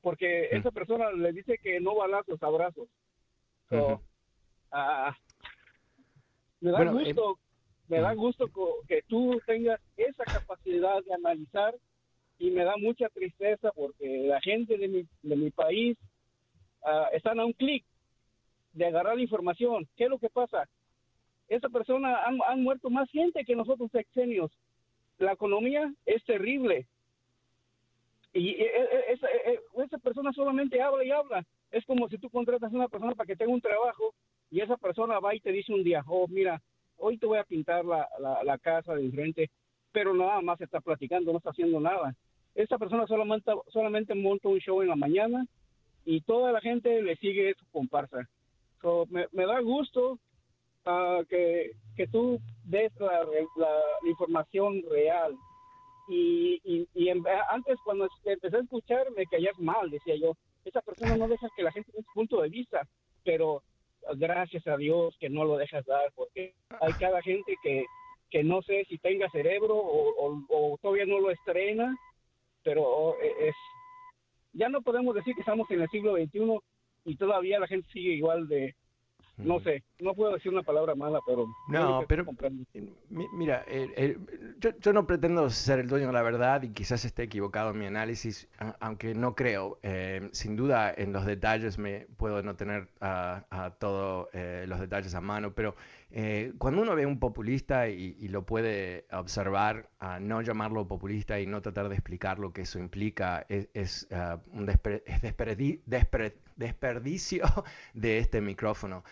Porque 0.00 0.48
esa 0.50 0.72
persona 0.72 1.12
le 1.12 1.32
dice 1.32 1.58
que 1.58 1.80
no 1.80 1.94
balazos, 1.94 2.42
abrazos. 2.42 2.88
Ah, 4.72 5.16
me 6.60 6.72
da 6.72 6.82
eh, 6.82 6.88
gusto, 6.90 7.38
me 7.88 8.00
da 8.00 8.12
gusto 8.14 8.50
que 8.88 9.02
tú 9.06 9.40
tengas 9.46 9.80
esa 9.96 10.24
capacidad 10.24 11.02
de 11.04 11.14
analizar 11.14 11.74
y 12.42 12.50
me 12.50 12.64
da 12.64 12.76
mucha 12.76 13.08
tristeza 13.08 13.70
porque 13.70 14.24
la 14.26 14.40
gente 14.40 14.76
de 14.76 14.88
mi, 14.88 15.06
de 15.22 15.36
mi 15.36 15.50
país 15.52 15.96
uh, 16.82 17.14
están 17.14 17.38
a 17.38 17.44
un 17.44 17.52
clic 17.52 17.84
de 18.72 18.86
agarrar 18.86 19.20
información. 19.20 19.86
¿Qué 19.96 20.04
es 20.04 20.10
lo 20.10 20.18
que 20.18 20.28
pasa? 20.28 20.68
Esa 21.46 21.68
persona 21.68 22.18
han, 22.24 22.62
muerto 22.64 22.90
más 22.90 23.08
gente 23.10 23.44
que 23.44 23.54
nosotros 23.54 23.92
sexenios. 23.92 24.50
La 25.18 25.34
economía 25.34 25.94
es 26.04 26.24
terrible. 26.24 26.88
Y 28.32 28.48
e, 28.48 28.64
e, 28.64 29.12
e, 29.12 29.60
esa, 29.84 29.98
persona 29.98 30.32
solamente 30.32 30.82
habla 30.82 31.04
y 31.04 31.12
habla. 31.12 31.46
Es 31.70 31.84
como 31.84 32.08
si 32.08 32.18
tú 32.18 32.28
contratas 32.28 32.72
a 32.72 32.76
una 32.76 32.88
persona 32.88 33.14
para 33.14 33.28
que 33.28 33.36
tenga 33.36 33.52
un 33.52 33.60
trabajo 33.60 34.14
y 34.50 34.62
esa 34.62 34.76
persona 34.78 35.20
va 35.20 35.32
y 35.32 35.38
te 35.38 35.52
dice 35.52 35.72
un 35.72 35.84
día, 35.84 36.02
oh, 36.08 36.26
mira, 36.26 36.60
hoy 36.96 37.18
te 37.18 37.26
voy 37.26 37.38
a 37.38 37.44
pintar 37.44 37.84
la, 37.84 38.08
la, 38.42 38.58
casa 38.58 38.96
de 38.96 39.04
enfrente, 39.04 39.48
pero 39.92 40.12
nada 40.12 40.40
más 40.40 40.60
está 40.60 40.80
platicando, 40.80 41.30
no 41.30 41.38
está 41.38 41.50
haciendo 41.50 41.78
nada. 41.78 42.16
Esa 42.54 42.78
persona 42.78 43.06
solamente, 43.06 43.50
solamente 43.68 44.14
monta 44.14 44.48
un 44.48 44.58
show 44.58 44.82
en 44.82 44.88
la 44.88 44.96
mañana 44.96 45.46
y 46.04 46.20
toda 46.22 46.52
la 46.52 46.60
gente 46.60 47.02
le 47.02 47.16
sigue 47.16 47.54
su 47.58 47.66
comparsa 47.70 48.28
me, 49.08 49.46
da 49.46 49.60
gusto 49.60 50.18
uh, 50.86 51.24
que, 51.28 51.72
que, 51.96 52.06
tú 52.08 52.40
des 52.64 52.92
la, 52.98 53.24
la, 53.56 53.80
información 54.04 54.82
real. 54.90 55.34
Y, 56.08 56.60
y, 56.64 57.08
antes 57.08 57.78
cuando 57.84 58.08
empecé 58.24 58.56
a 58.56 58.60
escuchar 58.60 59.10
me 59.12 59.26
caías 59.26 59.58
mal, 59.58 59.88
decía 59.88 60.16
yo, 60.16 60.34
esa 60.64 60.80
persona 60.80 61.16
no 61.16 61.28
deja 61.28 61.48
que 61.56 61.62
la 61.62 61.72
gente 61.72 61.92
dé 61.94 62.02
su 62.02 62.12
punto 62.12 62.42
de 62.42 62.48
vista, 62.48 62.86
pero 63.24 63.62
gracias 64.16 64.66
a 64.66 64.76
Dios 64.76 65.16
que 65.20 65.30
no 65.30 65.44
lo 65.44 65.56
dejas 65.56 65.86
dar, 65.86 66.12
porque 66.14 66.54
hay 66.80 66.92
cada 66.94 67.22
gente 67.22 67.54
que, 67.62 67.84
que 68.30 68.42
no 68.42 68.62
sé 68.62 68.84
si 68.88 68.98
tenga 68.98 69.30
cerebro 69.30 69.76
o, 69.76 70.42
o, 70.48 70.78
todavía 70.82 71.06
no 71.06 71.20
lo 71.20 71.30
estrena, 71.30 71.96
pero 72.62 73.16
es 73.20 73.54
ya 74.52 74.68
no 74.68 74.82
podemos 74.82 75.14
decir 75.14 75.34
que 75.34 75.40
estamos 75.40 75.70
en 75.70 75.80
el 75.80 75.88
siglo 75.88 76.14
XXI 76.14 76.58
y 77.04 77.16
todavía 77.16 77.58
la 77.58 77.66
gente 77.66 77.88
sigue 77.92 78.12
igual 78.12 78.48
de, 78.48 78.74
no 79.38 79.60
sé, 79.60 79.82
no 79.98 80.14
puedo 80.14 80.34
decir 80.34 80.52
una 80.52 80.62
palabra 80.62 80.94
mala, 80.94 81.18
pero... 81.26 81.46
No, 81.68 82.04
pero 82.06 82.26
mira, 83.08 83.64
yo, 84.58 84.92
no 84.92 85.06
pretendo 85.06 85.48
ser 85.50 85.80
el 85.80 85.88
dueño 85.88 86.08
de 86.08 86.12
la 86.12 86.22
verdad 86.22 86.62
y 86.62 86.68
quizás 86.68 87.04
esté 87.04 87.24
equivocado 87.24 87.70
en 87.70 87.78
mi 87.78 87.86
análisis, 87.86 88.48
aunque 88.80 89.14
no 89.14 89.34
creo. 89.34 89.78
Eh, 89.82 90.28
sin 90.32 90.54
duda 90.54 90.92
en 90.94 91.12
los 91.12 91.24
detalles 91.24 91.78
me 91.78 92.06
puedo 92.18 92.42
no 92.42 92.56
tener 92.56 92.88
a, 93.00 93.72
todos 93.78 94.28
eh, 94.32 94.66
los 94.68 94.78
detalles 94.78 95.14
a 95.14 95.20
mano, 95.20 95.52
pero 95.54 95.74
eh, 96.14 96.52
cuando 96.58 96.82
uno 96.82 96.94
ve 96.94 97.06
un 97.06 97.18
populista 97.18 97.88
y, 97.88 98.28
lo 98.28 98.44
puede 98.44 99.06
observar, 99.12 99.88
a 99.98 100.20
no 100.20 100.42
llamarlo 100.42 100.86
populista 100.86 101.40
y 101.40 101.46
no 101.46 101.62
tratar 101.62 101.88
de 101.88 101.94
explicar 101.94 102.38
lo 102.38 102.52
que 102.52 102.62
eso 102.62 102.78
implica, 102.78 103.46
es, 103.48 104.06
un 104.52 104.66
desperdicio 106.56 107.44
de 107.94 108.18
este 108.18 108.42
micrófono. 108.42 109.04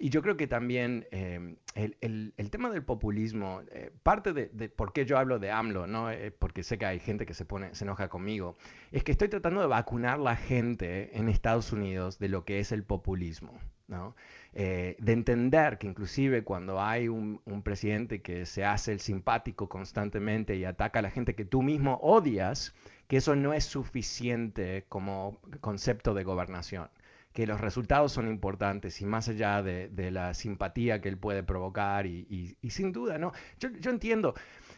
y 0.00 0.10
yo 0.10 0.20
creo 0.20 0.36
que 0.36 0.48
también 0.48 1.06
em, 1.12 1.56
el, 1.76 2.50
tema 2.50 2.70
del 2.70 2.82
populismo, 2.82 3.62
eh, 3.70 3.92
parte 4.02 4.32
de, 4.32 4.68
por 4.68 4.92
qué 4.92 5.06
yo 5.06 5.18
hablo 5.18 5.38
de 5.38 5.52
AMLO, 5.52 5.86
¿no? 5.86 6.10
Eh, 6.10 6.32
porque 6.32 6.64
sé 6.64 6.76
que 6.76 6.86
hay 6.86 6.98
gente 6.98 7.24
que 7.24 7.34
se, 7.34 7.44
pone, 7.44 7.72
se 7.76 7.84
enoja 7.84 8.08
conmigo, 8.08 8.56
es 8.90 9.04
que 9.04 9.12
estoy 9.12 9.28
tratando 9.28 9.60
de 9.60 9.68
vacunar 9.68 10.18
la 10.18 10.34
gente 10.34 11.16
en 11.16 11.28
Estados 11.28 11.72
Unidos 11.72 12.18
de 12.18 12.28
lo 12.28 12.44
que 12.44 12.58
es 12.58 12.72
el 12.72 12.82
populismo. 12.82 13.60
¿No? 13.88 14.16
Eh, 14.52 14.96
de 14.98 15.12
entender 15.12 15.78
que 15.78 15.86
inclusive 15.86 16.42
cuando 16.44 16.80
hay 16.80 17.08
un, 17.08 17.40
presidente 17.62 18.22
que 18.22 18.46
se 18.46 18.64
hace 18.64 18.92
el 18.92 19.00
simpático 19.00 19.68
constantemente 19.68 20.56
y 20.56 20.64
ataca 20.64 21.00
a 21.00 21.02
la 21.02 21.10
gente 21.10 21.34
que 21.34 21.44
tú 21.44 21.62
mismo 21.62 21.98
odias, 22.02 22.74
que 23.06 23.18
eso 23.18 23.36
no 23.36 23.52
es 23.52 23.64
suficiente 23.64 24.84
como 24.88 25.40
concepto 25.60 26.14
de 26.14 26.24
gobernación 26.24 26.88
que 27.32 27.46
los 27.46 27.60
resultados 27.60 28.12
son 28.12 28.28
importantes 28.28 29.02
y 29.02 29.04
más 29.04 29.28
allá 29.28 29.62
de, 29.62 30.10
la 30.10 30.32
simpatía 30.32 31.02
que 31.02 31.10
él 31.10 31.18
puede 31.18 31.42
provocar 31.42 32.06
y, 32.06 32.56
sin 32.70 32.92
duda, 32.92 33.18
¿no? 33.18 33.32
Yo, 33.58 33.90
entiendo, 33.90 34.34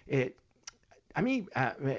eh, 0.08 0.36
a 1.18 1.22
mí 1.22 1.48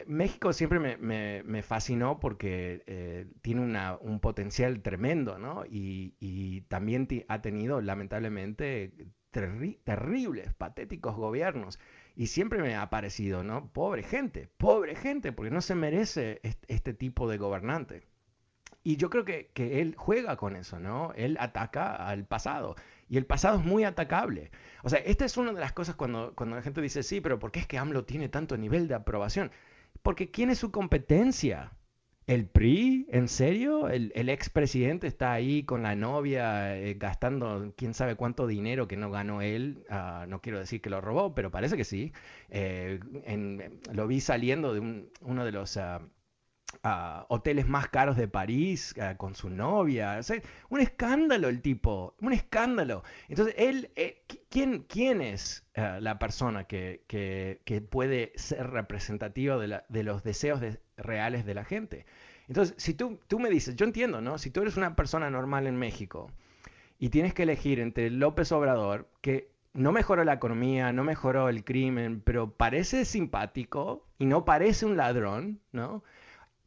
México 0.08 0.54
siempre 0.54 0.80
me, 0.80 1.62
fascinó 1.62 2.22
porque 2.22 2.84
eh, 2.88 3.28
tiene 3.42 3.62
un 4.00 4.20
potencial 4.22 4.82
tremendo, 4.82 5.38
¿no? 5.38 5.66
Y, 5.70 6.62
también 6.70 7.06
ha 7.28 7.42
tenido, 7.42 7.82
lamentablemente, 7.82 8.94
terribles, 9.84 10.54
patéticos 10.54 11.18
gobiernos. 11.18 11.80
Y 12.16 12.28
siempre 12.28 12.62
me 12.62 12.78
ha 12.78 12.90
parecido, 12.90 13.44
¿no? 13.44 13.74
Pobre 13.74 14.04
gente, 14.04 14.50
pobre 14.56 14.96
gente, 14.96 15.34
porque 15.34 15.52
no 15.52 15.60
se 15.60 15.76
merece 15.76 16.40
este, 16.70 16.94
tipo 16.94 17.30
de 17.30 17.38
gobernante. 17.38 18.04
Y 18.84 18.96
yo 18.96 19.10
creo 19.10 19.26
que, 19.26 19.52
que, 19.54 19.82
él 19.82 19.96
juega 19.98 20.38
con 20.38 20.56
eso, 20.56 20.80
¿no? 20.80 21.12
Él 21.18 21.36
ataca 21.42 21.94
al 21.94 22.26
pasado. 22.26 22.78
Y 23.10 23.18
el 23.18 23.26
pasado 23.26 23.60
es 23.60 23.66
muy 23.66 23.84
atacable. 23.84 24.52
O 24.84 24.90
sea, 24.90 25.00
esta 25.00 25.26
es 25.26 25.36
una 25.38 25.52
de 25.52 25.60
las 25.60 25.74
cosas 25.74 25.96
cuando, 25.96 26.34
cuando 26.36 26.56
la 26.56 26.62
gente 26.62 26.82
dice, 26.82 27.04
sí, 27.04 27.22
pero 27.22 27.40
¿por 27.40 27.52
qué 27.52 27.60
es 27.60 27.68
que 27.68 27.78
AMLO 27.78 28.06
tiene 28.06 28.30
tanto 28.30 28.56
nivel 28.58 28.88
de 28.88 28.96
aprobación? 28.96 29.52
Porque 30.04 30.32
¿quién 30.32 30.50
es 30.52 30.60
su 30.60 30.72
competencia? 30.72 31.74
¿El 32.28 32.46
PRI? 32.48 33.08
¿En 33.10 33.28
serio? 33.28 33.90
¿El, 33.90 34.12
el 34.14 34.30
expresidente 34.30 35.08
está 35.08 35.34
ahí 35.34 35.64
con 35.64 35.82
la 35.82 35.96
novia 35.96 36.78
eh, 36.78 36.94
gastando 36.94 37.74
quién 37.76 37.96
sabe 37.96 38.16
cuánto 38.16 38.46
dinero 38.46 38.88
que 38.88 38.98
no 38.98 39.10
ganó 39.10 39.42
él? 39.42 39.84
Ah, 39.90 40.26
no 40.30 40.40
quiero 40.42 40.60
decir 40.60 40.80
que 40.80 40.92
lo 40.92 41.02
robó, 41.02 41.34
pero 41.34 41.50
parece 41.50 41.76
que 41.76 41.84
sí. 41.86 42.14
Eh, 42.50 43.00
lo 43.92 44.08
vi 44.08 44.22
saliendo 44.22 44.74
de 44.76 45.08
uno 45.22 45.46
de 45.46 45.52
los... 45.52 45.80
Ah, 46.84 47.26
hoteles 47.30 47.68
más 47.68 47.90
caros 47.90 48.16
de 48.16 48.28
París 48.28 48.96
con 49.18 49.36
su 49.36 49.50
novia. 49.50 50.20
un 50.70 50.80
escándalo 50.80 51.50
el 51.50 51.62
tipo, 51.62 52.16
un 52.22 52.32
escándalo. 52.32 53.04
Entonces, 53.28 53.56
él, 53.58 53.92
eh, 53.96 54.24
¿quién, 54.50 54.86
¿quién, 54.88 55.22
es 55.22 55.66
eh, 55.74 55.98
la 56.00 56.20
persona 56.20 56.66
que, 56.66 57.04
que, 57.08 57.82
puede 57.82 58.32
ser 58.36 58.70
representativa 58.70 59.58
de, 59.58 59.82
de 59.90 60.04
los 60.04 60.24
deseos 60.24 60.62
reales 60.96 61.46
de 61.46 61.54
la 61.54 61.66
gente? 61.66 62.06
Entonces, 62.48 62.76
si 62.78 62.94
tú, 62.94 63.20
tú 63.28 63.40
me 63.40 63.50
dices, 63.50 63.76
yo 63.76 63.86
entiendo, 63.86 64.22
¿no? 64.22 64.38
Si 64.38 64.50
tú 64.50 64.62
eres 64.62 64.78
una 64.78 64.96
persona 64.96 65.30
normal 65.30 65.68
en 65.68 65.76
México 65.76 66.32
y 66.98 67.10
tienes 67.10 67.34
que 67.34 67.44
elegir 67.44 67.80
entre 67.80 68.10
López 68.10 68.52
Obrador, 68.52 69.10
que 69.22 69.52
no 69.74 69.92
mejoró 69.92 70.24
la 70.24 70.34
economía, 70.34 70.94
no 70.94 71.04
mejoró 71.04 71.50
el 71.50 71.64
crimen, 71.64 72.22
pero 72.22 72.52
parece 72.52 73.06
simpático 73.06 74.08
y 74.18 74.26
no 74.26 74.46
parece 74.46 74.86
un 74.86 74.98
ladrón, 74.98 75.60
¿no? 75.72 76.04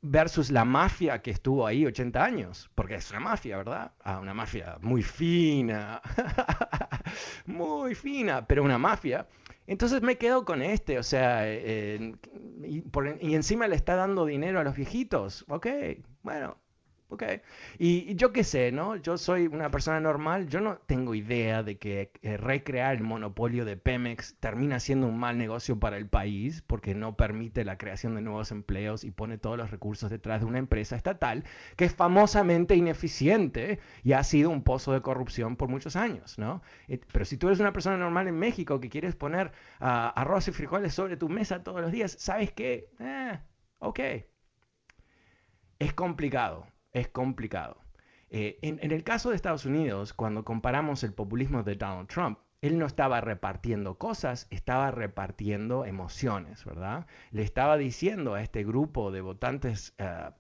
Versus 0.02 0.50
la 0.50 0.64
mafia 0.64 1.22
que 1.22 1.30
estuvo 1.30 1.66
ahí 1.66 1.86
80 1.86 2.22
años, 2.22 2.70
porque 2.74 2.96
es 2.96 3.10
una 3.10 3.20
mafia, 3.20 3.56
¿verdad? 3.56 3.92
Ah, 4.02 4.18
una 4.18 4.34
mafia 4.34 4.76
muy 4.80 5.02
fina, 5.02 6.02
muy 7.46 7.94
fina, 7.94 8.46
pero 8.46 8.64
una 8.64 8.78
mafia. 8.78 9.26
Entonces 9.66 10.02
me 10.02 10.18
quedo 10.18 10.44
con 10.44 10.60
este, 10.60 10.98
o 10.98 11.04
sea, 11.04 11.48
eh, 11.48 12.14
y, 12.64 12.82
y, 13.20 13.34
encima 13.34 13.68
le 13.68 13.76
está 13.76 13.94
dando 13.94 14.26
dinero 14.26 14.58
a 14.58 14.64
los 14.64 14.74
viejitos, 14.74 15.44
ok, 15.48 15.66
bueno, 16.22 16.58
Ok. 17.12 17.24
Y, 17.78 18.14
yo 18.14 18.32
qué 18.32 18.42
sé, 18.42 18.72
¿no? 18.72 18.96
Yo 18.96 19.18
soy 19.18 19.46
una 19.46 19.70
persona 19.70 20.00
normal, 20.00 20.48
yo 20.48 20.62
no 20.62 20.78
tengo 20.78 21.14
idea 21.14 21.62
de 21.62 21.76
que 21.76 22.10
recrear 22.22 22.96
el 22.96 23.02
monopolio 23.02 23.66
de 23.66 23.76
Pemex 23.76 24.36
termina 24.40 24.80
siendo 24.80 25.08
un 25.08 25.18
mal 25.18 25.36
negocio 25.36 25.78
para 25.78 25.98
el 25.98 26.08
país 26.08 26.62
porque 26.66 26.94
no 26.94 27.14
permite 27.14 27.66
la 27.66 27.76
creación 27.76 28.14
de 28.14 28.22
nuevos 28.22 28.50
empleos 28.50 29.04
y 29.04 29.10
pone 29.10 29.36
todos 29.36 29.58
los 29.58 29.70
recursos 29.70 30.08
detrás 30.08 30.40
de 30.40 30.46
una 30.46 30.58
empresa 30.58 30.96
estatal 30.96 31.44
que 31.76 31.84
es 31.84 31.94
famosamente 31.94 32.76
ineficiente 32.76 33.78
y 34.02 34.14
ha 34.14 34.24
sido 34.24 34.48
un 34.48 34.62
pozo 34.62 34.94
de 34.94 35.02
corrupción 35.02 35.56
por 35.56 35.68
muchos 35.68 35.96
años, 35.96 36.38
¿no? 36.38 36.62
Pero 37.12 37.26
si 37.26 37.36
tú 37.36 37.48
eres 37.48 37.60
una 37.60 37.74
persona 37.74 37.98
normal 37.98 38.26
en 38.28 38.38
México 38.38 38.80
que 38.80 38.88
quieres 38.88 39.16
poner 39.16 39.52
ah, 39.80 40.08
arroz 40.16 40.48
y 40.48 40.52
frijoles 40.52 40.94
sobre 40.94 41.18
tu 41.18 41.28
mesa 41.28 41.62
todos 41.62 41.82
los 41.82 41.92
días, 41.92 42.16
¿sabes 42.18 42.52
qué? 42.52 42.88
Eh, 43.00 43.38
ok. 43.80 44.00
Es 45.78 45.92
complicado 45.92 46.71
es 46.92 47.08
complicado. 47.08 47.78
Eh, 48.30 48.58
en, 48.62 48.78
el 48.80 49.04
caso 49.04 49.28
de 49.30 49.36
Estados 49.36 49.66
Unidos, 49.66 50.14
cuando 50.14 50.44
comparamos 50.44 51.04
el 51.04 51.12
populismo 51.12 51.62
de 51.62 51.76
Donald 51.76 52.08
Trump, 52.08 52.38
él 52.62 52.78
no 52.78 52.86
estaba 52.86 53.20
repartiendo 53.20 53.98
cosas, 53.98 54.46
estaba 54.50 54.90
repartiendo 54.90 55.84
emociones, 55.84 56.64
¿verdad? 56.64 57.06
Le 57.30 57.42
estaba 57.42 57.76
diciendo 57.76 58.34
a 58.34 58.42
este 58.42 58.64
grupo 58.64 59.10
de 59.10 59.20
votantes, 59.20 59.94
eh, 59.98 60.30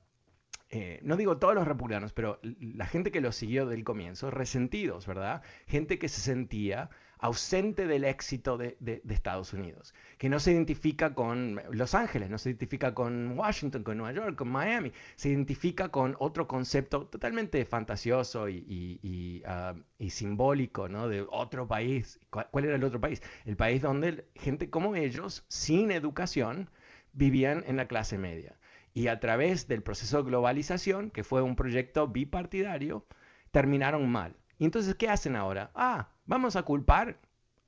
eh, 0.74 1.00
no 1.02 1.18
digo 1.18 1.36
todos 1.36 1.54
los 1.54 1.68
republicanos, 1.68 2.14
pero 2.14 2.40
la 2.42 2.86
gente 2.86 3.12
que 3.12 3.20
lo 3.20 3.30
siguió 3.30 3.66
del 3.66 3.84
comienzo, 3.84 4.30
resentidos, 4.30 5.06
¿verdad? 5.06 5.42
Gente 5.66 5.98
que 5.98 6.08
se 6.08 6.22
sentía 6.22 6.88
ausente 7.18 7.86
del 7.86 8.04
éxito 8.04 8.56
de, 8.56 9.02
Estados 9.10 9.52
Unidos, 9.52 9.94
que 10.16 10.30
no 10.30 10.40
se 10.40 10.50
identifica 10.52 11.14
con 11.14 11.60
Los 11.70 11.94
Ángeles, 11.94 12.30
no 12.30 12.38
se 12.38 12.48
identifica 12.48 12.94
con 12.94 13.38
Washington, 13.38 13.82
con 13.82 13.98
Nueva 13.98 14.14
York, 14.14 14.34
con 14.34 14.48
Miami, 14.48 14.92
se 15.14 15.28
identifica 15.28 15.90
con 15.90 16.16
otro 16.18 16.48
concepto 16.48 17.06
totalmente 17.06 17.62
fantasioso 17.66 18.48
y, 18.48 19.42
ah, 19.46 19.74
simbólico 20.08 20.88
¿no? 20.88 21.06
de 21.06 21.20
otro 21.30 21.68
país. 21.68 22.18
¿Cuál, 22.30 22.64
era 22.64 22.76
el 22.76 22.84
otro 22.84 22.98
país? 22.98 23.22
El 23.44 23.56
país 23.56 23.82
donde 23.82 24.24
gente 24.36 24.70
como 24.70 24.96
ellos, 24.96 25.44
sin 25.48 25.90
educación, 25.90 26.70
vivían 27.12 27.62
en 27.66 27.76
la 27.76 27.86
clase 27.86 28.16
media. 28.16 28.56
Y 28.94 29.08
a 29.08 29.20
través 29.20 29.68
del 29.68 29.82
proceso 29.82 30.18
de 30.18 30.24
globalización, 30.30 31.10
que 31.10 31.24
fue 31.24 31.42
un 31.42 31.56
proyecto 31.56 32.08
bipartidario, 32.08 33.06
terminaron 33.50 34.08
mal. 34.10 34.36
Y 34.58 34.64
entonces, 34.64 34.94
¿qué 34.94 35.08
hacen 35.08 35.36
ahora? 35.36 35.70
Ah, 35.74 36.12
Vamos 36.26 36.56
a 36.56 36.62
culpar 36.62 37.20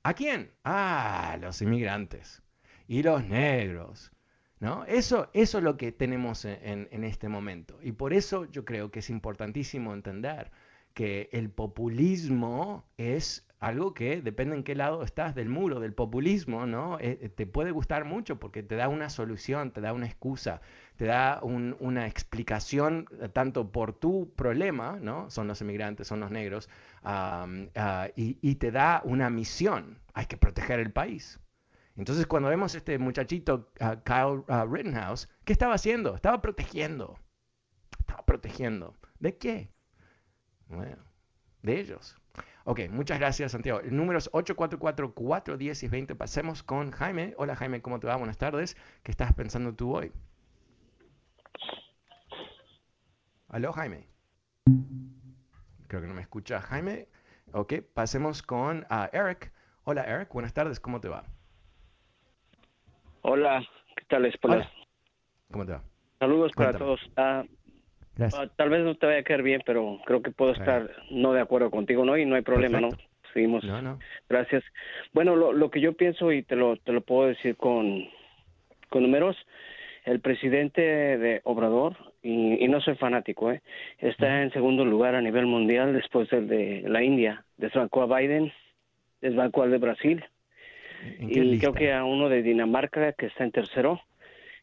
a 0.03 0.13
quién? 0.13 0.51
Ah, 0.63 1.37
los 1.41 1.61
inmigrantes 1.61 2.41
y 2.87 3.03
los 3.03 3.23
negros. 3.25 4.11
¿no? 4.59 4.85
Eso, 4.85 5.29
eso 5.33 5.57
es 5.57 5.63
lo 5.63 5.77
que 5.77 5.91
tenemos 5.91 6.45
en, 6.45 6.87
en 6.91 7.03
este 7.03 7.27
momento. 7.29 7.77
Y 7.81 7.91
por 7.91 8.13
eso 8.13 8.45
yo 8.45 8.63
creo 8.65 8.91
que 8.91 8.99
es 8.99 9.09
importantísimo 9.09 9.93
entender 9.93 10.51
que 10.93 11.29
el 11.33 11.49
populismo 11.49 12.85
es 12.97 13.44
algo 13.59 13.93
que 13.93 14.21
depende 14.21 14.55
en 14.55 14.63
qué 14.63 14.75
lado 14.75 15.03
estás 15.03 15.33
del 15.33 15.49
muro 15.49 15.79
del 15.79 15.93
populismo, 15.93 16.65
¿no? 16.65 16.99
Eh, 16.99 17.17
eh, 17.21 17.29
te 17.29 17.47
puede 17.47 17.71
gustar 17.71 18.05
mucho 18.05 18.37
porque 18.39 18.63
te 18.63 18.75
da 18.75 18.89
una 18.89 19.09
solución, 19.09 19.71
te 19.71 19.81
da 19.81 19.93
una 19.93 20.05
excusa, 20.05 20.61
te 20.97 21.05
da 21.05 21.39
una 21.41 22.07
explicación 22.07 23.07
eh, 23.21 23.29
tanto 23.29 23.71
por 23.71 23.93
tu 23.93 24.33
problema, 24.35 24.97
¿no? 25.01 25.29
Son 25.29 25.47
los 25.47 25.61
inmigrantes, 25.61 26.07
son 26.07 26.19
los 26.19 26.31
negros, 26.31 26.69
ah, 27.03 27.47
y, 28.15 28.55
te 28.55 28.71
da 28.71 29.01
una 29.05 29.29
misión. 29.29 29.99
Hay 30.13 30.25
que 30.25 30.37
proteger 30.37 30.79
el 30.79 30.91
país. 30.91 31.39
Entonces, 31.97 32.27
cuando 32.27 32.49
vemos 32.49 32.75
este 32.75 32.97
muchachito, 32.99 33.71
uh, 33.79 34.01
Kyle 34.03 34.43
Rittenhouse, 34.69 35.29
¿qué 35.45 35.53
estaba 35.53 35.75
haciendo? 35.75 36.15
Estaba 36.15 36.41
protegiendo. 36.41 37.17
Estaba 37.99 38.23
protegiendo. 38.25 38.95
¿De 39.19 39.37
qué? 39.37 39.71
Bueno, 40.67 41.03
de 41.61 41.79
ellos. 41.79 42.17
Ok, 42.67 42.79
muchas 42.89 43.19
gracias 43.19 43.51
Santiago. 43.51 43.79
El 43.81 43.95
número 43.95 44.17
es 44.17 44.31
844-410 44.31 46.17
Pasemos 46.17 46.63
con 46.63 46.89
Jaime. 46.89 47.35
Hola 47.37 47.55
Jaime, 47.55 47.83
¿cómo 47.83 47.99
te 47.99 48.07
va? 48.07 48.15
Buenas 48.15 48.39
tardes. 48.39 48.75
¿Qué 49.03 49.11
estás 49.11 49.33
pensando 49.35 49.75
tú 49.75 49.95
hoy? 49.95 50.11
Aló 53.49 53.71
Jaime. 53.71 54.07
Creo 55.87 56.01
que 56.01 56.07
no 56.07 56.15
me 56.15 56.21
escucha 56.21 56.59
Jaime. 56.59 57.07
Ok, 57.53 57.73
pasemos 57.93 58.41
con 58.41 58.79
uh, 58.89 59.15
Eric. 59.15 59.53
Hola 59.83 60.01
Eric, 60.01 60.33
buenas 60.33 60.53
tardes, 60.55 60.79
¿cómo 60.79 60.99
te 60.99 61.07
va? 61.07 61.23
Hola, 63.21 63.63
¿qué 63.95 64.05
tal? 64.05 64.31
Hola. 64.41 64.71
¿Cómo 65.51 65.67
te 65.67 65.73
va? 65.73 65.83
Saludos 66.17 66.51
para 66.55 66.73
todos. 66.73 66.99
Ah, 68.19 68.29
Ah, 68.33 68.47
tal 68.55 68.69
vez 68.69 68.83
no 68.83 68.95
te 68.95 69.05
vaya 69.05 69.19
a 69.19 69.23
caer 69.23 69.43
bien, 69.43 69.61
pero 69.65 69.99
creo 70.05 70.21
que 70.21 70.31
puedo 70.31 70.53
estar 70.53 70.89
no 71.11 71.33
de 71.33 71.41
acuerdo 71.41 71.69
contigo, 71.69 72.05
¿no? 72.05 72.17
Y 72.17 72.25
no 72.25 72.35
hay 72.35 72.41
problema, 72.41 72.79
¿no? 72.79 72.89
Seguimos. 73.33 73.63
Gracias. 74.29 74.63
Bueno, 75.13 75.35
lo, 75.35 75.51
lo 75.51 75.69
que 75.69 75.81
yo 75.81 75.93
pienso 75.93 76.31
y 76.31 76.43
te 76.43 76.55
lo, 76.55 76.77
te 76.77 76.93
lo 76.93 77.01
puedo 77.01 77.27
decir 77.27 77.57
con, 77.57 78.05
con 78.89 79.03
números, 79.03 79.35
el 80.05 80.21
presidente 80.21 80.81
de 80.81 81.41
Obrador, 81.43 81.97
y, 82.21 82.67
no 82.67 82.79
soy 82.81 82.95
fanático, 82.95 83.51
¿eh? 83.51 83.61
está 83.99 84.41
en 84.41 84.51
segundo 84.51 84.85
lugar 84.85 85.15
a 85.15 85.21
nivel 85.21 85.45
mundial 85.45 85.93
después 85.93 86.29
del 86.29 86.47
de 86.47 86.83
la 86.87 87.03
India. 87.03 87.43
Desbancó 87.57 88.03
a 88.03 88.17
Biden, 88.17 88.51
desbancó 89.21 89.63
al 89.63 89.71
de 89.71 89.77
Brasil, 89.77 90.23
y 91.19 91.59
creo 91.59 91.73
que 91.73 91.93
a 91.93 92.03
uno 92.03 92.29
de 92.29 92.41
Dinamarca 92.41 93.13
que 93.13 93.27
está 93.27 93.43
en 93.43 93.51
tercero. 93.51 94.01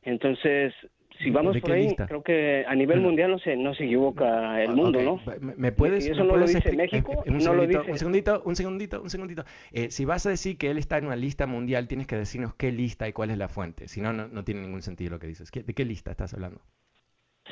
Entonces, 0.02 0.74
si 1.20 1.30
vamos 1.30 1.56
por 1.58 1.72
ahí, 1.72 1.94
creo 1.94 2.22
que 2.22 2.64
a 2.66 2.74
nivel 2.74 3.00
mundial 3.00 3.30
no 3.30 3.38
se, 3.38 3.56
no 3.56 3.74
se 3.74 3.84
equivoca 3.84 4.62
el 4.62 4.72
mundo, 4.72 5.00
¿no? 5.00 5.20
¿Me 5.40 5.72
puedes, 5.72 6.06
y 6.06 6.10
eso 6.10 6.24
no 6.24 6.36
lo 6.36 6.46
dice 6.46 6.72
México, 6.72 7.22
un, 7.26 7.38
no 7.38 7.54
lo 7.54 7.66
dice... 7.66 7.90
un 7.90 7.98
segundito, 7.98 8.42
un 8.44 8.56
segundito, 8.56 9.02
un 9.02 9.10
segundito. 9.10 9.44
Eh, 9.72 9.90
si 9.90 10.04
vas 10.04 10.26
a 10.26 10.30
decir 10.30 10.58
que 10.58 10.70
él 10.70 10.78
está 10.78 10.98
en 10.98 11.06
una 11.06 11.16
lista 11.16 11.46
mundial, 11.46 11.88
tienes 11.88 12.06
que 12.06 12.16
decirnos 12.16 12.54
qué 12.54 12.72
lista 12.72 13.08
y 13.08 13.12
cuál 13.12 13.30
es 13.30 13.38
la 13.38 13.48
fuente. 13.48 13.88
Si 13.88 14.00
no, 14.00 14.12
no, 14.12 14.44
tiene 14.44 14.62
ningún 14.62 14.82
sentido 14.82 15.10
lo 15.10 15.18
que 15.18 15.26
dices. 15.26 15.50
¿De 15.50 15.74
qué 15.74 15.84
lista 15.84 16.10
estás 16.10 16.34
hablando? 16.34 16.60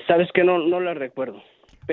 Sabes 0.07 0.29
que 0.33 0.45
no, 0.45 0.59
no 0.59 0.81
la 0.81 0.95
recuerdo 0.95 1.43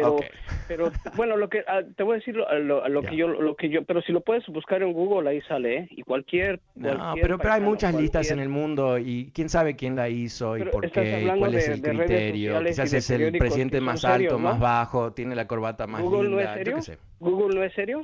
pero 0.01 0.19
pero 0.67 0.91
bueno 1.15 1.37
lo 1.37 1.49
que 1.49 1.63
ah, 1.67 1.81
te 1.95 2.03
voy 2.03 2.15
a 2.15 2.19
decir 2.19 2.35
lo, 2.35 2.87
lo, 2.87 3.01
que 3.01 3.15
yo 3.15 3.27
lo 3.27 3.55
que 3.55 3.69
yo 3.69 3.83
pero 3.83 4.01
si 4.01 4.11
lo 4.11 4.21
puedes 4.21 4.45
buscar 4.47 4.81
en 4.81 4.93
Google 4.93 5.29
ahí 5.29 5.41
sale 5.41 5.77
¿eh? 5.77 5.87
y 5.91 6.03
cualquier, 6.03 6.59
no 6.75 7.15
pero 7.21 7.37
pero 7.37 7.53
hay 7.53 7.61
muchas 7.61 7.93
listas 7.95 8.31
en 8.31 8.39
el 8.39 8.49
mundo 8.49 8.97
y 8.97 9.31
quién 9.33 9.49
sabe 9.49 9.75
quién 9.75 9.95
la 9.95 10.09
hizo 10.09 10.57
y 10.57 10.63
por 10.65 10.89
qué 10.91 11.21
y 11.23 11.39
cuál 11.39 11.55
es 11.55 11.67
el 11.69 11.81
criterio. 11.81 12.63
quizás 12.63 12.93
es 12.93 13.09
el 13.09 13.37
presidente 13.37 13.81
más 13.81 14.03
alto 14.05 14.39
más 14.39 14.59
bajo 14.59 15.13
tiene 15.13 15.35
la 15.35 15.47
corbata 15.47 15.87
más 15.87 16.01
Google 16.01 16.29
linda 16.29 16.43
no 16.43 16.77
es 16.77 16.85
serio 16.85 16.97
Google 17.19 17.55
no 17.55 17.63
es 17.63 17.73
serio 17.73 18.01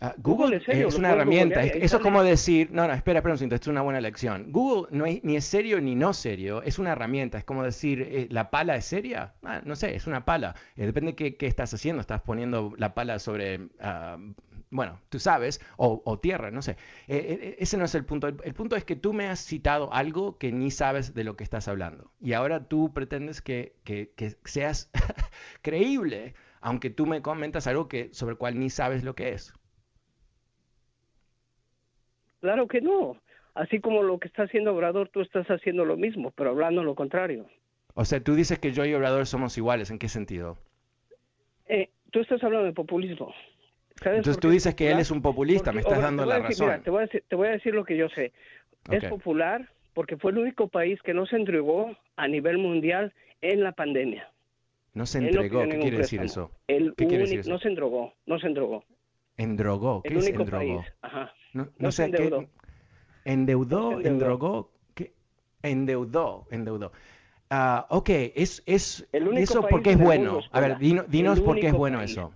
Ah, 0.00 0.14
Google, 0.18 0.62
es 0.64 0.94
una 0.94 1.10
herramienta. 1.10 1.64
Eso 1.64 1.96
es 1.96 2.02
como 2.02 2.22
decir, 2.22 2.70
no, 2.70 2.86
no, 2.86 2.94
espera, 2.94 3.18
espera 3.18 3.32
un 3.32 3.38
segundo, 3.38 3.56
esto 3.56 3.70
es 3.70 3.72
una 3.72 3.82
buena 3.82 4.00
lección. 4.00 4.52
Google 4.52 4.86
no 4.96 5.06
es, 5.06 5.24
ni 5.24 5.36
es 5.36 5.44
serio 5.44 5.80
ni 5.80 5.96
no 5.96 6.12
serio, 6.14 6.62
es 6.62 6.78
una 6.78 6.92
herramienta. 6.92 7.38
Es 7.38 7.44
como 7.44 7.64
decir, 7.64 8.02
eh, 8.02 8.28
¿la 8.30 8.50
pala 8.50 8.76
es 8.76 8.84
seria? 8.84 9.34
Ah, 9.42 9.60
no 9.64 9.74
sé, 9.74 9.96
es 9.96 10.06
una 10.06 10.24
pala. 10.24 10.54
Eh, 10.76 10.86
depende 10.86 11.14
de 11.14 11.36
qué, 11.36 11.46
estás 11.46 11.74
haciendo. 11.74 12.00
Estás 12.00 12.22
poniendo 12.22 12.74
la 12.76 12.94
pala 12.94 13.18
sobre, 13.18 13.70
ah, 13.80 14.18
bueno, 14.70 15.00
tú 15.08 15.18
sabes, 15.18 15.60
o, 15.76 16.18
tierra, 16.20 16.52
no 16.52 16.62
sé. 16.62 16.76
Eh, 17.08 17.56
ese 17.58 17.76
no 17.76 17.84
es 17.84 17.94
el 17.96 18.04
punto. 18.04 18.28
El, 18.28 18.54
punto 18.54 18.76
es 18.76 18.84
que 18.84 18.94
tú 18.94 19.12
me 19.12 19.26
has 19.26 19.40
citado 19.40 19.92
algo 19.92 20.38
que 20.38 20.52
ni 20.52 20.70
sabes 20.70 21.12
de 21.14 21.24
lo 21.24 21.36
que 21.36 21.42
estás 21.42 21.66
hablando. 21.66 22.12
Y 22.20 22.34
ahora 22.34 22.68
tú 22.68 22.92
pretendes 22.94 23.42
que, 23.42 23.74
que, 23.82 24.12
que 24.14 24.36
seas 24.44 24.90
creíble, 25.62 26.34
aunque 26.60 26.90
tú 26.90 27.04
me 27.06 27.20
comentas 27.20 27.66
algo 27.66 27.88
que, 27.88 28.10
sobre 28.12 28.32
el 28.32 28.38
cual 28.38 28.60
ni 28.60 28.70
sabes 28.70 29.02
lo 29.02 29.16
que 29.16 29.32
es. 29.32 29.54
Claro 32.40 32.68
que 32.68 32.80
no. 32.80 33.16
Así 33.54 33.80
como 33.80 34.02
lo 34.02 34.18
que 34.18 34.28
está 34.28 34.44
haciendo 34.44 34.72
Obrador, 34.72 35.08
tú 35.08 35.20
estás 35.20 35.46
haciendo 35.48 35.84
lo 35.84 35.96
mismo, 35.96 36.30
pero 36.30 36.50
hablando 36.50 36.84
lo 36.84 36.94
contrario. 36.94 37.46
O 37.94 38.04
sea, 38.04 38.20
tú 38.20 38.34
dices 38.34 38.58
que 38.58 38.72
yo 38.72 38.84
y 38.84 38.94
Obrador 38.94 39.26
somos 39.26 39.58
iguales. 39.58 39.90
¿En 39.90 39.98
qué 39.98 40.08
sentido? 40.08 40.56
Eh, 41.66 41.90
tú 42.12 42.20
estás 42.20 42.42
hablando 42.44 42.66
de 42.66 42.72
populismo. 42.72 43.34
Entonces 44.04 44.38
tú 44.38 44.50
dices 44.50 44.74
que 44.74 44.90
él 44.90 45.00
es 45.00 45.10
un 45.10 45.22
populista, 45.22 45.72
me 45.72 45.80
estás 45.80 46.00
dando 46.00 46.24
la 46.24 46.38
razón. 46.38 46.82
te, 46.82 46.90
voy 46.90 47.48
a 47.48 47.50
decir, 47.50 47.74
lo 47.74 47.84
que 47.84 47.96
yo 47.96 48.08
sé. 48.10 48.32
Es 48.90 49.04
popular 49.04 49.68
porque 49.92 50.16
fue 50.16 50.30
el 50.30 50.38
único 50.38 50.68
país 50.68 51.02
que 51.02 51.12
no 51.12 51.26
se 51.26 51.36
entregó 51.36 51.96
a 52.16 52.28
nivel 52.28 52.58
mundial 52.58 53.12
en 53.40 53.64
la 53.64 53.72
pandemia. 53.72 54.30
No 54.94 55.06
se 55.06 55.18
entregó, 55.18 55.64
¿qué 55.68 55.78
quiere 55.80 55.98
decir 55.98 56.22
eso? 56.22 56.52
El 56.68 56.94
¿Qué 56.96 57.06
quiere 57.06 57.24
decir 57.24 57.40
eso? 57.40 57.50
No 57.50 57.58
se 57.58 57.68
endrogó, 57.68 58.14
no 58.26 58.38
se 58.38 58.46
endrogó. 58.46 58.84
¿Endrogó? 59.38 60.02
¿Qué 60.02 60.18
es 60.18 60.28
endrogó? 60.28 60.84
Ajá. 61.00 61.32
No, 61.54 61.92
sé 61.92 62.10
qué. 62.10 62.48
Endeudó, 63.24 64.00
endrogó, 64.00 64.70
¿qué? 64.94 65.14
Endeudó, 65.62 66.46
endeudó. 66.50 66.92
Ah, 67.50 67.86
ok, 67.88 68.10
es, 68.34 68.62
es 68.66 69.06
eso 69.12 69.66
porque 69.68 69.92
es 69.92 69.98
bueno. 69.98 70.40
A 70.50 70.60
ver, 70.60 70.78
dinos 70.78 71.40
por 71.40 71.58
qué 71.58 71.68
es 71.68 71.72
bueno 71.72 72.02
eso. 72.02 72.34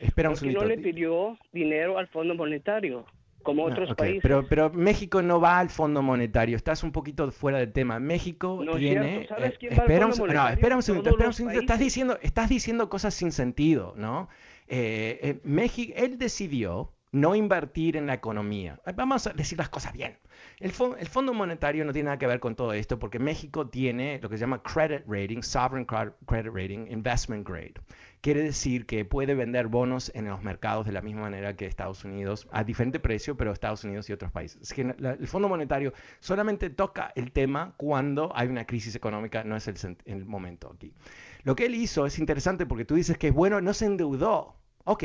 espera 0.00 0.30
un 0.30 0.52
no 0.52 0.64
le 0.64 0.78
pidió 0.78 1.38
dinero 1.52 1.98
al 1.98 2.06
Fondo 2.08 2.34
Monetario 2.34 3.04
como 3.46 3.64
otros 3.64 3.94
países. 3.94 4.20
Pero, 4.22 4.46
pero 4.48 4.70
México 4.70 5.22
no 5.22 5.40
va 5.40 5.58
al 5.58 5.70
Fondo 5.70 6.02
Monetario, 6.02 6.56
estás 6.56 6.82
un 6.82 6.92
poquito 6.92 7.30
fuera 7.30 7.58
del 7.58 7.72
tema. 7.72 7.98
México 8.00 8.62
tiene... 8.76 9.28
Eh, 9.38 9.54
espera, 9.70 10.06
un, 10.06 10.12
no, 10.18 10.48
espera 10.48 10.76
un 10.76 10.82
segundo, 10.82 11.10
espera 11.10 11.28
un 11.28 11.32
segundo. 11.32 11.60
Estás 11.60 11.78
diciendo, 11.78 12.18
estás 12.22 12.48
diciendo 12.48 12.88
cosas 12.88 13.14
sin 13.14 13.32
sentido, 13.32 13.94
¿no? 13.96 14.28
Eh, 14.68 15.18
eh, 15.22 15.40
México, 15.44 15.92
él 15.96 16.18
decidió 16.18 16.92
no 17.12 17.34
invertir 17.34 17.96
en 17.96 18.06
la 18.06 18.14
economía. 18.14 18.78
Vamos 18.94 19.26
a 19.26 19.32
decir 19.32 19.58
las 19.58 19.68
cosas 19.68 19.92
bien. 19.92 20.18
El, 20.58 20.72
Fondo 20.72 21.32
Monetario 21.32 21.84
no 21.84 21.92
tiene 21.92 22.06
nada 22.06 22.18
que 22.18 22.26
ver 22.26 22.40
con 22.40 22.54
todo 22.54 22.72
esto 22.72 22.98
porque 22.98 23.18
México 23.18 23.68
tiene 23.68 24.18
lo 24.22 24.28
que 24.28 24.36
se 24.36 24.42
llama 24.42 24.62
credit 24.62 25.02
rating, 25.06 25.42
sovereign 25.42 25.86
credit 25.86 26.52
rating, 26.52 26.86
investment 26.90 27.48
grade. 27.48 27.74
Quiere 28.20 28.42
decir 28.42 28.86
que 28.86 29.04
puede 29.04 29.34
vender 29.34 29.68
bonos 29.68 30.10
en 30.14 30.26
los 30.26 30.42
mercados 30.42 30.84
de 30.86 30.92
la 30.92 31.00
misma 31.00 31.22
manera 31.22 31.56
que 31.56 31.66
Estados 31.66 32.04
Unidos, 32.04 32.48
a 32.50 32.64
diferente 32.64 33.00
precio, 33.00 33.36
pero 33.36 33.52
Estados 33.52 33.84
Unidos 33.84 34.10
y 34.10 34.12
otros 34.12 34.32
países. 34.32 34.74
el 34.76 35.28
Fondo 35.28 35.48
Monetario 35.48 35.92
solamente 36.20 36.70
toca 36.70 37.12
el 37.14 37.32
tema 37.32 37.74
cuando 37.76 38.32
hay 38.34 38.48
una 38.48 38.66
crisis 38.66 38.94
económica, 38.94 39.44
no 39.44 39.56
es 39.56 39.68
el, 39.68 39.96
el 40.04 40.24
momento 40.24 40.72
aquí. 40.74 40.92
Lo 41.46 41.54
que 41.54 41.66
él 41.66 41.76
hizo 41.76 42.06
es 42.06 42.18
interesante 42.18 42.66
porque 42.66 42.84
tú 42.84 42.96
dices 42.96 43.18
que 43.18 43.28
es 43.28 43.32
bueno, 43.32 43.60
no 43.60 43.72
se 43.72 43.86
endeudó. 43.86 44.56
Ok, 44.82 45.04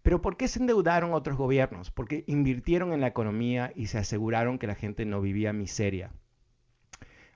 pero 0.00 0.22
¿por 0.22 0.38
qué 0.38 0.48
se 0.48 0.58
endeudaron 0.58 1.12
otros 1.12 1.36
gobiernos? 1.36 1.90
Porque 1.90 2.24
invirtieron 2.26 2.94
en 2.94 3.02
la 3.02 3.08
economía 3.08 3.74
y 3.76 3.88
se 3.88 3.98
aseguraron 3.98 4.58
que 4.58 4.66
la 4.66 4.74
gente 4.74 5.04
no 5.04 5.20
vivía 5.20 5.52
miseria. 5.52 6.10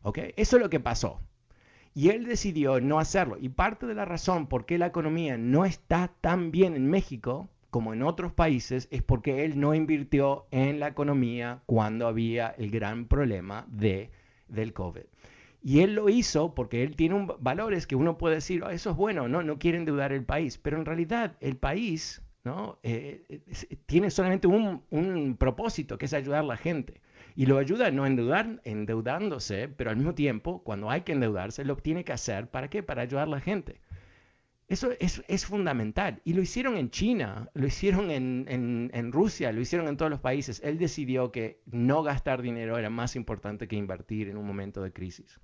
¿Ok? 0.00 0.20
Eso 0.36 0.56
es 0.56 0.62
lo 0.62 0.70
que 0.70 0.80
pasó. 0.80 1.20
Y 1.92 2.08
él 2.08 2.24
decidió 2.24 2.80
no 2.80 2.98
hacerlo. 2.98 3.36
Y 3.38 3.50
parte 3.50 3.84
de 3.84 3.94
la 3.94 4.06
razón 4.06 4.46
por 4.46 4.64
qué 4.64 4.78
la 4.78 4.86
economía 4.86 5.36
no 5.36 5.66
está 5.66 6.10
tan 6.22 6.50
bien 6.50 6.76
en 6.76 6.88
México 6.88 7.50
como 7.68 7.92
en 7.92 8.02
otros 8.02 8.32
países 8.32 8.88
es 8.90 9.02
porque 9.02 9.44
él 9.44 9.60
no 9.60 9.74
invirtió 9.74 10.46
en 10.50 10.80
la 10.80 10.88
economía 10.88 11.60
cuando 11.66 12.06
había 12.06 12.54
el 12.56 12.70
gran 12.70 13.04
problema 13.04 13.66
de, 13.68 14.10
del 14.48 14.72
COVID. 14.72 15.02
Y 15.66 15.80
él 15.80 15.96
lo 15.96 16.08
hizo 16.08 16.54
porque 16.54 16.84
él 16.84 16.94
tiene 16.94 17.26
valores 17.40 17.88
que 17.88 17.96
uno 17.96 18.18
puede 18.18 18.36
decir, 18.36 18.62
oh, 18.62 18.70
eso 18.70 18.90
es 18.90 18.96
bueno, 18.96 19.26
no, 19.26 19.42
no 19.42 19.58
quiere 19.58 19.78
endeudar 19.78 20.12
el 20.12 20.24
país. 20.24 20.58
Pero 20.58 20.76
en 20.76 20.84
realidad 20.84 21.36
el 21.40 21.56
país 21.56 22.22
¿no? 22.44 22.78
Eh, 22.84 23.24
eh, 23.28 23.76
tiene 23.86 24.12
solamente 24.12 24.46
un, 24.46 25.36
propósito, 25.36 25.98
que 25.98 26.06
es 26.06 26.14
ayudar 26.14 26.44
a 26.44 26.46
la 26.46 26.56
gente. 26.56 27.00
Y 27.34 27.46
lo 27.46 27.58
ayuda 27.58 27.90
no 27.90 28.06
endeudar, 28.06 28.60
endeudándose, 28.62 29.66
pero 29.66 29.90
al 29.90 29.96
mismo 29.96 30.14
tiempo, 30.14 30.62
cuando 30.62 30.88
hay 30.88 31.00
que 31.00 31.10
endeudarse, 31.10 31.64
lo 31.64 31.76
tiene 31.76 32.04
que 32.04 32.12
hacer. 32.12 32.48
¿Para 32.48 32.70
qué? 32.70 32.84
Para 32.84 33.02
ayudar 33.02 33.26
a 33.26 33.30
la 33.32 33.40
gente. 33.40 33.80
Eso 34.68 34.90
es, 35.00 35.46
fundamental. 35.46 36.20
Y 36.22 36.34
lo 36.34 36.42
hicieron 36.42 36.76
en 36.76 36.90
China, 36.90 37.50
lo 37.54 37.66
hicieron 37.66 38.12
en, 38.12 39.12
Rusia, 39.12 39.50
lo 39.50 39.60
hicieron 39.60 39.88
en 39.88 39.96
todos 39.96 40.12
los 40.12 40.20
países. 40.20 40.60
Él 40.62 40.78
decidió 40.78 41.32
que 41.32 41.60
no 41.66 42.04
gastar 42.04 42.40
dinero 42.40 42.78
era 42.78 42.90
más 42.90 43.16
importante 43.16 43.66
que 43.66 43.74
invertir 43.74 44.28
en 44.28 44.36
un 44.36 44.46
momento 44.46 44.80
de 44.80 44.92
crisis. 44.92 45.40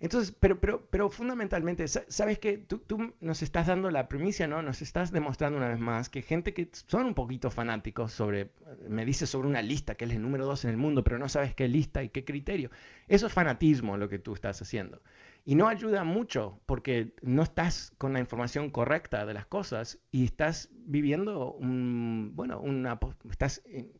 Entonces, 0.00 0.32
pero, 0.38 0.60
pero, 0.60 0.86
pero 0.90 1.10
fundamentalmente, 1.10 1.88
¿sabes 1.88 2.38
que 2.38 2.56
tú, 2.56 2.78
tú, 2.78 3.14
nos 3.20 3.42
estás 3.42 3.66
dando 3.66 3.90
la 3.90 4.08
primicia, 4.08 4.46
¿no? 4.46 4.62
Nos 4.62 4.80
estás 4.80 5.10
demostrando 5.10 5.58
una 5.58 5.68
vez 5.68 5.80
más 5.80 6.08
que 6.08 6.22
gente 6.22 6.54
que 6.54 6.68
son 6.72 7.06
un 7.06 7.14
poquito 7.14 7.50
fanáticos 7.50 8.12
sobre, 8.12 8.50
me 8.88 9.04
dice 9.04 9.26
sobre 9.26 9.48
una 9.48 9.60
lista 9.60 9.96
que 9.96 10.04
es 10.04 10.12
el 10.12 10.22
número 10.22 10.46
dos 10.46 10.64
en 10.64 10.70
el 10.70 10.76
mundo, 10.76 11.02
pero 11.02 11.18
no 11.18 11.28
sabes 11.28 11.52
qué 11.54 11.66
lista 11.66 12.04
y 12.04 12.10
qué 12.10 12.24
criterio. 12.24 12.70
Eso 13.08 13.26
es 13.26 13.32
fanatismo 13.32 13.96
lo 13.96 14.08
que 14.08 14.20
tú 14.20 14.34
estás 14.34 14.62
haciendo. 14.62 15.02
Y 15.44 15.56
no 15.56 15.66
ayuda 15.66 16.04
mucho 16.04 16.60
porque 16.66 17.14
no 17.22 17.42
estás 17.42 17.92
con 17.98 18.12
la 18.12 18.20
información 18.20 18.70
correcta 18.70 19.26
de 19.26 19.34
las 19.34 19.46
cosas 19.46 19.98
y 20.12 20.24
estás 20.24 20.68
viviendo 20.72 21.52
un, 21.54 22.32
bueno, 22.34 22.60
una, 22.60 23.00
estás, 23.30 23.62
eh, 23.66 23.90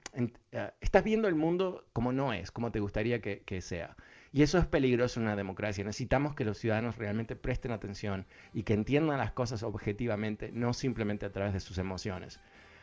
estás 0.81 1.03
viendo 1.03 1.27
el 1.27 1.35
mundo 1.35 1.87
como 1.93 2.13
no 2.13 2.33
es, 2.33 2.53
como 2.53 2.71
te 2.71 2.79
gustaría 2.79 3.21
que, 3.21 3.41
que 3.41 3.63
sea. 3.63 3.97
Y 4.33 4.43
eso 4.43 4.59
es 4.59 4.67
peligroso 4.67 5.21
en 5.21 5.27
una 5.27 5.37
democracia. 5.37 5.85
Necesitamos 5.85 6.35
que 6.35 6.45
los 6.45 6.59
ciudadanos 6.59 6.97
realmente 6.97 7.37
presten 7.37 7.73
atención 7.73 8.27
y 8.53 8.63
que 8.63 8.75
entiendan 8.75 9.19
las 9.19 9.33
cosas 9.33 9.63
objetivamente, 9.63 10.51
no 10.53 10.75
simplemente 10.75 11.27
a 11.27 11.33
través 11.33 11.55
de 11.55 11.61
sus 11.61 11.79
emociones. 11.79 12.41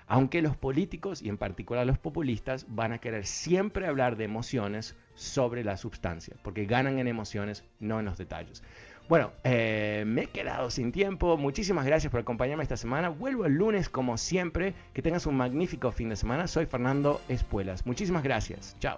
Aunque 0.08 0.42
los 0.42 0.56
políticos, 0.56 1.22
y 1.22 1.30
en 1.30 1.38
particular 1.38 1.86
los 1.86 1.98
populistas, 1.98 2.68
van 2.70 2.94
a 2.94 3.00
querer 3.00 3.26
siempre 3.26 3.88
hablar 3.88 4.18
de 4.18 4.26
emociones 4.26 4.96
sobre 5.16 5.64
la 5.64 5.78
sustancia, 5.78 6.36
porque 6.44 6.66
ganan 6.66 7.00
en 7.00 7.08
emociones, 7.08 7.64
no 7.80 8.00
en 8.00 8.06
los 8.06 8.18
detalles. 8.18 8.62
Bueno, 9.08 9.32
eh, 9.44 10.04
me 10.08 10.24
he 10.24 10.28
quedado 10.28 10.72
sin 10.72 10.92
tiempo. 10.92 11.38
Muchísimas 11.38 11.86
gracias 11.86 12.10
por 12.10 12.22
acompañarme 12.22 12.64
esta 12.64 12.78
semana. 12.78 13.10
Vuelvo 13.10 13.46
el 13.46 13.54
lunes 13.54 13.88
como 13.88 14.18
siempre. 14.18 14.74
Que 14.94 15.04
tengas 15.04 15.28
un 15.28 15.36
magnífico 15.36 15.92
fin 15.92 16.10
de 16.10 16.16
semana. 16.16 16.48
Soy 16.48 16.66
Fernando 16.66 17.22
Espuelas. 17.30 17.86
Muchísimas 17.86 18.24
gracias. 18.24 18.76
Chao. 18.80 18.98